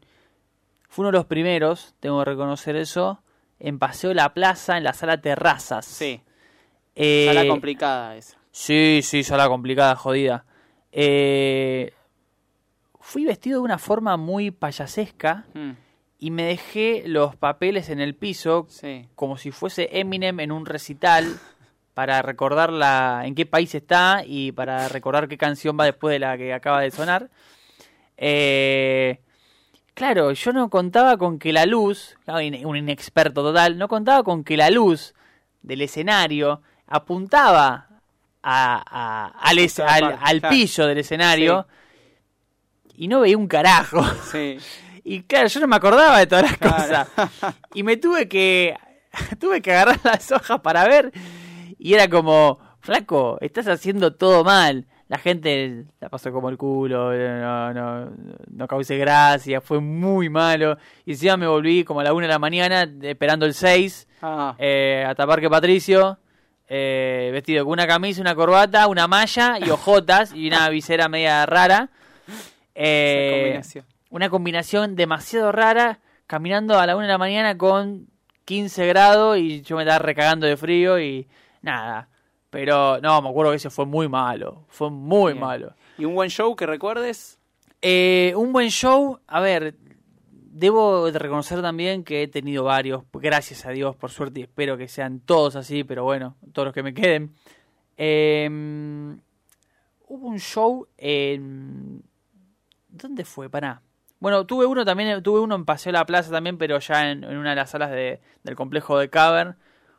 Fue 0.89 1.03
uno 1.03 1.11
de 1.11 1.17
los 1.17 1.25
primeros, 1.25 1.93
tengo 1.99 2.19
que 2.19 2.25
reconocer 2.25 2.75
eso, 2.75 3.21
en 3.59 3.77
Paseo 3.79 4.13
La 4.13 4.33
Plaza, 4.33 4.77
en 4.77 4.83
la 4.83 4.93
sala 4.93 5.19
Terrazas. 5.21 5.85
Sí, 5.85 6.21
Eh, 6.95 7.25
sala 7.27 7.47
complicada 7.47 8.15
esa. 8.15 8.37
Sí, 8.51 9.01
sí, 9.03 9.23
sala 9.23 9.47
complicada, 9.47 9.95
jodida. 9.95 10.45
Eh, 10.91 11.93
fui 12.99 13.25
vestido 13.25 13.59
de 13.59 13.65
una 13.65 13.77
forma 13.77 14.17
muy 14.17 14.51
payasesca 14.51 15.45
Mm, 15.53 15.71
y 16.19 16.31
me 16.31 16.43
dejé 16.43 17.03
los 17.05 17.35
papeles 17.35 17.89
en 17.89 17.99
el 17.99 18.15
piso 18.15 18.65
sí, 18.69 19.07
como 19.15 19.37
si 19.37 19.51
fuese 19.51 19.99
Eminem 19.99 20.39
en 20.39 20.51
un 20.51 20.65
recital 20.65 21.37
para 21.93 22.21
recordar 22.21 22.71
la, 22.71 23.21
en 23.25 23.35
qué 23.35 23.45
país 23.45 23.75
está 23.75 24.23
y 24.25 24.51
para 24.51 24.87
recordar 24.89 25.27
qué 25.27 25.37
canción 25.37 25.77
va 25.79 25.85
después 25.85 26.11
de 26.13 26.19
la 26.19 26.37
que 26.37 26.53
acaba 26.53 26.81
de 26.81 26.91
sonar. 26.91 27.29
Eh, 28.17 29.19
claro, 29.93 30.31
yo 30.31 30.53
no 30.53 30.69
contaba 30.69 31.17
con 31.17 31.37
que 31.39 31.53
la 31.53 31.65
luz, 31.65 32.17
in- 32.41 32.65
un 32.65 32.75
inexperto 32.75 33.43
total, 33.43 33.77
no 33.77 33.87
contaba 33.87 34.23
con 34.23 34.43
que 34.43 34.57
la 34.57 34.69
luz 34.69 35.13
del 35.61 35.81
escenario 35.81 36.61
apuntaba 36.87 37.87
a- 38.43 38.83
a- 38.85 39.27
al, 39.39 39.57
es- 39.59 39.79
al, 39.79 40.17
al 40.21 40.41
del 40.87 40.97
escenario 40.99 41.67
y 42.95 43.07
no 43.07 43.19
veía 43.21 43.37
un 43.37 43.47
carajo. 43.47 44.03
sí. 44.31 44.57
Y 45.09 45.21
claro, 45.23 45.47
yo 45.47 45.61
no 45.61 45.67
me 45.67 45.77
acordaba 45.77 46.19
de 46.19 46.27
todas 46.27 46.43
las 46.43 46.57
Claro. 46.57 46.75
cosas. 46.83 47.53
Y 47.73 47.83
me 47.83 47.95
tuve 47.95 48.27
que 48.27 48.75
tuve 49.39 49.61
que 49.61 49.71
agarrar 49.71 50.01
las 50.03 50.29
hojas 50.33 50.59
para 50.59 50.85
ver 50.85 51.13
y 51.79 51.93
era 51.93 52.09
como, 52.09 52.59
flaco, 52.81 53.37
estás 53.39 53.69
haciendo 53.69 54.15
todo 54.15 54.43
mal. 54.43 54.85
La 55.09 55.17
gente 55.17 55.85
la 56.01 56.09
pasó 56.09 56.31
como 56.33 56.49
el 56.49 56.57
culo, 56.57 57.13
no, 57.13 57.73
no, 57.73 58.11
no 58.51 58.67
causé 58.67 58.97
gracia, 58.97 59.61
fue 59.61 59.79
muy 59.79 60.29
malo. 60.29 60.77
Y 61.05 61.11
encima 61.11 61.37
me 61.37 61.47
volví 61.47 61.83
como 61.85 62.01
a 62.01 62.03
la 62.03 62.13
una 62.13 62.27
de 62.27 62.33
la 62.33 62.39
mañana 62.39 62.85
esperando 63.01 63.45
el 63.45 63.53
6 63.53 64.07
Ah, 64.21 64.55
eh, 64.57 65.05
hasta 65.07 65.25
Parque 65.27 65.49
Patricio, 65.49 66.17
eh, 66.67 67.29
vestido 67.31 67.63
con 67.63 67.73
una 67.73 67.85
camisa, 67.87 68.19
una 68.19 68.33
corbata, 68.35 68.87
una 68.87 69.07
malla 69.07 69.59
y 69.63 69.69
ojotas 69.69 70.33
y 70.33 70.47
una 70.47 70.67
visera 70.69 71.07
media 71.07 71.45
rara. 71.45 71.89
esa 72.27 72.43
Eh, 72.75 73.39
combinación. 73.43 73.85
una 74.09 74.29
combinación 74.29 74.95
demasiado 74.95 75.51
rara 75.51 75.99
caminando 76.25 76.77
a 76.79 76.85
la 76.85 76.95
una 76.97 77.05
de 77.05 77.11
la 77.13 77.17
mañana 77.17 77.57
con 77.57 78.07
15 78.45 78.87
grados 78.87 79.37
y 79.37 79.61
yo 79.61 79.75
me 79.77 79.83
estaba 79.83 79.99
recagando 79.99 80.47
de 80.47 80.57
frío 80.57 80.99
y 80.99 81.27
nada. 81.61 82.09
Pero 82.49 82.99
no, 83.01 83.21
me 83.21 83.29
acuerdo 83.29 83.51
que 83.51 83.57
ese 83.57 83.69
fue 83.69 83.85
muy 83.85 84.07
malo. 84.07 84.65
Fue 84.69 84.89
muy 84.89 85.33
Bien. 85.33 85.43
malo. 85.43 85.73
¿Y 85.97 86.05
un 86.05 86.15
buen 86.15 86.29
show 86.29 86.55
que 86.55 86.65
recuerdes? 86.65 87.39
Eh, 87.81 88.33
un 88.35 88.53
buen 88.53 88.69
show, 88.69 89.19
a 89.27 89.39
ver, 89.41 89.75
debo 90.31 91.11
de 91.11 91.19
reconocer 91.19 91.61
también 91.61 92.03
que 92.03 92.23
he 92.23 92.27
tenido 92.27 92.63
varios, 92.63 93.03
gracias 93.13 93.65
a 93.65 93.71
Dios, 93.71 93.95
por 93.95 94.09
suerte, 94.11 94.39
y 94.39 94.43
espero 94.43 94.77
que 94.77 94.87
sean 94.87 95.19
todos 95.19 95.55
así, 95.55 95.83
pero 95.83 96.03
bueno, 96.03 96.35
todos 96.53 96.67
los 96.67 96.73
que 96.73 96.83
me 96.83 96.93
queden. 96.93 97.35
Eh, 97.97 98.47
hubo 100.07 100.27
un 100.27 100.39
show 100.39 100.87
en... 100.97 102.01
¿Dónde 102.89 103.25
fue? 103.25 103.49
Pará. 103.49 103.81
Bueno, 104.19 104.45
tuve 104.47 104.65
uno 104.65 104.83
también, 104.85 105.21
tuve 105.21 105.39
uno 105.39 105.53
en 105.55 105.65
Paseo 105.65 105.91
La 105.91 106.05
Plaza 106.05 106.31
también, 106.31 106.57
pero 106.57 106.79
ya 106.79 107.11
en, 107.11 107.23
en 107.23 107.37
una 107.37 107.51
de 107.51 107.55
las 107.57 107.69
salas 107.69 107.91
de- 107.91 108.19
del 108.43 108.55
complejo 108.55 108.97
de 108.97 109.09
Cavern. 109.11 109.55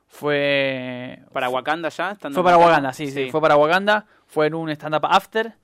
Fue... 0.09 1.23
¿Para 1.33 1.49
Wakanda 1.49 1.91
ya? 1.91 2.13
Estando 2.13 2.35
Fue 2.35 2.43
para 2.43 2.59
Wakanda, 2.59 2.93
sí, 2.93 3.07
sí, 3.07 3.27
Sí. 3.27 3.31
fue 3.31 3.41
para 3.41 3.57
Wakanda. 3.57 4.07
Fue 4.27 4.47
en 4.49 4.55
un 4.55 4.71
stand-up 4.71 5.07
after. 5.07 5.55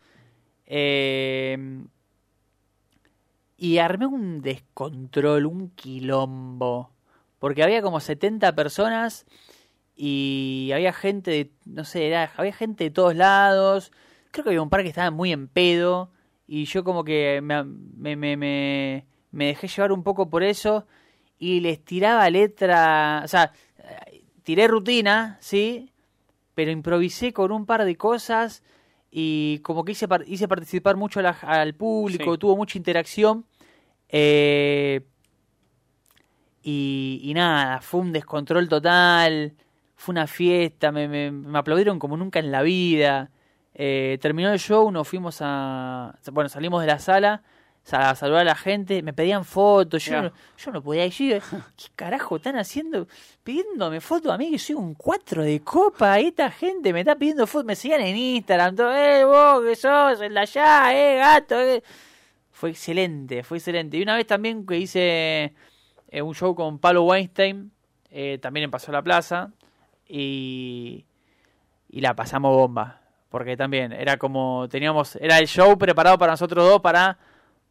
Eh, 0.67 1.57
y 3.57 3.79
armé 3.79 4.07
un 4.07 4.43
descontrol, 4.43 5.47
un 5.47 5.71
quilombo. 5.71 6.91
Porque 7.39 7.63
había 7.63 7.83
como 7.83 8.01
70 8.01 8.55
personas 8.55 9.27
y 9.97 10.71
había 10.75 10.93
gente 10.93 11.31
de, 11.31 11.51
no 11.65 11.85
sé, 11.85 12.07
era, 12.09 12.33
había 12.37 12.53
gente 12.53 12.85
de 12.85 12.91
todos 12.91 13.15
lados. 13.15 13.93
Creo 14.31 14.45
que 14.45 14.51
había 14.51 14.63
un 14.63 14.71
par 14.71 14.83
que 14.83 14.89
estaban 14.89 15.15
muy 15.15 15.33
en 15.33 15.49
pedo. 15.49 16.11
Y 16.47 16.67
yo 16.67 16.85
como 16.85 17.05
que 17.05 17.41
me, 17.43 17.65
me, 17.65 18.17
me, 18.17 18.37
me, 18.37 19.47
dejé 19.47 19.69
llevar 19.69 19.93
un 19.93 20.03
poco 20.03 20.29
por 20.29 20.43
eso. 20.43 20.87
Y 21.39 21.61
les 21.61 21.85
tiraba 21.85 22.29
letra, 22.31 23.23
o 23.25 23.29
sea, 23.29 23.53
tiré 24.45 24.69
rutina, 24.69 25.37
¿sí? 25.41 25.91
Pero 26.55 26.71
improvisé 26.71 27.33
con 27.33 27.51
un 27.51 27.67
par 27.67 27.85
de 27.85 27.97
cosas 27.97 28.63
y 29.11 29.59
como 29.61 29.85
que 29.85 29.93
hice, 29.93 30.07
hice 30.27 30.47
participar 30.49 30.97
mucho 30.97 31.21
la- 31.21 31.31
al 31.43 31.75
público, 31.75 32.33
Sí. 32.35 32.39
tuvo 32.39 32.57
mucha 32.57 32.79
interacción. 32.79 33.45
Eh, 34.09 35.01
y, 36.63 37.21
y 37.23 37.35
nada, 37.35 37.81
fue 37.81 38.01
un 38.01 38.13
descontrol 38.13 38.69
total, 38.69 39.55
fue 39.97 40.13
una 40.13 40.27
fiesta, 40.27 40.93
me, 40.93 41.09
me- 41.09 41.31
me 41.31 41.59
aplaudieron 41.59 41.99
como 41.99 42.17
nunca 42.17 42.39
en 42.39 42.51
la 42.51 42.63
vida. 42.63 43.31
Eh, 43.75 44.19
terminó 44.21 44.53
el 44.53 44.59
show, 44.59 44.91
nos 44.91 45.07
fuimos 45.09 45.39
a... 45.41 46.17
Bueno, 46.33 46.49
salimos 46.49 46.81
de 46.81 46.87
la 46.87 46.99
sala 46.99 47.43
sa- 47.43 47.54
a 47.93 48.15
saludar 48.15 48.43
a 48.43 48.45
la 48.45 48.55
gente, 48.55 49.03
me 49.03 49.13
pedían 49.13 49.45
fotos, 49.45 50.05
yo, 50.05 50.23
no, 50.23 50.33
yo 50.57 50.73
no 50.73 50.83
podía 50.83 51.07
ir, 51.07 51.13
yo 51.13 51.39
¿qué 51.77 51.87
carajo 51.95 52.37
están 52.37 52.57
haciendo? 52.57 53.07
Pidiéndome 53.43 54.01
fotos 54.01 54.33
a 54.33 54.39
mí 54.39 54.51
que 54.51 54.59
soy 54.59 54.75
un 54.75 54.95
4 54.95 55.43
de 55.43 55.61
copa, 55.61 56.19
y 56.21 56.29
esta 56.29 56.51
gente 56.51 56.93
me 56.93 57.01
está 57.01 57.17
pidiendo 57.17 57.47
fotos, 57.47 57.67
me 57.67 57.77
seguían 57.77 58.01
en 58.01 58.17
Instagram, 58.17 58.77
todo, 58.77 58.95
eh, 58.97 59.25
vos 59.25 59.63
que 59.65 59.77
sos, 59.77 60.21
el 60.21 60.33
de 60.33 60.41
allá, 60.41 60.95
eh, 60.95 61.19
gato, 61.19 61.61
eh. 61.61 61.83
Fue 62.51 62.71
excelente, 62.71 63.43
fue 63.43 63.59
excelente. 63.59 63.97
Y 63.97 64.03
una 64.03 64.15
vez 64.15 64.27
también 64.29 64.65
que 64.65 64.79
hice 64.79 65.53
eh, 66.09 66.23
un 66.23 66.35
show 66.35 66.55
con 66.55 66.79
Pablo 66.79 67.03
Weinstein, 67.03 67.73
eh, 68.11 68.39
también 68.41 68.65
en 68.65 68.71
Pasó 68.71 68.93
la 68.93 69.03
Plaza, 69.03 69.51
y, 70.09 71.05
y 71.91 72.01
la 72.01 72.15
pasamos 72.15 72.57
bomba. 72.57 73.01
Porque 73.29 73.57
también 73.57 73.93
era 73.93 74.17
como, 74.17 74.69
teníamos, 74.71 75.17
era 75.17 75.39
el 75.39 75.49
show 75.49 75.77
preparado 75.77 76.17
para 76.17 76.35
nosotros 76.35 76.65
dos 76.65 76.81
para 76.81 77.19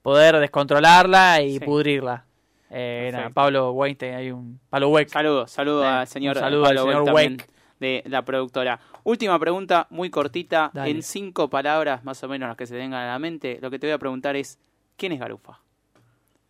poder 0.04 0.38
descontrolarla 0.38 1.42
y 1.42 1.54
Sí. 1.58 1.66
pudrirla. 1.66 2.26
Eh. 2.70 3.12
Pablo 3.34 3.72
Weinstein, 3.72 4.14
hay 4.16 4.32
un 4.32 4.60
Pablo 4.70 4.90
Weck. 4.90 5.10
Saludos, 5.10 5.50
saludos 5.52 5.84
Sí, 5.84 5.88
al 5.90 6.08
señor, 6.08 6.38
saludo 6.38 6.66
al 6.66 6.76
Pablo 6.76 6.92
señor 6.92 7.14
Weck 7.16 7.50
de 7.80 8.04
la 8.08 8.24
productora. 8.24 8.80
Última 9.04 9.38
pregunta, 9.40 9.88
muy 9.90 10.10
cortita, 10.10 10.72
Dale. 10.74 10.90
en 10.92 11.04
cinco 11.04 11.50
palabras 11.50 12.04
más 12.04 12.24
o 12.24 12.28
menos 12.28 12.48
las 12.48 12.58
que 12.58 12.66
se 12.66 12.76
tengan 12.76 13.02
a 13.04 13.08
la 13.12 13.20
mente. 13.20 13.60
Lo 13.62 13.70
que 13.70 13.78
te 13.80 13.88
voy 13.88 13.94
a 13.94 13.98
preguntar 14.00 14.36
es, 14.36 14.58
¿quién 14.98 15.12
es 15.12 15.20
Garufa? 15.20 15.60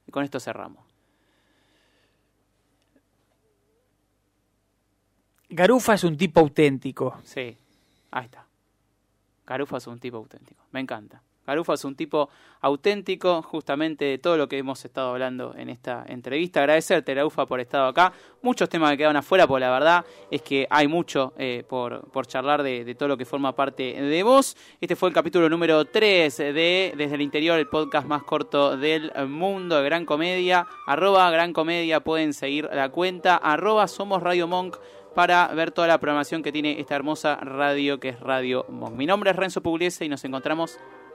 Y 0.07 0.11
con 0.11 0.23
esto 0.23 0.39
cerramos. 0.39 0.83
Garufa 5.49 5.93
es 5.93 6.03
un 6.03 6.17
tipo 6.17 6.39
auténtico. 6.39 7.17
Sí, 7.23 7.57
ahí 8.11 8.25
está. 8.25 8.45
Garufa 9.45 9.77
es 9.77 9.87
un 9.87 9.99
tipo 9.99 10.17
auténtico, 10.17 10.63
me 10.71 10.79
encanta. 10.79 11.21
Garufa 11.45 11.73
es 11.73 11.85
un 11.85 11.95
tipo 11.95 12.29
auténtico, 12.61 13.41
justamente 13.41 14.05
de 14.05 14.17
todo 14.17 14.37
lo 14.37 14.47
que 14.47 14.57
hemos 14.57 14.83
estado 14.85 15.09
hablando 15.09 15.53
en 15.57 15.69
esta 15.69 16.05
entrevista. 16.07 16.61
Agradecerte, 16.61 17.13
Garufa, 17.13 17.45
por 17.45 17.59
estar 17.59 17.85
acá. 17.85 18.13
Muchos 18.41 18.69
temas 18.69 18.91
que 18.91 18.97
quedan 18.99 19.17
afuera, 19.17 19.45
porque 19.45 19.61
la 19.61 19.71
verdad 19.71 20.05
es 20.31 20.41
que 20.41 20.65
hay 20.69 20.87
mucho 20.87 21.33
eh, 21.37 21.63
por, 21.67 22.09
por 22.11 22.25
charlar 22.25 22.63
de, 22.63 22.85
de 22.85 22.95
todo 22.95 23.09
lo 23.09 23.17
que 23.17 23.25
forma 23.25 23.53
parte 23.53 24.01
de 24.01 24.23
vos. 24.23 24.55
Este 24.79 24.95
fue 24.95 25.09
el 25.09 25.15
capítulo 25.15 25.49
número 25.49 25.83
3 25.85 26.37
de 26.37 26.93
Desde 26.95 27.15
el 27.15 27.21
Interior, 27.21 27.59
el 27.59 27.67
podcast 27.67 28.07
más 28.07 28.23
corto 28.23 28.77
del 28.77 29.11
mundo 29.27 29.75
de 29.77 29.83
Gran 29.83 30.05
Comedia. 30.05 30.65
Arroba 30.87 31.29
Gran 31.31 31.51
Comedia, 31.51 31.99
pueden 31.99 32.33
seguir 32.33 32.69
la 32.71 32.89
cuenta. 32.89 33.35
Arroba 33.35 33.87
Somos 33.87 34.23
Radio 34.23 34.47
Monk 34.47 34.77
para 35.13 35.47
ver 35.47 35.71
toda 35.71 35.87
la 35.87 35.99
programación 35.99 36.41
que 36.41 36.51
tiene 36.51 36.79
esta 36.79 36.95
hermosa 36.95 37.35
radio 37.35 37.99
que 37.99 38.09
es 38.09 38.19
Radio 38.19 38.65
Monk. 38.69 38.95
Mi 38.95 39.05
nombre 39.05 39.31
es 39.31 39.35
Renzo 39.35 39.61
Pugliese 39.61 40.05
y 40.05 40.09
nos 40.09 40.23
encontramos 40.25 40.79